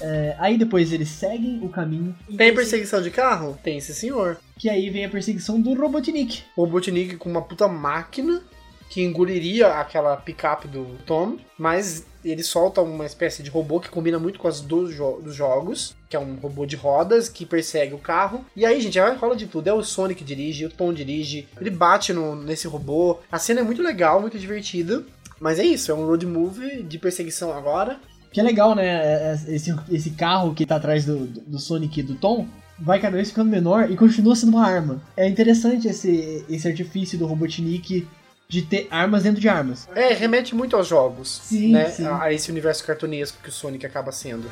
É, 0.00 0.34
aí 0.38 0.56
depois 0.56 0.92
eles 0.92 1.08
seguem 1.08 1.60
o 1.62 1.68
caminho. 1.68 2.14
Tem 2.36 2.54
perseguição 2.54 3.02
de 3.02 3.10
carro? 3.10 3.58
Tem 3.62 3.78
esse 3.78 3.94
senhor. 3.94 4.38
Que 4.58 4.68
aí 4.68 4.90
vem 4.90 5.04
a 5.04 5.10
perseguição 5.10 5.60
do 5.60 5.74
Robotnik. 5.74 6.42
O 6.56 6.64
Robotnik 6.64 7.16
com 7.16 7.30
uma 7.30 7.42
puta 7.42 7.68
máquina 7.68 8.42
que 8.90 9.02
engoliria 9.02 9.68
aquela 9.68 10.16
picape 10.16 10.66
do 10.66 10.98
Tom, 11.06 11.38
mas 11.56 12.04
ele 12.24 12.42
solta 12.42 12.82
uma 12.82 13.06
espécie 13.06 13.42
de 13.42 13.48
robô 13.48 13.78
que 13.78 13.88
combina 13.88 14.18
muito 14.18 14.38
com 14.38 14.48
as 14.48 14.60
dos, 14.60 14.92
jo 14.92 15.20
dos 15.22 15.34
jogos, 15.34 15.96
que 16.08 16.16
é 16.16 16.18
um 16.18 16.34
robô 16.34 16.66
de 16.66 16.74
rodas 16.74 17.28
que 17.28 17.46
persegue 17.46 17.94
o 17.94 17.98
carro. 17.98 18.44
E 18.54 18.66
aí, 18.66 18.80
gente, 18.80 18.98
rola 18.98 19.36
de 19.36 19.46
tudo. 19.46 19.68
É 19.68 19.72
o 19.72 19.82
Sonic 19.82 20.18
que 20.18 20.24
dirige, 20.24 20.66
o 20.66 20.70
Tom 20.70 20.92
dirige, 20.92 21.48
ele 21.58 21.70
bate 21.70 22.12
no, 22.12 22.34
nesse 22.34 22.66
robô. 22.66 23.20
A 23.30 23.38
cena 23.38 23.60
é 23.60 23.62
muito 23.62 23.80
legal, 23.80 24.20
muito 24.20 24.38
divertida. 24.38 25.04
Mas 25.40 25.58
é 25.58 25.64
isso, 25.64 25.90
é 25.90 25.94
um 25.94 26.04
road 26.04 26.26
movie 26.26 26.82
de 26.82 26.98
perseguição 26.98 27.56
agora. 27.56 27.98
Que 28.32 28.40
é 28.40 28.42
legal, 28.42 28.74
né? 28.74 28.86
É, 28.86 29.38
é, 29.48 29.54
esse, 29.54 29.74
esse 29.90 30.10
carro 30.10 30.54
que 30.54 30.64
tá 30.64 30.76
atrás 30.76 31.04
do, 31.04 31.26
do 31.26 31.58
Sonic 31.58 32.00
e 32.00 32.02
do 32.02 32.14
Tom 32.14 32.46
vai 32.78 33.00
cada 33.00 33.16
vez 33.16 33.28
ficando 33.28 33.50
menor 33.50 33.90
e 33.90 33.96
continua 33.96 34.36
sendo 34.36 34.50
uma 34.50 34.66
arma. 34.66 35.02
É 35.16 35.28
interessante 35.28 35.88
esse, 35.88 36.44
esse 36.48 36.66
artifício 36.66 37.18
do 37.18 37.26
Robotnik 37.26 38.06
de 38.48 38.62
ter 38.62 38.88
armas 38.90 39.24
dentro 39.24 39.40
de 39.40 39.48
armas. 39.48 39.88
É, 39.94 40.12
remete 40.12 40.54
muito 40.54 40.76
aos 40.76 40.88
jogos. 40.88 41.40
Sim, 41.44 41.72
né? 41.72 41.88
sim. 41.88 42.06
A, 42.06 42.22
a 42.22 42.32
esse 42.32 42.50
universo 42.50 42.84
cartunesco 42.84 43.38
que 43.42 43.48
o 43.48 43.52
Sonic 43.52 43.84
acaba 43.84 44.12
sendo. 44.12 44.48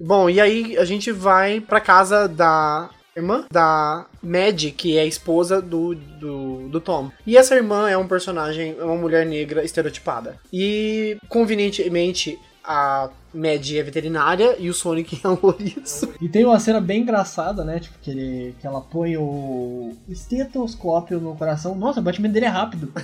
Bom, 0.00 0.28
e 0.28 0.40
aí 0.40 0.76
a 0.76 0.84
gente 0.84 1.10
vai 1.10 1.60
pra 1.60 1.80
casa 1.80 2.28
da 2.28 2.90
irmã 3.16 3.44
da 3.50 4.06
Mad, 4.22 4.64
que 4.76 4.96
é 4.96 5.02
a 5.02 5.06
esposa 5.06 5.60
do, 5.60 5.94
do, 5.94 6.68
do, 6.68 6.80
Tom. 6.80 7.10
E 7.26 7.36
essa 7.36 7.54
irmã 7.54 7.88
é 7.88 7.96
um 7.96 8.08
personagem, 8.08 8.76
é 8.78 8.84
uma 8.84 8.96
mulher 8.96 9.26
negra 9.26 9.64
estereotipada. 9.64 10.36
E, 10.52 11.16
convenientemente, 11.28 12.38
a 12.62 13.10
Mad 13.32 13.70
é 13.72 13.82
veterinária 13.82 14.56
e 14.58 14.70
o 14.70 14.74
Sonic 14.74 15.20
é 15.22 15.28
um 15.28 15.38
ouriço. 15.42 16.12
E 16.20 16.28
tem 16.28 16.44
uma 16.44 16.58
cena 16.58 16.80
bem 16.80 17.02
engraçada, 17.02 17.64
né? 17.64 17.80
Tipo, 17.80 17.98
que, 18.00 18.10
ele, 18.10 18.54
que 18.60 18.66
ela 18.66 18.80
põe 18.80 19.16
o 19.16 19.92
estetoscópio 20.08 21.20
no 21.20 21.36
coração. 21.36 21.74
Nossa, 21.74 22.00
o 22.00 22.02
batimento 22.02 22.34
dele 22.34 22.46
é 22.46 22.50
rápido. 22.50 22.92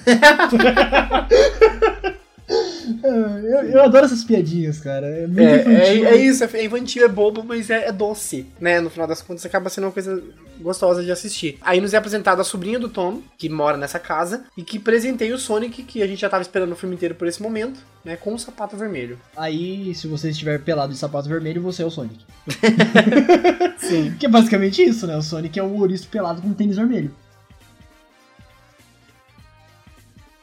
Eu, 3.05 3.63
eu, 3.71 3.83
adoro 3.83 4.05
essas 4.05 4.25
piadinhas, 4.25 4.81
cara. 4.81 5.07
É 5.07 5.27
muito 5.27 5.41
é, 5.41 5.61
infantil. 5.61 6.07
É, 6.07 6.11
é, 6.11 6.17
isso, 6.17 6.45
é 6.45 6.65
infantil, 6.65 7.05
é 7.05 7.09
bobo, 7.09 7.45
mas 7.45 7.71
é, 7.71 7.89
é, 7.89 7.93
doce, 7.93 8.47
né? 8.61 8.81
No 8.81 8.91
final 8.91 9.07
das 9.07 9.23
contas, 9.23 9.47
acaba 9.47 9.71
sendo 9.71 9.85
uma 9.85 9.93
coisa 9.93 10.23
gostosa 10.61 11.03
de 11.03 11.11
assistir. 11.11 11.59
Aí 11.61 11.81
nos 11.81 11.95
é 11.95 11.97
apresentado 11.97 12.41
a 12.41 12.45
sobrinha 12.45 12.79
do 12.79 12.89
Tom, 12.89 13.23
que 13.39 13.49
mora 13.49 13.77
nessa 13.77 13.99
casa, 13.99 14.45
e 14.57 14.63
que 14.63 14.79
presenteia 14.79 15.35
o 15.35 15.39
Sonic, 15.39 15.83
que 15.83 16.03
a 16.03 16.07
gente 16.07 16.21
já 16.21 16.29
tava 16.29 16.43
esperando 16.43 16.73
o 16.73 16.77
filme 16.77 16.95
inteiro 16.95 17.15
por 17.15 17.29
esse 17.29 17.43
momento, 17.43 17.81
né? 18.05 18.17
Com 18.17 18.35
um 18.35 18.39
sapato 18.39 18.77
vermelho. 18.77 19.19
Aí, 19.37 19.95
se 19.95 20.07
você 20.07 20.31
estiver 20.31 20.61
pelado 20.61 20.93
de 20.93 20.99
sapato 20.99 21.29
vermelho, 21.29 21.63
você 21.63 21.83
é 21.83 21.87
o 21.87 21.91
Sonic. 21.91 22.25
Sim. 23.79 24.15
Que 24.21 24.27
é 24.27 24.29
basicamente 24.29 24.83
isso, 24.83 25.07
né? 25.07 25.17
O 25.17 25.23
Sonic 25.23 25.59
é 25.59 25.63
um 25.63 25.79
ouriço 25.79 26.09
pelado 26.09 26.43
com 26.43 26.49
um 26.49 26.55
tênis 26.55 26.77
vermelho. 26.77 27.11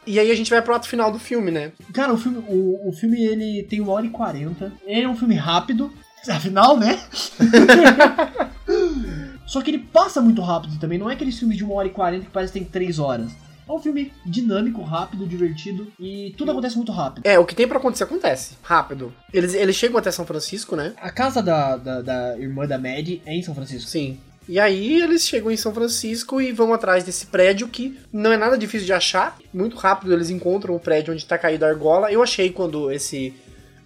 E 0.07 0.19
aí 0.19 0.31
a 0.31 0.35
gente 0.35 0.49
vai 0.49 0.61
pro 0.61 0.73
ato 0.73 0.87
final 0.87 1.11
do 1.11 1.19
filme, 1.19 1.51
né? 1.51 1.73
Cara, 1.93 2.13
o 2.13 2.17
filme, 2.17 2.37
o, 2.47 2.89
o 2.89 2.93
filme 2.93 3.21
ele 3.21 3.63
tem 3.63 3.81
uma 3.81 3.91
hora 3.91 4.05
e 4.05 4.09
quarenta. 4.09 4.71
Ele 4.85 5.01
é 5.01 5.09
um 5.09 5.17
filme 5.17 5.35
rápido, 5.35 5.91
afinal, 6.27 6.77
né? 6.77 6.97
Só 9.45 9.61
que 9.61 9.69
ele 9.69 9.79
passa 9.79 10.21
muito 10.21 10.41
rápido 10.41 10.79
também. 10.79 10.97
Não 10.97 11.09
é 11.09 11.13
aqueles 11.13 11.37
filmes 11.37 11.57
de 11.57 11.63
uma 11.63 11.75
hora 11.75 11.87
e 11.87 11.91
quarenta 11.91 12.25
que 12.25 12.31
parece 12.31 12.53
que 12.53 12.59
tem 12.59 12.67
três 12.67 12.99
horas. 12.99 13.31
É 13.67 13.71
um 13.71 13.79
filme 13.79 14.13
dinâmico, 14.25 14.81
rápido, 14.81 15.27
divertido 15.27 15.91
e 15.99 16.33
tudo 16.37 16.51
acontece 16.51 16.77
muito 16.77 16.93
rápido. 16.93 17.25
É, 17.25 17.37
o 17.37 17.45
que 17.45 17.53
tem 17.53 17.67
para 17.67 17.77
acontecer 17.77 18.05
acontece, 18.05 18.55
rápido. 18.63 19.13
Eles, 19.33 19.53
eles 19.53 19.75
chegam 19.75 19.97
até 19.97 20.09
São 20.09 20.25
Francisco, 20.25 20.73
né? 20.73 20.93
A 21.01 21.11
casa 21.11 21.43
da, 21.43 21.75
da, 21.75 22.01
da 22.01 22.39
irmã 22.39 22.65
da 22.65 22.77
Maddie 22.77 23.21
é 23.25 23.35
em 23.35 23.43
São 23.43 23.53
Francisco. 23.53 23.89
Sim. 23.89 24.17
E 24.49 24.59
aí 24.59 25.01
eles 25.01 25.27
chegam 25.27 25.51
em 25.51 25.57
São 25.57 25.73
Francisco 25.73 26.39
e 26.41 26.51
vão 26.51 26.73
atrás 26.73 27.03
desse 27.03 27.25
prédio 27.25 27.67
que 27.67 27.97
não 28.13 28.31
é 28.31 28.37
nada 28.37 28.57
difícil 28.57 28.85
de 28.85 28.93
achar. 28.93 29.37
Muito 29.53 29.75
rápido 29.75 30.13
eles 30.13 30.29
encontram 30.29 30.75
o 30.75 30.79
prédio 30.79 31.13
onde 31.13 31.21
está 31.23 31.37
caído 31.37 31.65
a 31.65 31.69
argola. 31.69 32.11
Eu 32.11 32.23
achei 32.23 32.49
quando 32.51 32.91
esse 32.91 33.33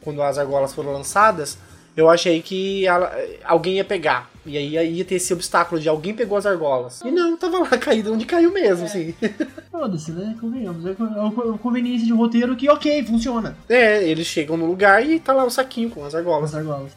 quando 0.01 0.21
as 0.21 0.37
argolas 0.37 0.73
foram 0.73 0.91
lançadas, 0.93 1.57
eu 1.95 2.09
achei 2.09 2.41
que 2.41 2.85
ela- 2.87 3.11
alguém 3.43 3.75
ia 3.75 3.83
pegar. 3.83 4.29
E 4.43 4.57
aí 4.57 4.75
ia 4.97 5.05
ter 5.05 5.15
esse 5.15 5.31
obstáculo 5.31 5.79
de 5.79 5.87
alguém 5.87 6.15
pegou 6.15 6.35
as 6.37 6.47
argolas. 6.47 7.01
E 7.01 7.11
não, 7.11 7.37
tava 7.37 7.59
lá 7.59 7.67
caído 7.77 8.11
onde 8.13 8.25
caiu 8.25 8.51
mesmo, 8.51 8.85
assim. 8.85 9.13
Foda-se, 9.71 10.11
né? 10.11 10.35
Convenhamos. 10.41 10.83
É 10.85 10.89
é 10.91 10.93
uma 11.21 11.57
conveniência 11.59 12.05
de 12.07 12.13
roteiro 12.13 12.55
que, 12.55 12.67
ok, 12.69 13.03
funciona. 13.05 13.55
É, 13.69 14.03
eles 14.03 14.25
chegam 14.25 14.57
no 14.57 14.65
lugar 14.65 15.05
e 15.07 15.19
tá 15.19 15.33
lá 15.33 15.43
o 15.45 15.49
saquinho 15.51 15.89
com 15.91 16.03
as 16.03 16.15
argolas. 16.15 16.51
As 16.55 16.55
argolas. 16.59 16.91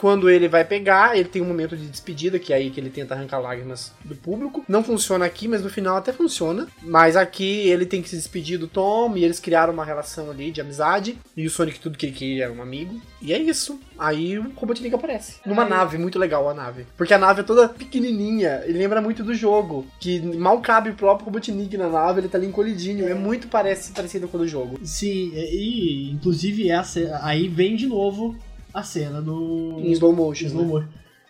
Quando 0.00 0.28
ele 0.28 0.48
vai 0.48 0.64
pegar, 0.64 1.16
ele 1.16 1.28
tem 1.28 1.40
um 1.40 1.46
momento 1.46 1.76
de 1.76 1.86
despedida, 1.86 2.38
que 2.38 2.52
é 2.52 2.56
aí 2.56 2.70
que 2.70 2.80
ele 2.80 2.90
tenta 2.90 3.14
arrancar 3.14 3.38
lágrimas 3.38 3.92
do 4.04 4.14
público. 4.14 4.64
Não 4.68 4.82
funciona 4.82 5.24
aqui, 5.24 5.48
mas 5.48 5.62
no 5.62 5.70
final 5.70 5.96
até 5.96 6.12
funciona. 6.12 6.66
Mas 6.82 7.16
aqui 7.16 7.68
ele 7.68 7.86
tem 7.86 8.02
que 8.02 8.08
se 8.08 8.16
despedir 8.16 8.58
do 8.58 8.66
Tom 8.66 9.16
e 9.16 9.24
eles 9.24 9.40
criaram 9.40 9.72
uma 9.72 9.84
relação 9.84 10.30
ali 10.30 10.50
de 10.50 10.60
amizade. 10.60 11.18
E 11.36 11.46
o 11.46 11.50
Sonic 11.50 11.80
tudo 11.80 11.96
que 11.96 12.06
ele 12.06 12.14
queria 12.14 12.44
era 12.44 12.52
um 12.52 12.62
amigo. 12.62 13.00
E 13.22 13.32
é 13.32 13.38
isso. 13.38 13.80
Aí 13.98 14.38
o 14.38 14.52
Robotnik 14.54 14.94
aparece. 14.94 15.36
Numa 15.46 15.64
nave, 15.64 15.96
muito 15.96 16.18
legal 16.18 16.48
a 16.48 16.54
nave. 16.54 16.86
Porque 16.96 17.14
a 17.14 17.18
nave 17.18 17.40
é 17.40 17.44
toda 17.44 17.68
pequenininha. 17.68 18.62
Ele 18.66 18.78
lembra 18.78 19.00
muito 19.00 19.22
do 19.22 19.34
jogo. 19.34 19.86
Que 20.00 20.20
mal 20.20 20.60
cabe 20.60 20.90
o 20.90 20.94
próprio 20.94 21.26
Robotnik 21.26 21.76
na 21.76 21.88
nave, 21.88 22.20
ele 22.20 22.28
tá 22.28 22.36
ali 22.36 22.46
encolhidinho. 22.46 23.08
É 23.08 23.14
muito 23.14 23.48
parece, 23.48 23.92
parecido 23.92 24.28
com 24.28 24.36
o 24.36 24.40
do 24.40 24.48
jogo. 24.48 24.78
Sim, 24.84 25.32
e 25.34 26.10
inclusive 26.10 26.70
essa, 26.70 27.20
aí 27.22 27.48
vem 27.48 27.76
de 27.76 27.86
novo 27.86 28.36
a 28.74 28.82
cena 28.82 29.22
do. 29.22 29.76
Em 29.78 29.92
slow 29.92 30.12
motion. 30.12 30.46
slow 30.46 30.64
né? 30.64 30.72
motion. 30.72 30.88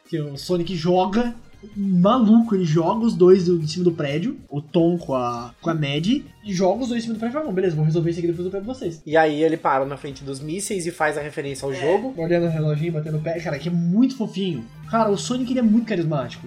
Que 0.08 0.20
o 0.20 0.36
Sonic 0.36 0.74
joga. 0.74 1.34
Maluco, 1.74 2.54
ele 2.54 2.64
joga 2.66 3.06
os 3.06 3.14
dois 3.14 3.46
do, 3.46 3.58
de 3.58 3.70
cima 3.70 3.84
do 3.84 3.92
prédio, 3.92 4.38
o 4.50 4.60
Tom 4.60 4.98
com 4.98 5.14
a, 5.14 5.54
com 5.62 5.70
a 5.70 5.74
Mad, 5.74 6.06
e 6.06 6.52
joga 6.52 6.82
os 6.82 6.90
dois 6.90 7.00
em 7.00 7.06
cima 7.06 7.14
do 7.14 7.18
prédio 7.18 7.38
e 7.38 7.40
fala: 7.40 7.52
beleza, 7.54 7.74
vou 7.74 7.86
resolver 7.86 8.10
isso 8.10 8.18
aqui 8.18 8.28
depois 8.28 8.44
eu 8.44 8.52
pego 8.52 8.66
vocês. 8.66 9.00
E 9.06 9.16
aí 9.16 9.42
ele 9.42 9.56
para 9.56 9.86
na 9.86 9.96
frente 9.96 10.22
dos 10.22 10.40
mísseis 10.40 10.86
e 10.86 10.90
faz 10.90 11.16
a 11.16 11.22
referência 11.22 11.64
ao 11.64 11.72
jogo. 11.72 12.12
Olhando 12.18 12.46
o 12.46 12.50
reloginho, 12.50 12.92
batendo 12.92 13.16
o 13.16 13.22
pé, 13.22 13.40
cara, 13.40 13.58
que 13.58 13.70
é 13.70 13.72
muito 13.72 14.14
fofinho. 14.14 14.62
Cara, 14.90 15.10
o 15.10 15.16
Sonic 15.16 15.52
ele 15.52 15.60
é 15.60 15.62
muito 15.62 15.86
carismático. 15.86 16.46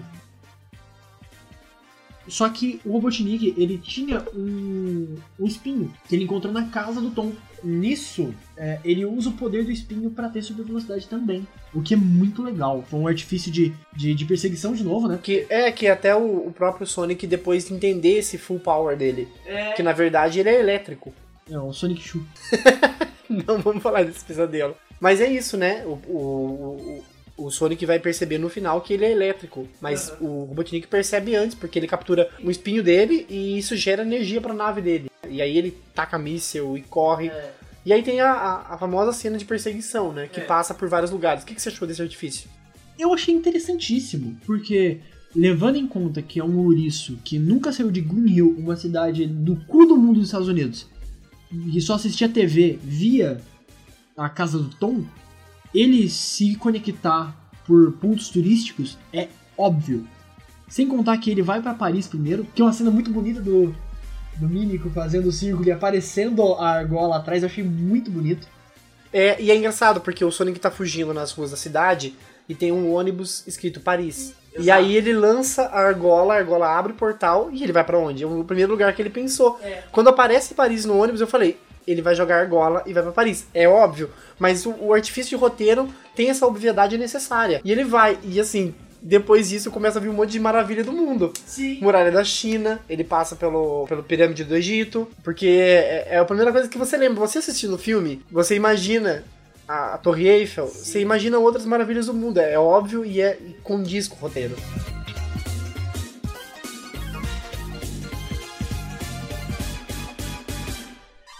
Só 2.27 2.49
que 2.49 2.81
o 2.85 2.91
Robotnik, 2.91 3.55
ele 3.57 3.77
tinha 3.77 4.23
um, 4.35 5.15
um 5.39 5.47
espinho 5.47 5.93
que 6.07 6.15
ele 6.15 6.25
encontrou 6.25 6.53
na 6.53 6.67
casa 6.67 6.99
do 6.99 7.09
Tom. 7.11 7.31
Nisso, 7.63 8.33
é, 8.55 8.79
ele 8.83 9.05
usa 9.05 9.29
o 9.29 9.33
poder 9.33 9.63
do 9.63 9.71
espinho 9.71 10.09
pra 10.09 10.29
ter 10.29 10.41
super 10.41 10.65
velocidade 10.65 11.07
também. 11.07 11.47
O 11.73 11.81
que 11.81 11.93
é 11.93 11.97
muito 11.97 12.43
legal. 12.43 12.83
Foi 12.89 12.99
um 12.99 13.07
artifício 13.07 13.51
de, 13.51 13.73
de, 13.95 14.13
de 14.13 14.25
perseguição 14.25 14.73
de 14.73 14.83
novo, 14.83 15.07
né? 15.07 15.19
Que 15.21 15.45
é 15.49 15.71
que 15.71 15.87
até 15.87 16.15
o, 16.15 16.47
o 16.47 16.51
próprio 16.51 16.87
Sonic, 16.87 17.25
depois 17.27 17.67
de 17.67 17.73
entender 17.73 18.17
esse 18.17 18.37
full 18.37 18.59
power 18.59 18.95
dele, 18.97 19.27
que 19.75 19.83
na 19.83 19.91
verdade 19.91 20.39
ele 20.39 20.49
é 20.49 20.59
elétrico. 20.59 21.13
É 21.49 21.57
o 21.57 21.71
Sonic 21.71 22.01
Shoe. 22.01 22.23
Não 23.29 23.59
vamos 23.59 23.83
falar 23.83 24.03
desse 24.03 24.23
pesadelo. 24.23 24.75
Mas 24.99 25.21
é 25.21 25.27
isso, 25.27 25.57
né? 25.57 25.83
O, 25.85 25.99
o, 26.07 27.03
o, 27.37 27.45
o 27.45 27.51
Sonic 27.51 27.85
vai 27.85 27.99
perceber 27.99 28.37
no 28.37 28.49
final 28.49 28.81
que 28.81 28.93
ele 28.93 29.05
é 29.05 29.11
elétrico. 29.11 29.67
Mas 29.79 30.13
o 30.19 30.45
Robotnik 30.45 30.87
percebe 30.87 31.35
antes, 31.35 31.55
porque 31.55 31.77
ele 31.77 31.87
captura 31.87 32.29
o 32.43 32.49
espinho 32.49 32.83
dele 32.83 33.25
e 33.29 33.57
isso 33.57 33.75
gera 33.75 34.01
energia 34.01 34.41
pra 34.41 34.53
nave 34.53 34.81
dele. 34.81 35.11
E 35.29 35.41
aí 35.41 35.57
ele 35.57 35.77
taca 35.93 36.17
míssel 36.17 36.77
e 36.77 36.81
corre. 36.81 37.31
E 37.85 37.93
aí 37.93 38.03
tem 38.03 38.19
a, 38.19 38.31
a, 38.31 38.73
a 38.73 38.77
famosa 38.77 39.13
cena 39.13 39.37
de 39.37 39.45
perseguição, 39.45 40.11
né? 40.11 40.27
Que 40.27 40.41
passa 40.41 40.73
por 40.73 40.89
vários 40.89 41.11
lugares. 41.11 41.43
O 41.43 41.45
que, 41.45 41.55
que 41.55 41.61
você 41.61 41.69
achou 41.69 41.87
desse 41.87 42.01
artifício? 42.01 42.49
Eu 42.99 43.13
achei 43.13 43.33
interessantíssimo, 43.33 44.37
porque 44.45 44.99
levando 45.35 45.75
em 45.75 45.87
conta 45.87 46.21
que 46.21 46.39
é 46.39 46.43
um 46.43 46.57
ouriço 46.57 47.17
que 47.23 47.37
nunca 47.37 47.71
saiu 47.71 47.91
de 47.91 48.01
Green 48.01 48.27
Hill, 48.27 48.55
uma 48.57 48.75
cidade 48.75 49.27
do 49.27 49.55
cu 49.67 49.85
do 49.85 49.95
mundo 49.95 50.15
dos 50.15 50.29
Estados 50.29 50.47
Unidos, 50.47 50.87
e 51.51 51.79
só 51.79 51.93
assistia 51.93 52.27
TV 52.27 52.79
via 52.83 53.39
a 54.17 54.27
casa 54.27 54.57
do 54.57 54.69
Tom, 54.69 55.05
ele 55.73 56.09
se 56.09 56.55
conectar 56.55 57.51
por 57.65 57.91
pontos 57.93 58.29
turísticos 58.29 58.97
é 59.13 59.27
óbvio. 59.57 60.07
Sem 60.67 60.87
contar 60.87 61.17
que 61.17 61.29
ele 61.29 61.41
vai 61.41 61.61
pra 61.61 61.73
Paris 61.73 62.07
primeiro, 62.07 62.45
que 62.55 62.61
é 62.61 62.65
uma 62.65 62.73
cena 62.73 62.89
muito 62.89 63.11
bonita 63.11 63.39
do, 63.39 63.75
do 64.39 64.47
Mímico 64.47 64.89
fazendo 64.89 65.27
o 65.27 65.31
círculo 65.31 65.67
e 65.67 65.71
aparecendo 65.71 66.53
a 66.55 66.69
argola 66.69 67.17
atrás, 67.17 67.43
eu 67.43 67.49
achei 67.49 67.63
muito 67.63 68.09
bonito. 68.11 68.47
É, 69.11 69.41
e 69.41 69.51
é 69.51 69.55
engraçado, 69.55 70.01
porque 70.01 70.23
o 70.23 70.31
Sonic 70.31 70.59
tá 70.59 70.69
fugindo 70.69 71.13
nas 71.13 71.31
ruas 71.31 71.51
da 71.51 71.57
cidade 71.57 72.13
e 72.47 72.55
tem 72.55 72.71
um 72.71 72.93
ônibus 72.93 73.45
escrito 73.47 73.79
Paris. 73.79 74.33
E 74.59 74.71
aí 74.71 74.95
ele 74.95 75.13
lança 75.13 75.63
a 75.63 75.79
argola, 75.79 76.33
a 76.33 76.37
argola 76.37 76.67
abre 76.67 76.91
o 76.91 76.95
portal 76.95 77.49
e 77.51 77.63
ele 77.63 77.71
vai 77.71 77.83
pra 77.83 77.99
onde? 77.99 78.23
É 78.23 78.27
o 78.27 78.43
primeiro 78.43 78.71
lugar 78.71 78.93
que 78.93 79.01
ele 79.01 79.09
pensou. 79.09 79.59
Quando 79.91 80.09
aparece 80.09 80.55
Paris 80.55 80.83
no 80.83 80.97
ônibus, 80.97 81.21
eu 81.21 81.27
falei, 81.27 81.59
ele 81.85 82.01
vai 82.01 82.15
jogar 82.15 82.39
argola 82.39 82.83
e 82.85 82.93
vai 82.93 83.03
pra 83.03 83.11
Paris. 83.11 83.47
É 83.53 83.67
óbvio, 83.67 84.09
mas 84.39 84.65
o, 84.65 84.75
o 84.79 84.93
artifício 84.93 85.29
de 85.29 85.35
roteiro 85.35 85.87
tem 86.15 86.29
essa 86.29 86.45
obviedade 86.45 86.97
necessária. 86.97 87.61
E 87.63 87.71
ele 87.71 87.83
vai, 87.83 88.17
e 88.23 88.39
assim, 88.39 88.73
depois 89.01 89.49
disso 89.49 89.71
começa 89.71 89.99
a 89.99 90.01
vir 90.01 90.09
um 90.09 90.13
monte 90.13 90.31
de 90.31 90.39
maravilha 90.39 90.83
do 90.83 90.91
mundo. 90.91 91.31
Sim. 91.45 91.79
Muralha 91.81 92.11
da 92.11 92.23
China, 92.23 92.79
ele 92.89 93.03
passa 93.03 93.35
pelo, 93.35 93.85
pelo 93.87 94.03
pirâmide 94.03 94.43
do 94.43 94.55
Egito, 94.55 95.07
porque 95.23 95.47
é, 95.47 96.07
é 96.11 96.17
a 96.17 96.25
primeira 96.25 96.51
coisa 96.51 96.67
que 96.67 96.77
você 96.77 96.97
lembra. 96.97 97.19
Você 97.19 97.39
assistindo 97.39 97.75
o 97.75 97.77
filme, 97.77 98.21
você 98.31 98.55
imagina 98.55 99.23
a, 99.67 99.95
a 99.95 99.97
Torre 99.97 100.27
Eiffel, 100.27 100.67
você 100.67 101.01
imagina 101.01 101.37
outras 101.37 101.65
maravilhas 101.65 102.07
do 102.07 102.13
mundo. 102.13 102.39
É, 102.39 102.53
é 102.53 102.59
óbvio 102.59 103.05
e 103.05 103.21
é 103.21 103.37
e 103.39 103.53
condiz 103.63 104.07
com 104.07 104.15
o 104.15 104.19
roteiro. 104.19 104.55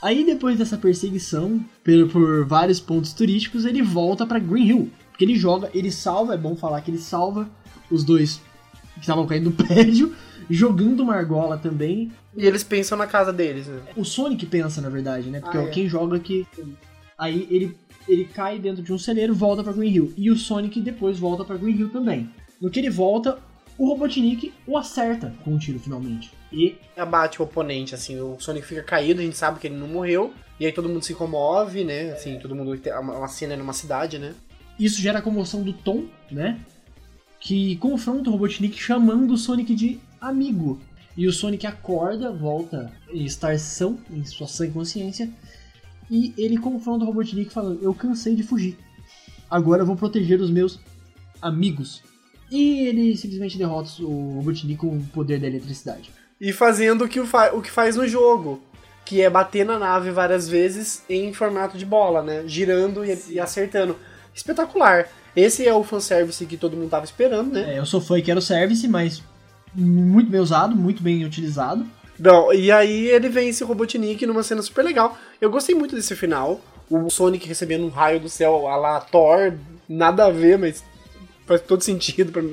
Aí 0.01 0.24
depois 0.24 0.58
dessa 0.58 0.78
perseguição 0.78 1.60
por, 1.84 2.10
por 2.10 2.45
vários 2.45 2.80
pontos 2.80 3.14
turísticos, 3.14 3.66
ele 3.66 3.82
volta 3.82 4.26
pra 4.26 4.39
Green 4.39 4.68
Hill. 4.68 4.91
Porque 5.18 5.26
ele 5.26 5.36
joga, 5.36 5.72
ele 5.74 5.91
salva, 5.91 6.36
é 6.36 6.38
bom 6.38 6.55
falar 6.55 6.80
que 6.82 6.91
ele 6.91 6.99
salva 6.99 7.49
os 7.89 8.03
dois 8.03 8.39
que 8.93 8.99
estavam 9.01 9.26
caindo 9.26 9.49
do 9.49 9.55
prédio, 9.65 10.15
jogando 10.47 10.99
uma 10.99 11.15
argola 11.15 11.57
também. 11.57 12.11
E 12.36 12.45
eles 12.45 12.63
pensam 12.63 12.95
na 12.95 13.07
casa 13.07 13.34
deles, 13.34 13.65
né? 13.65 13.82
O 13.95 14.05
Sonic 14.05 14.45
pensa, 14.45 14.80
na 14.80 14.89
verdade, 14.89 15.32
né? 15.32 15.39
Porque 15.39 15.57
Ah, 15.57 15.61
é 15.61 15.65
é. 15.65 15.70
quem 15.72 15.89
joga 15.89 16.20
que. 16.20 16.45
Aí 17.18 17.47
ele, 17.49 17.76
ele 18.07 18.26
cai 18.26 18.59
dentro 18.59 18.84
de 18.84 18.93
um 18.93 18.97
celeiro 18.99 19.34
volta 19.34 19.63
pra 19.63 19.74
Green 19.74 19.89
Hill. 19.91 20.13
E 20.15 20.30
o 20.30 20.36
Sonic 20.36 20.80
depois 20.82 21.18
volta 21.18 21.43
pra 21.43 21.57
Green 21.57 21.76
Hill 21.76 21.89
também. 21.89 22.30
No 22.61 22.70
que 22.70 22.80
ele 22.80 22.91
volta, 22.91 23.39
o 23.76 23.88
Robotnik 23.88 24.53
o 24.68 24.78
acerta 24.78 25.34
com 25.43 25.55
um 25.55 25.57
tiro 25.57 25.80
finalmente. 25.80 26.32
E 26.53 26.76
Abate 26.95 27.41
o 27.41 27.45
oponente, 27.45 27.95
assim, 27.95 28.20
o 28.22 28.38
Sonic 28.39 28.68
fica 28.68 28.84
caído, 28.84 29.20
a 29.20 29.24
gente 29.24 29.36
sabe 29.36 29.59
que 29.59 29.65
ele 29.65 29.78
não 29.78 29.88
morreu. 29.88 30.32
E 30.59 30.65
aí 30.68 30.72
todo 30.72 30.88
mundo 30.88 31.03
se 31.03 31.15
comove, 31.15 31.84
né? 31.84 32.11
Assim, 32.11 32.38
todo 32.38 32.53
mundo. 32.55 32.80
é 32.86 32.99
uma 32.99 33.28
cena 33.28 33.57
numa 33.57 33.74
cidade, 33.74 34.20
né? 34.20 34.36
Isso 34.80 35.01
gera 35.01 35.19
a 35.19 35.21
comoção 35.21 35.63
do 35.63 35.73
Tom, 35.73 36.05
né? 36.32 36.59
Que 37.39 37.75
confronta 37.78 38.30
o 38.30 38.34
Robotnik 38.34 38.78
chamando 38.80 39.34
o 39.34 39.38
Sonic 39.38 39.73
de 39.75 39.99
amigo. 40.19 40.80
E 41.15 41.28
o 41.28 41.34
Sonic 41.34 41.65
acorda, 41.65 42.32
volta 42.32 42.91
a 43.09 43.13
estar 43.15 43.57
são 43.59 43.97
em 44.11 44.23
sua 44.23 44.47
sã 44.47 44.69
consciência. 44.69 45.30
E 46.09 46.34
ele 46.38 46.57
confronta 46.57 47.03
o 47.03 47.07
Robotnik 47.07 47.51
falando: 47.51 47.80
Eu 47.82 47.93
cansei 47.93 48.36
de 48.36 48.43
fugir. 48.43 48.78
Agora 49.49 49.82
eu 49.82 49.86
vou 49.86 49.95
proteger 49.95 50.39
os 50.41 50.49
meus 50.49 50.80
amigos. 51.41 52.03
E 52.51 52.80
ele 52.88 53.15
simplesmente 53.17 53.57
derrota 53.57 53.89
o 54.01 54.36
Robotnik 54.36 54.75
com 54.80 54.97
o 54.97 55.03
poder 55.05 55.39
da 55.39 55.47
eletricidade. 55.47 56.11
E 56.39 56.53
fazendo 56.53 57.03
o 57.05 57.07
que, 57.09 57.23
fa- 57.25 57.51
o 57.53 57.61
que 57.61 57.71
faz 57.71 57.95
no 57.95 58.07
jogo. 58.07 58.61
Que 59.05 59.21
é 59.21 59.30
bater 59.30 59.65
na 59.65 59.80
nave 59.80 60.11
várias 60.11 60.47
vezes 60.49 61.01
em 61.09 61.34
formato 61.34 61.78
de 61.78 61.86
bola, 61.86 62.21
né? 62.21 62.43
Girando 62.45 63.03
e, 63.05 63.17
e 63.30 63.39
acertando. 63.39 63.95
Espetacular. 64.38 65.07
Esse 65.35 65.67
é 65.67 65.73
o 65.73 65.83
fanservice 65.83 66.45
que 66.45 66.57
todo 66.57 66.77
mundo 66.77 66.89
tava 66.89 67.05
esperando, 67.05 67.53
né? 67.53 67.75
É, 67.75 67.79
eu 67.79 67.85
sou 67.85 67.99
fã 67.99 68.17
e 68.17 68.21
quero 68.21 68.41
service, 68.41 68.88
mas 68.88 69.21
muito 69.73 70.29
bem 70.29 70.39
usado, 70.39 70.75
muito 70.75 71.01
bem 71.01 71.25
utilizado. 71.25 71.85
Não, 72.19 72.53
e 72.53 72.71
aí 72.71 73.07
ele 73.07 73.29
vence 73.29 73.63
o 73.63 73.67
Robotnik 73.67 74.25
numa 74.25 74.43
cena 74.43 74.61
super 74.61 74.83
legal. 74.83 75.17
Eu 75.41 75.49
gostei 75.49 75.75
muito 75.75 75.95
desse 75.95 76.15
final. 76.15 76.61
O 76.89 77.09
Sonic 77.09 77.47
recebendo 77.47 77.85
um 77.85 77.89
raio 77.89 78.19
do 78.19 78.29
céu 78.29 78.67
a 78.67 78.75
la 78.75 78.99
Thor, 79.01 79.53
nada 79.89 80.25
a 80.25 80.31
ver, 80.31 80.57
mas 80.57 80.83
faz 81.45 81.61
todo 81.61 81.83
sentido 81.83 82.31
pra, 82.31 82.43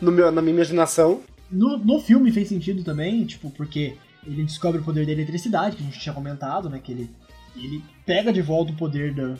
no 0.00 0.10
meu, 0.10 0.32
na 0.32 0.42
minha 0.42 0.54
imaginação. 0.54 1.20
No, 1.50 1.76
no 1.78 2.00
filme 2.00 2.32
fez 2.32 2.48
sentido 2.48 2.82
também, 2.82 3.24
tipo, 3.24 3.50
porque 3.50 3.94
ele 4.26 4.44
descobre 4.44 4.80
o 4.80 4.84
poder 4.84 5.06
da 5.06 5.12
eletricidade, 5.12 5.76
que 5.76 5.82
a 5.82 5.86
gente 5.86 6.00
tinha 6.00 6.14
comentado, 6.14 6.68
né? 6.68 6.80
Que 6.82 6.92
ele, 6.92 7.10
ele 7.54 7.82
pega 8.04 8.32
de 8.32 8.42
volta 8.42 8.72
o 8.72 8.76
poder 8.76 9.14
da, 9.14 9.34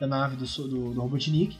da 0.00 0.06
nave 0.06 0.36
do, 0.36 0.44
do, 0.68 0.90
do 0.94 1.00
Robotnik 1.00 1.56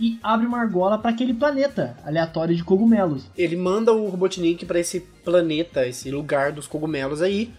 e 0.00 0.18
abre 0.22 0.46
uma 0.46 0.58
argola 0.58 0.98
para 0.98 1.10
aquele 1.10 1.32
planeta 1.32 1.96
aleatório 2.04 2.54
de 2.54 2.64
cogumelos. 2.64 3.24
Ele 3.36 3.54
manda 3.56 3.92
o 3.92 4.08
Robotnik 4.08 4.66
pra 4.66 4.80
esse 4.80 5.00
planeta, 5.00 5.86
esse 5.86 6.10
lugar 6.10 6.50
dos 6.50 6.66
cogumelos 6.66 7.22
aí, 7.22 7.52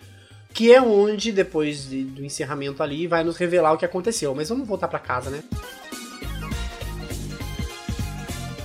que 0.53 0.73
é 0.73 0.81
onde, 0.81 1.31
depois 1.31 1.89
de- 1.89 2.03
do 2.03 2.25
encerramento 2.25 2.83
ali, 2.83 3.07
vai 3.07 3.23
nos 3.23 3.37
revelar 3.37 3.73
o 3.73 3.77
que 3.77 3.85
aconteceu. 3.85 4.35
Mas 4.35 4.49
vamos 4.49 4.67
voltar 4.67 4.87
pra 4.89 4.99
casa, 4.99 5.29
né? 5.29 5.43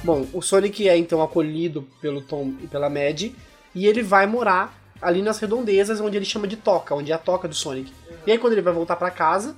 Bom, 0.02 0.26
o 0.32 0.40
Sonic 0.40 0.88
é 0.88 0.96
então 0.96 1.22
acolhido 1.22 1.86
pelo 2.00 2.22
Tom 2.22 2.54
e 2.62 2.66
pela 2.66 2.88
Mad 2.88 3.22
e 3.74 3.86
ele 3.86 4.02
vai 4.02 4.26
morar 4.26 4.74
ali 5.00 5.20
nas 5.22 5.38
redondezas 5.38 6.00
onde 6.00 6.16
ele 6.16 6.24
chama 6.24 6.46
de 6.48 6.56
toca, 6.56 6.94
onde 6.94 7.12
é 7.12 7.14
a 7.14 7.18
toca 7.18 7.46
do 7.46 7.54
Sonic. 7.54 7.92
E 8.26 8.32
aí 8.32 8.38
quando 8.38 8.54
ele 8.54 8.62
vai 8.62 8.72
voltar 8.72 8.96
para 8.96 9.10
casa, 9.10 9.54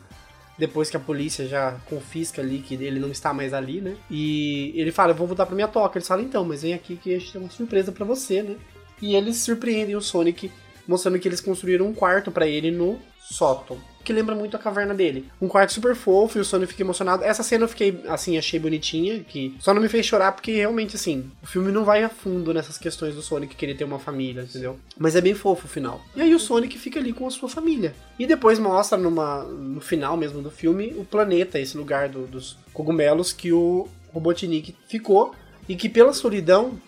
depois 0.58 0.90
que 0.90 0.96
a 0.96 1.00
polícia 1.00 1.46
já 1.46 1.72
confisca 1.86 2.42
ali 2.42 2.58
que 2.58 2.74
ele 2.74 3.00
não 3.00 3.10
está 3.10 3.32
mais 3.32 3.54
ali, 3.54 3.80
né? 3.80 3.96
E 4.10 4.72
ele 4.74 4.92
fala, 4.92 5.12
eu 5.12 5.16
vou 5.16 5.26
voltar 5.26 5.46
pra 5.46 5.54
minha 5.54 5.68
toca. 5.68 5.98
Ele 5.98 6.04
fala, 6.04 6.22
então, 6.22 6.44
mas 6.44 6.62
vem 6.62 6.74
aqui 6.74 6.96
que 6.96 7.14
a 7.14 7.18
gente 7.18 7.32
tem 7.32 7.40
uma 7.40 7.50
surpresa 7.50 7.90
para 7.90 8.04
você, 8.04 8.42
né? 8.42 8.56
E 9.00 9.14
eles 9.14 9.38
surpreendem 9.38 9.96
o 9.96 10.00
Sonic, 10.00 10.50
mostrando 10.86 11.18
que 11.18 11.26
eles 11.26 11.40
construíram 11.40 11.86
um 11.86 11.94
quarto 11.94 12.30
para 12.30 12.46
ele 12.46 12.70
no 12.70 12.98
sótão 13.30 13.78
que 14.02 14.12
lembra 14.12 14.34
muito 14.34 14.56
a 14.56 14.60
caverna 14.60 14.94
dele. 14.94 15.30
Um 15.40 15.48
quarto 15.48 15.72
super 15.72 15.94
fofo 15.94 16.38
e 16.38 16.40
o 16.40 16.44
Sonic 16.44 16.72
fica 16.72 16.82
emocionado. 16.82 17.24
Essa 17.24 17.42
cena 17.42 17.64
eu 17.64 17.68
fiquei, 17.68 18.02
assim, 18.08 18.36
achei 18.36 18.58
bonitinha, 18.58 19.20
que 19.20 19.56
só 19.60 19.72
não 19.72 19.80
me 19.80 19.88
fez 19.88 20.04
chorar 20.04 20.32
porque 20.32 20.52
realmente, 20.52 20.96
assim, 20.96 21.30
o 21.42 21.46
filme 21.46 21.70
não 21.70 21.84
vai 21.84 22.02
a 22.02 22.08
fundo 22.08 22.52
nessas 22.52 22.76
questões 22.76 23.14
do 23.14 23.22
Sonic 23.22 23.54
querer 23.54 23.74
ter 23.74 23.84
uma 23.84 23.98
família, 23.98 24.42
entendeu? 24.42 24.78
Mas 24.98 25.16
é 25.16 25.20
bem 25.20 25.34
fofo 25.34 25.66
o 25.66 25.70
final. 25.70 26.00
E 26.14 26.22
aí 26.22 26.34
o 26.34 26.40
Sonic 26.40 26.78
fica 26.78 26.98
ali 26.98 27.12
com 27.12 27.26
a 27.26 27.30
sua 27.30 27.48
família. 27.48 27.94
E 28.18 28.26
depois 28.26 28.58
mostra 28.58 28.98
numa, 28.98 29.44
no 29.44 29.80
final 29.80 30.16
mesmo 30.16 30.42
do 30.42 30.50
filme 30.50 30.94
o 30.96 31.04
planeta, 31.04 31.58
esse 31.58 31.76
lugar 31.76 32.08
do, 32.08 32.26
dos 32.26 32.56
cogumelos 32.72 33.32
que 33.32 33.52
o 33.52 33.88
Robotnik 34.12 34.74
ficou 34.88 35.34
e 35.68 35.76
que 35.76 35.88
pela 35.88 36.12
solidão 36.12 36.78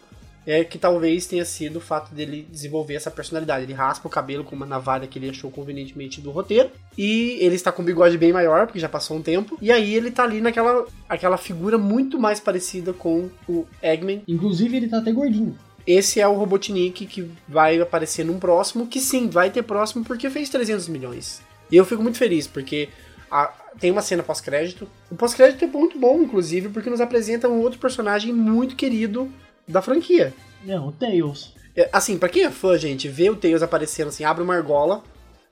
é 0.47 0.63
que 0.63 0.79
talvez 0.79 1.27
tenha 1.27 1.45
sido 1.45 1.77
o 1.77 1.81
fato 1.81 2.15
dele 2.15 2.47
desenvolver 2.51 2.95
essa 2.95 3.11
personalidade. 3.11 3.65
Ele 3.65 3.73
raspa 3.73 4.07
o 4.09 4.11
cabelo 4.11 4.45
com 4.45 4.55
uma 4.55 4.67
navalha 4.67 5.07
que 5.07 5.19
ele 5.19 5.31
achou 5.31 5.51
convenientemente 5.51 6.21
do 6.21 6.31
roteiro. 6.31 6.71
E 6.97 7.39
ele 7.41 7.55
está 7.55 7.73
com 7.73 7.83
um 7.83 7.85
bigode 7.85 8.19
bem 8.19 8.33
maior, 8.33 8.67
porque 8.67 8.79
já 8.79 8.89
passou 8.89 9.17
um 9.17 9.23
tempo. 9.23 9.57
E 9.61 9.73
aí 9.73 9.95
ele 9.95 10.11
tá 10.11 10.23
ali 10.25 10.41
naquela 10.41 10.85
aquela 11.09 11.37
figura 11.37 11.79
muito 11.79 12.19
mais 12.19 12.41
parecida 12.41 12.93
com 12.93 13.31
o 13.49 13.67
Eggman. 13.83 14.23
Inclusive 14.29 14.77
ele 14.77 14.89
tá 14.89 14.99
até 14.99 15.13
gordinho. 15.13 15.59
Esse 15.87 16.21
é 16.21 16.27
o 16.27 16.35
Robotnik 16.35 17.07
que 17.07 17.31
vai 17.47 17.79
aparecer 17.81 18.25
num 18.25 18.39
próximo, 18.39 18.87
que 18.87 19.01
sim, 19.01 19.29
vai 19.29 19.51
ter 19.51 19.63
próximo 19.63 20.05
porque 20.05 20.31
fez 20.31 20.49
300 20.49 20.89
milhões. 20.89 21.43
E 21.71 21.77
eu 21.77 21.85
fico 21.85 22.03
muito 22.03 22.17
feliz, 22.17 22.47
porque 22.47 22.89
a, 23.31 23.53
tem 23.79 23.91
uma 23.91 24.01
cena 24.01 24.23
pós-crédito. 24.23 24.89
O 25.11 25.15
pós-crédito 25.15 25.65
é 25.65 25.69
muito 25.69 25.99
bom, 25.99 26.23
inclusive, 26.23 26.69
porque 26.69 26.89
nos 26.89 27.01
apresenta 27.01 27.49
um 27.49 27.61
outro 27.61 27.79
personagem 27.79 28.33
muito 28.33 28.77
querido 28.77 29.31
da 29.67 29.83
franquia. 29.83 30.33
É, 30.67 30.79
o 30.79 30.93
Tails. 30.93 31.55
É, 31.77 31.89
assim, 31.93 32.19
pra 32.19 32.29
quem 32.29 32.45
é 32.45 32.51
fã, 32.51 32.79
gente, 32.79 33.09
vê 33.09 33.29
o 33.31 33.37
Tails 33.37 33.63
aparecendo 33.63 34.09
assim, 34.09 34.25
abre 34.25 34.43
uma 34.43 34.55
argola 34.55 35.03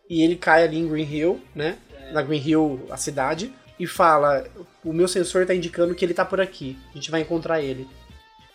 e 0.08 0.22
ele 0.22 0.36
cai 0.36 0.64
ali 0.64 0.78
em 0.78 0.88
Green 0.88 1.10
Hill, 1.10 1.40
né? 1.54 1.78
É. 1.92 2.12
Na 2.12 2.22
Green 2.22 2.42
Hill, 2.42 2.86
a 2.90 2.96
cidade, 2.96 3.52
e 3.78 3.86
fala: 3.86 4.44
O 4.84 4.92
meu 4.92 5.08
sensor 5.08 5.46
tá 5.46 5.54
indicando 5.54 5.94
que 5.94 6.04
ele 6.04 6.14
tá 6.14 6.24
por 6.24 6.40
aqui. 6.40 6.78
A 6.90 6.94
gente 6.94 7.10
vai 7.10 7.20
encontrar 7.20 7.60
ele. 7.60 7.88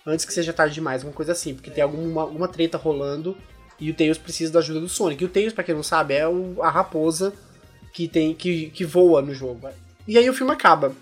Antes 0.06 0.24
que 0.24 0.34
seja 0.34 0.54
tarde 0.54 0.76
demais, 0.76 1.04
uma 1.04 1.12
coisa 1.12 1.34
assim, 1.34 1.54
porque 1.54 1.70
tem 1.70 1.84
alguma, 1.84 2.22
alguma 2.22 2.48
treta 2.48 2.78
rolando 2.78 3.36
e 3.80 3.92
o 3.92 3.94
Tails 3.94 4.18
precisa 4.18 4.54
da 4.54 4.60
ajuda 4.60 4.80
do 4.80 4.88
Sonic. 4.88 5.22
E 5.22 5.26
o 5.26 5.30
Tails, 5.30 5.54
pra 5.54 5.64
quem 5.64 5.76
não 5.76 5.84
sabe, 5.84 6.14
é 6.14 6.28
o, 6.28 6.62
a 6.62 6.70
raposa 6.70 7.34
que 7.92 8.08
tem 8.08 8.34
que, 8.34 8.70
que 8.70 8.86
voa 8.86 9.22
no 9.22 9.34
jogo. 9.34 9.70
E 10.08 10.18
aí 10.18 10.30
o 10.30 10.34
filme 10.34 10.54
acaba. 10.54 10.94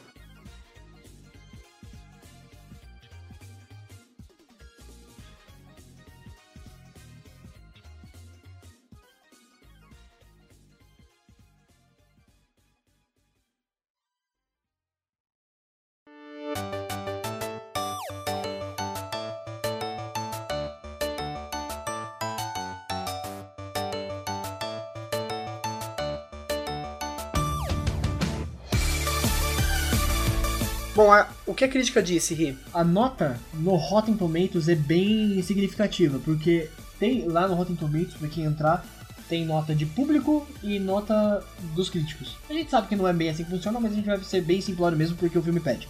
Bom, 30.96 31.12
a, 31.12 31.28
o 31.46 31.54
que 31.54 31.66
a 31.66 31.68
crítica 31.68 32.02
disse, 32.02 32.34
Ri? 32.34 32.58
A 32.74 32.82
nota 32.82 33.38
no 33.54 33.76
Rotten 33.76 34.16
Tomatoes 34.16 34.70
é 34.70 34.76
bem 34.76 35.42
significativa, 35.42 36.20
porque 36.24 36.70
tem 36.98 37.28
lá 37.28 37.50
no 37.50 37.54
Rotten 37.54 37.76
Tomatoes, 37.76 38.14
pra 38.14 38.30
quem 38.30 38.46
entrar, 38.46 38.86
tem 39.28 39.46
nota 39.46 39.76
de 39.76 39.86
público 39.86 40.48
e 40.64 40.80
nota 40.80 41.44
dos 41.76 41.90
críticos. 41.90 42.38
A 42.50 42.54
gente 42.54 42.72
sabe 42.72 42.88
que 42.88 42.96
não 42.96 43.06
é 43.06 43.12
bem 43.12 43.30
assim 43.30 43.44
que 43.44 43.50
funciona, 43.50 43.78
mas 43.78 43.92
a 43.92 43.96
gente 43.96 44.06
vai 44.06 44.18
ser 44.24 44.40
bem 44.42 44.62
simplório 44.62 44.98
mesmo 44.98 45.18
porque 45.18 45.38
o 45.38 45.44
filme 45.44 45.60
pede. 45.60 45.86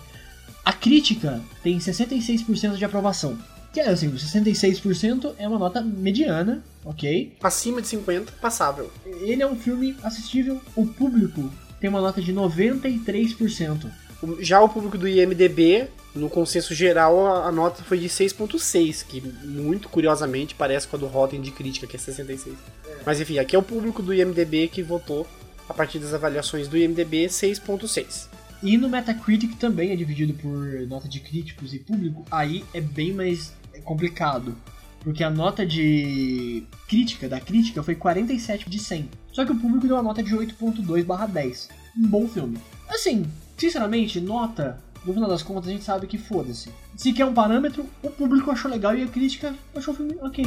A 0.63 0.73
crítica 0.73 1.39
tem 1.61 1.77
66% 1.77 2.75
de 2.75 2.85
aprovação. 2.85 3.37
Que 3.71 3.81
é 3.81 3.89
assim, 3.89 4.09
66% 4.09 5.35
é 5.37 5.47
uma 5.47 5.59
nota 5.59 5.81
mediana, 5.81 6.63
ok? 6.83 7.37
Acima 7.43 7.79
de 7.79 7.87
50, 7.89 8.31
passável. 8.41 8.91
Ele 9.05 9.43
é 9.43 9.47
um 9.47 9.55
filme 9.55 9.95
assistível. 10.01 10.59
O 10.75 10.87
público 10.87 11.51
tem 11.79 11.91
uma 11.91 12.01
nota 12.01 12.21
de 12.21 12.33
93%. 12.33 13.91
Já 14.39 14.61
o 14.61 14.69
público 14.69 14.97
do 14.97 15.07
IMDB, 15.07 15.87
no 16.13 16.29
consenso 16.29 16.73
geral, 16.73 17.43
a 17.43 17.51
nota 17.51 17.83
foi 17.83 17.99
de 17.99 18.07
6.6, 18.07 19.05
que 19.05 19.21
muito 19.21 19.89
curiosamente 19.89 20.55
parece 20.55 20.87
com 20.87 20.95
a 20.95 20.99
do 20.99 21.07
Rotten 21.07 21.41
de 21.41 21.51
crítica, 21.51 21.85
que 21.85 21.95
é 21.95 21.99
66. 21.99 22.55
É. 22.87 22.97
Mas 23.05 23.19
enfim, 23.19 23.37
aqui 23.37 23.55
é 23.55 23.59
o 23.59 23.63
público 23.63 24.01
do 24.01 24.13
IMDB 24.13 24.69
que 24.69 24.81
votou 24.81 25.27
a 25.67 25.73
partir 25.73 25.99
das 25.99 26.13
avaliações 26.13 26.67
do 26.67 26.77
IMDB 26.77 27.25
6.6. 27.25 28.27
E 28.63 28.77
no 28.77 28.89
Metacritic 28.89 29.57
também 29.57 29.91
é 29.91 29.95
dividido 29.95 30.33
por 30.33 30.87
nota 30.87 31.07
de 31.07 31.19
críticos 31.19 31.73
e 31.73 31.79
público, 31.79 32.25
aí 32.31 32.63
é 32.73 32.81
bem 32.81 33.13
mais 33.13 33.53
complicado. 33.83 34.55
Porque 35.01 35.23
a 35.23 35.29
nota 35.29 35.63
de 35.63 36.63
crítica, 36.87 37.29
da 37.29 37.39
crítica, 37.39 37.83
foi 37.83 37.93
47 37.93 38.67
de 38.67 38.79
100. 38.79 39.09
Só 39.31 39.45
que 39.45 39.51
o 39.51 39.59
público 39.59 39.85
deu 39.85 39.95
uma 39.95 40.01
nota 40.01 40.23
de 40.23 40.33
8.2 40.33 41.27
10. 41.27 41.69
Um 41.95 42.07
bom 42.07 42.27
filme. 42.27 42.57
Assim, 42.89 43.25
Sinceramente, 43.57 44.19
nota, 44.19 44.77
no 45.05 45.13
final 45.13 45.29
das 45.29 45.41
contas, 45.41 45.69
a 45.69 45.71
gente 45.71 45.83
sabe 45.83 46.07
que 46.07 46.17
foda-se. 46.17 46.69
Se 46.97 47.13
quer 47.13 47.25
um 47.25 47.33
parâmetro, 47.33 47.85
o 48.03 48.09
público 48.09 48.51
achou 48.51 48.69
legal 48.69 48.95
e 48.95 49.03
a 49.03 49.07
crítica 49.07 49.55
achou 49.73 49.93
o 49.93 49.97
filme 49.97 50.17
ok. 50.21 50.45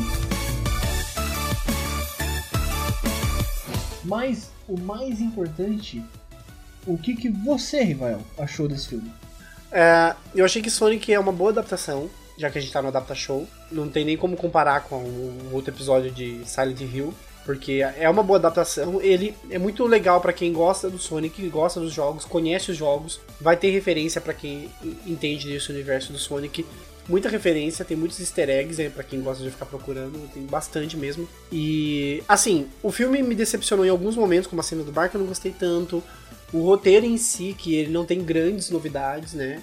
Mas 4.05 4.51
o 4.69 4.79
mais 4.79 5.21
importante, 5.21 6.05
o 6.87 6.99
que, 6.99 7.15
que 7.15 7.31
você, 7.31 7.83
Rivael, 7.83 8.21
achou 8.39 8.69
desse 8.69 8.89
filme? 8.89 9.11
É, 9.73 10.15
eu 10.35 10.45
achei 10.45 10.61
que 10.61 10.71
Sonic 10.71 11.13
é 11.13 11.19
uma 11.19 11.33
boa 11.33 11.51
adaptação, 11.51 12.11
já 12.37 12.51
que 12.51 12.59
a 12.59 12.61
gente 12.61 12.73
tá 12.73 12.83
no 12.83 12.89
Adapta 12.89 13.15
Show. 13.15 13.49
Não 13.73 13.89
tem 13.89 14.05
nem 14.05 14.17
como 14.17 14.37
comparar 14.37 14.83
com 14.83 14.97
o 14.97 15.51
outro 15.53 15.73
episódio 15.73 16.11
de 16.11 16.43
Silent 16.47 16.81
Hill 16.81 17.15
porque 17.49 17.81
é 17.97 18.11
uma 18.11 18.23
boa 18.23 18.39
adaptação. 18.39 19.01
Ele 19.01 19.35
é 19.49 19.57
muito 19.57 19.87
legal 19.87 20.21
para 20.21 20.35
quem 20.35 20.53
gosta 20.53 20.91
do 20.91 20.99
Sonic, 20.99 21.49
gosta 21.49 21.81
dos 21.81 21.95
jogos, 21.95 22.27
conhece 22.27 22.73
os 22.73 22.77
jogos, 22.77 23.23
vai 23.41 23.57
ter 23.57 23.71
referência 23.71 24.21
para 24.21 24.35
quem 24.35 24.69
entende 25.07 25.49
desse 25.49 25.73
universo 25.73 26.13
do 26.13 26.19
Sonic. 26.19 26.67
Muita 27.09 27.31
referência, 27.31 27.87
tem 27.87 27.97
muitos 27.97 28.21
easter 28.21 28.51
eggs 28.51 28.79
aí 28.79 28.91
pra 28.91 29.03
quem 29.03 29.23
gosta 29.23 29.43
de 29.43 29.51
ficar 29.51 29.65
procurando, 29.65 30.29
tem 30.35 30.43
bastante 30.43 30.95
mesmo. 30.95 31.27
E, 31.51 32.23
assim, 32.29 32.69
o 32.83 32.93
filme 32.93 33.23
me 33.23 33.35
decepcionou 33.35 33.87
em 33.87 33.89
alguns 33.89 34.15
momentos, 34.15 34.47
como 34.47 34.61
a 34.61 34.63
cena 34.63 34.85
do 34.85 34.93
barco 34.93 35.17
eu 35.17 35.21
não 35.21 35.29
gostei 35.29 35.55
tanto. 35.59 36.05
O 36.53 36.61
roteiro 36.61 37.07
em 37.07 37.17
si, 37.17 37.57
que 37.57 37.75
ele 37.77 37.91
não 37.91 38.05
tem 38.05 38.23
grandes 38.23 38.69
novidades, 38.69 39.33
né? 39.33 39.63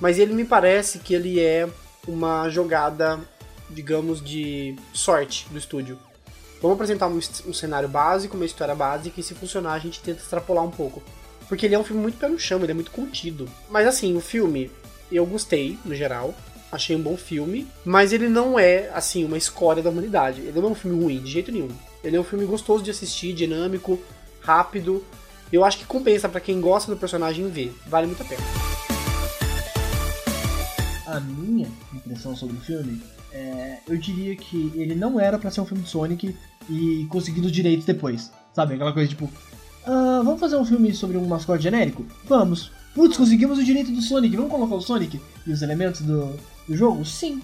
Mas 0.00 0.18
ele 0.18 0.32
me 0.32 0.46
parece 0.46 1.00
que 1.00 1.12
ele 1.12 1.38
é 1.38 1.68
uma 2.08 2.48
jogada, 2.48 3.20
digamos, 3.68 4.24
de 4.24 4.74
sorte 4.94 5.46
do 5.50 5.58
estúdio 5.58 5.98
Vamos 6.60 6.74
apresentar 6.74 7.08
um, 7.08 7.16
um, 7.16 7.54
cenário 7.54 7.88
básico, 7.88 8.36
uma 8.36 8.44
história 8.44 8.74
básica, 8.74 9.18
e 9.18 9.22
se 9.22 9.34
funcionar 9.34 9.72
a 9.72 9.78
gente 9.78 10.00
tenta 10.00 10.20
extrapolar 10.20 10.62
um 10.62 10.70
pouco. 10.70 11.02
Porque 11.48 11.66
ele 11.66 11.74
é 11.74 11.78
um 11.78 11.84
filme 11.84 12.02
muito 12.02 12.18
pé 12.18 12.28
no 12.28 12.38
chão, 12.38 12.62
ele 12.62 12.72
é 12.72 12.74
muito 12.74 12.90
contido. 12.90 13.48
Mas 13.70 13.86
assim, 13.86 14.14
o 14.16 14.20
filme, 14.20 14.70
eu 15.10 15.24
gostei, 15.24 15.78
no 15.84 15.94
geral. 15.94 16.34
Achei 16.70 16.94
um 16.94 17.02
bom 17.02 17.16
filme, 17.16 17.66
mas 17.84 18.12
ele 18.12 18.28
não 18.28 18.56
é, 18.56 18.90
assim, 18.94 19.24
uma 19.24 19.36
escória 19.36 19.82
da 19.82 19.90
humanidade. 19.90 20.42
Ele 20.42 20.60
não 20.60 20.68
é 20.68 20.72
um 20.72 20.74
filme 20.74 21.02
ruim, 21.02 21.18
de 21.18 21.30
jeito 21.30 21.50
nenhum. 21.50 21.70
Ele 22.04 22.16
é 22.16 22.20
um 22.20 22.24
filme 22.24 22.44
gostoso 22.44 22.84
de 22.84 22.90
assistir, 22.90 23.32
dinâmico, 23.32 23.98
rápido. 24.40 25.04
Eu 25.52 25.64
acho 25.64 25.78
que 25.78 25.84
compensa 25.84 26.28
para 26.28 26.40
quem 26.40 26.60
gosta 26.60 26.92
do 26.92 26.96
personagem 26.96 27.48
ver. 27.48 27.74
Vale 27.86 28.06
muito 28.06 28.22
a 28.22 28.26
pena. 28.26 28.42
A 31.06 31.18
minha 31.18 31.68
impressão 31.92 32.36
sobre 32.36 32.56
o 32.56 32.60
filme 32.60 33.02
é, 33.32 33.78
eu 33.88 33.96
diria 33.96 34.34
que 34.36 34.72
ele 34.74 34.94
não 34.94 35.18
era 35.18 35.38
para 35.38 35.50
ser 35.50 35.60
um 35.60 35.66
filme 35.66 35.82
de 35.82 35.88
Sonic 35.88 36.34
e 36.68 37.06
conseguindo 37.10 37.46
os 37.46 37.52
direitos 37.52 37.84
depois. 37.84 38.32
Sabe? 38.54 38.74
Aquela 38.74 38.92
coisa 38.92 39.08
tipo, 39.08 39.30
ah, 39.86 40.20
vamos 40.24 40.40
fazer 40.40 40.56
um 40.56 40.64
filme 40.64 40.92
sobre 40.94 41.16
um 41.16 41.26
mascote 41.26 41.62
genérico? 41.62 42.04
Vamos. 42.26 42.70
Putz, 42.94 43.16
conseguimos 43.16 43.58
o 43.58 43.64
direito 43.64 43.92
do 43.92 44.02
Sonic, 44.02 44.36
vamos 44.36 44.50
colocar 44.50 44.74
o 44.74 44.80
Sonic 44.80 45.20
e 45.46 45.52
os 45.52 45.62
elementos 45.62 46.00
do, 46.00 46.36
do 46.68 46.76
jogo? 46.76 47.04
Sim. 47.04 47.40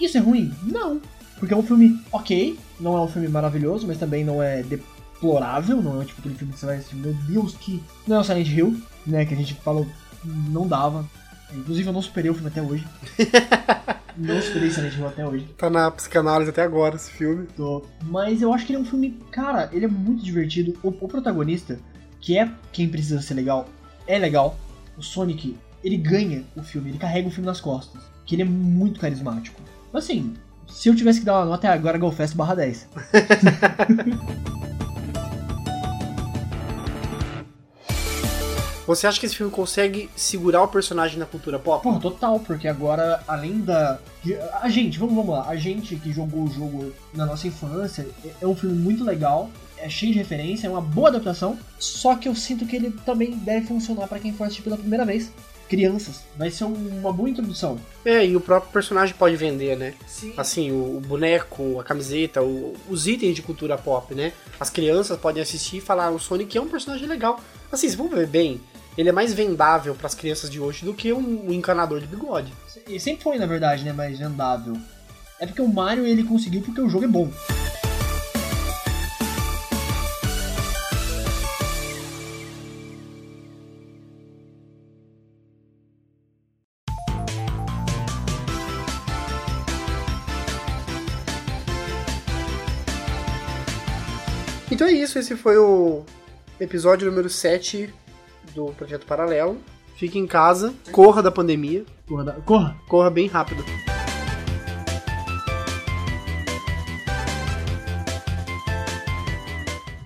Isso 0.00 0.16
é 0.16 0.20
ruim? 0.20 0.52
Não. 0.62 1.00
Porque 1.38 1.54
é 1.54 1.56
um 1.56 1.62
filme 1.62 2.00
ok, 2.10 2.58
não 2.80 2.96
é 2.96 3.00
um 3.00 3.08
filme 3.08 3.28
maravilhoso, 3.28 3.86
mas 3.86 3.96
também 3.96 4.24
não 4.24 4.42
é 4.42 4.62
deplorável, 4.62 5.80
não 5.80 6.02
é 6.02 6.04
tipo 6.04 6.20
aquele 6.20 6.34
filme 6.34 6.52
que 6.52 6.58
você 6.58 6.66
vai 6.66 6.76
assistir, 6.76 6.96
meu 6.96 7.14
Deus, 7.28 7.54
que. 7.54 7.82
Não 8.06 8.16
é 8.16 8.20
o 8.20 8.24
Silent 8.24 8.48
Hill, 8.48 8.80
né? 9.06 9.24
Que 9.24 9.34
a 9.34 9.36
gente 9.36 9.54
falou, 9.54 9.86
não 10.24 10.66
dava. 10.66 11.08
Inclusive 11.54 11.88
eu 11.88 11.92
não 11.92 12.02
superei 12.02 12.30
o 12.30 12.34
filme 12.34 12.48
até 12.48 12.60
hoje. 12.60 12.86
não 14.18 14.42
superei 14.42 14.70
Silent 14.70 14.96
Hill 14.96 15.06
até 15.06 15.26
hoje. 15.26 15.44
Tá 15.56 15.70
na 15.70 15.90
psicanálise 15.90 16.50
até 16.50 16.62
agora 16.62 16.96
esse 16.96 17.10
filme. 17.10 17.46
Tô. 17.56 17.84
Mas 18.02 18.42
eu 18.42 18.52
acho 18.52 18.66
que 18.66 18.72
ele 18.72 18.78
é 18.78 18.82
um 18.82 18.84
filme. 18.84 19.18
Cara, 19.30 19.70
ele 19.72 19.84
é 19.84 19.88
muito 19.88 20.24
divertido. 20.24 20.76
O, 20.82 20.88
o 20.88 21.08
protagonista, 21.08 21.78
que 22.20 22.36
é 22.36 22.50
quem 22.72 22.88
precisa 22.88 23.22
ser 23.22 23.34
legal, 23.34 23.68
é 24.06 24.18
legal. 24.18 24.58
O 24.96 25.02
Sonic, 25.02 25.56
ele 25.84 25.96
ganha 25.96 26.44
o 26.56 26.62
filme, 26.62 26.90
ele 26.90 26.98
carrega 26.98 27.28
o 27.28 27.30
filme 27.30 27.46
nas 27.46 27.60
costas. 27.60 28.02
Que 28.26 28.34
ele 28.34 28.42
é 28.42 28.46
muito 28.46 28.98
carismático. 28.98 29.60
Assim, 29.94 30.34
se 30.66 30.88
eu 30.88 30.96
tivesse 30.96 31.20
que 31.20 31.26
dar 31.26 31.38
uma 31.38 31.46
nota 31.46 31.68
é 31.68 31.70
agora 31.70 31.96
GoFest 31.96 32.34
barra 32.34 32.56
10. 32.56 32.88
Você 38.88 39.06
acha 39.06 39.20
que 39.20 39.26
esse 39.26 39.36
filme 39.36 39.52
consegue 39.52 40.08
segurar 40.16 40.62
o 40.62 40.68
personagem 40.68 41.18
na 41.18 41.26
cultura 41.26 41.58
pop? 41.58 41.82
Porra, 41.82 42.00
total, 42.00 42.40
porque 42.40 42.66
agora, 42.66 43.22
além 43.28 43.60
da. 43.60 43.98
A 44.62 44.68
gente, 44.70 44.98
vamos, 44.98 45.14
vamos 45.14 45.30
lá, 45.30 45.46
a 45.46 45.56
gente 45.56 45.94
que 45.96 46.10
jogou 46.10 46.44
o 46.44 46.50
jogo 46.50 46.90
na 47.12 47.26
nossa 47.26 47.46
infância, 47.46 48.08
é 48.40 48.46
um 48.46 48.56
filme 48.56 48.74
muito 48.74 49.04
legal, 49.04 49.50
é 49.76 49.90
cheio 49.90 50.12
de 50.12 50.18
referência, 50.18 50.66
é 50.66 50.70
uma 50.70 50.80
boa 50.80 51.10
adaptação, 51.10 51.58
só 51.78 52.16
que 52.16 52.28
eu 52.30 52.34
sinto 52.34 52.64
que 52.64 52.76
ele 52.76 52.90
também 53.04 53.32
deve 53.36 53.66
funcionar 53.66 54.08
para 54.08 54.18
quem 54.18 54.32
for 54.32 54.44
assistir 54.44 54.62
pela 54.62 54.78
primeira 54.78 55.04
vez. 55.04 55.30
Crianças, 55.68 56.22
vai 56.34 56.50
ser 56.50 56.64
uma 56.64 57.12
boa 57.12 57.28
introdução. 57.28 57.78
É, 58.02 58.24
e 58.26 58.34
o 58.34 58.40
próprio 58.40 58.72
personagem 58.72 59.14
pode 59.14 59.36
vender, 59.36 59.76
né? 59.76 59.92
Sim. 60.06 60.32
Assim, 60.34 60.72
o, 60.72 60.96
o 60.96 61.00
boneco, 61.06 61.78
a 61.78 61.84
camiseta, 61.84 62.42
o- 62.42 62.74
os 62.88 63.06
itens 63.06 63.36
de 63.36 63.42
cultura 63.42 63.76
pop, 63.76 64.14
né? 64.14 64.32
As 64.58 64.70
crianças 64.70 65.18
podem 65.18 65.42
assistir 65.42 65.76
e 65.76 65.80
falar, 65.82 66.10
o 66.10 66.18
Sonic 66.18 66.56
é 66.56 66.60
um 66.62 66.68
personagem 66.68 67.06
legal. 67.06 67.38
Assim, 67.70 67.86
se 67.86 67.98
for 67.98 68.08
ver 68.08 68.26
bem, 68.26 68.58
ele 68.98 69.10
é 69.10 69.12
mais 69.12 69.32
vendável 69.32 69.94
para 69.94 70.08
as 70.08 70.14
crianças 70.16 70.50
de 70.50 70.58
hoje 70.58 70.84
do 70.84 70.92
que 70.92 71.12
um, 71.12 71.46
um 71.46 71.52
encanador 71.52 72.00
de 72.00 72.06
bigode. 72.08 72.52
E 72.88 72.98
sempre 72.98 73.22
foi, 73.22 73.38
na 73.38 73.46
verdade, 73.46 73.84
né, 73.84 73.92
mais 73.92 74.18
vendável. 74.18 74.76
É 75.38 75.46
porque 75.46 75.62
o 75.62 75.68
Mario 75.68 76.04
ele 76.04 76.24
conseguiu 76.24 76.62
porque 76.62 76.80
o 76.80 76.88
jogo 76.88 77.04
é 77.04 77.08
bom. 77.08 77.30
Então 94.68 94.88
é 94.88 94.92
isso, 94.92 95.20
esse 95.20 95.36
foi 95.36 95.56
o 95.56 96.04
episódio 96.58 97.08
número 97.08 97.30
7 97.30 97.94
do 98.58 98.72
Projeto 98.72 99.06
Paralelo. 99.06 99.58
Fique 99.96 100.18
em 100.18 100.26
casa, 100.26 100.74
corra 100.92 101.22
da 101.22 101.30
pandemia, 101.30 101.84
Corra, 102.06 102.24
da- 102.24 102.32
corra! 102.34 102.76
corra 102.88 103.10
bem 103.10 103.26
rápido. 103.26 103.64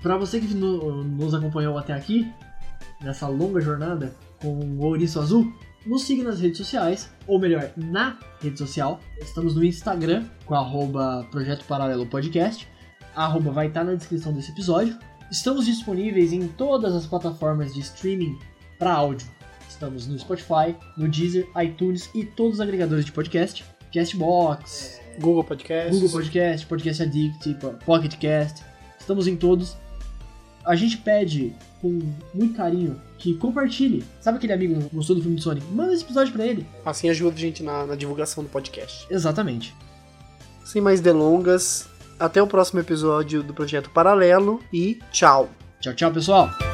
Pra 0.02 0.16
você 0.16 0.40
que 0.40 0.52
no- 0.54 1.04
nos 1.04 1.32
acompanhou 1.34 1.78
até 1.78 1.92
aqui, 1.92 2.30
nessa 3.00 3.28
longa 3.28 3.60
jornada 3.60 4.14
com 4.40 4.48
o 4.48 4.80
Ouriço 4.84 5.20
Azul, 5.20 5.52
nos 5.86 6.02
siga 6.02 6.24
nas 6.24 6.40
redes 6.40 6.58
sociais, 6.58 7.10
ou 7.26 7.38
melhor, 7.38 7.70
na 7.76 8.18
rede 8.40 8.58
social. 8.58 9.00
Estamos 9.20 9.54
no 9.54 9.64
Instagram 9.64 10.24
com 10.44 10.54
arroba 10.54 11.26
Projeto 11.30 11.64
Paralelo 11.66 12.06
Podcast. 12.06 12.66
A 13.14 13.24
arroba 13.24 13.50
vai 13.52 13.68
estar 13.68 13.84
na 13.84 13.94
descrição 13.94 14.32
desse 14.32 14.50
episódio. 14.50 14.96
Estamos 15.32 15.64
disponíveis 15.64 16.32
em 16.32 16.46
todas 16.46 16.94
as 16.94 17.06
plataformas 17.06 17.72
de 17.72 17.80
streaming 17.80 18.38
para 18.78 18.92
áudio. 18.92 19.26
Estamos 19.68 20.06
no 20.06 20.18
Spotify, 20.18 20.76
no 20.96 21.08
Deezer, 21.08 21.48
iTunes 21.64 22.10
e 22.14 22.24
todos 22.24 22.54
os 22.54 22.60
agregadores 22.60 23.04
de 23.06 23.12
podcast. 23.12 23.64
Castbox, 23.92 25.00
Google 25.18 25.42
Podcast. 25.44 25.90
Google 25.90 26.10
Podcast, 26.10 26.66
Podcast 26.66 27.02
Addict, 27.02 27.54
Po- 27.54 27.74
Pocket 27.84 28.14
Cast. 28.18 28.62
Estamos 29.00 29.26
em 29.26 29.34
todos. 29.36 29.74
A 30.64 30.76
gente 30.76 30.98
pede 30.98 31.52
com 31.80 31.98
muito 32.34 32.54
carinho 32.54 33.00
que 33.18 33.34
compartilhe. 33.34 34.04
Sabe 34.20 34.36
aquele 34.38 34.52
amigo 34.52 34.80
que 34.88 34.94
gostou 34.94 35.16
do 35.16 35.22
filme 35.22 35.36
do 35.36 35.42
Sonic? 35.42 35.66
Manda 35.72 35.92
esse 35.94 36.04
episódio 36.04 36.32
pra 36.32 36.46
ele. 36.46 36.66
Assim 36.84 37.08
ajuda 37.08 37.34
a 37.34 37.38
gente 37.38 37.62
na, 37.62 37.86
na 37.86 37.96
divulgação 37.96 38.44
do 38.44 38.50
podcast. 38.50 39.06
Exatamente. 39.10 39.74
Sem 40.64 40.80
mais 40.80 41.00
delongas, 41.00 41.88
até 42.22 42.40
o 42.40 42.46
próximo 42.46 42.80
episódio 42.80 43.42
do 43.42 43.52
Projeto 43.52 43.90
Paralelo 43.90 44.60
e 44.72 45.00
tchau! 45.10 45.50
Tchau, 45.80 45.94
tchau, 45.94 46.12
pessoal. 46.12 46.71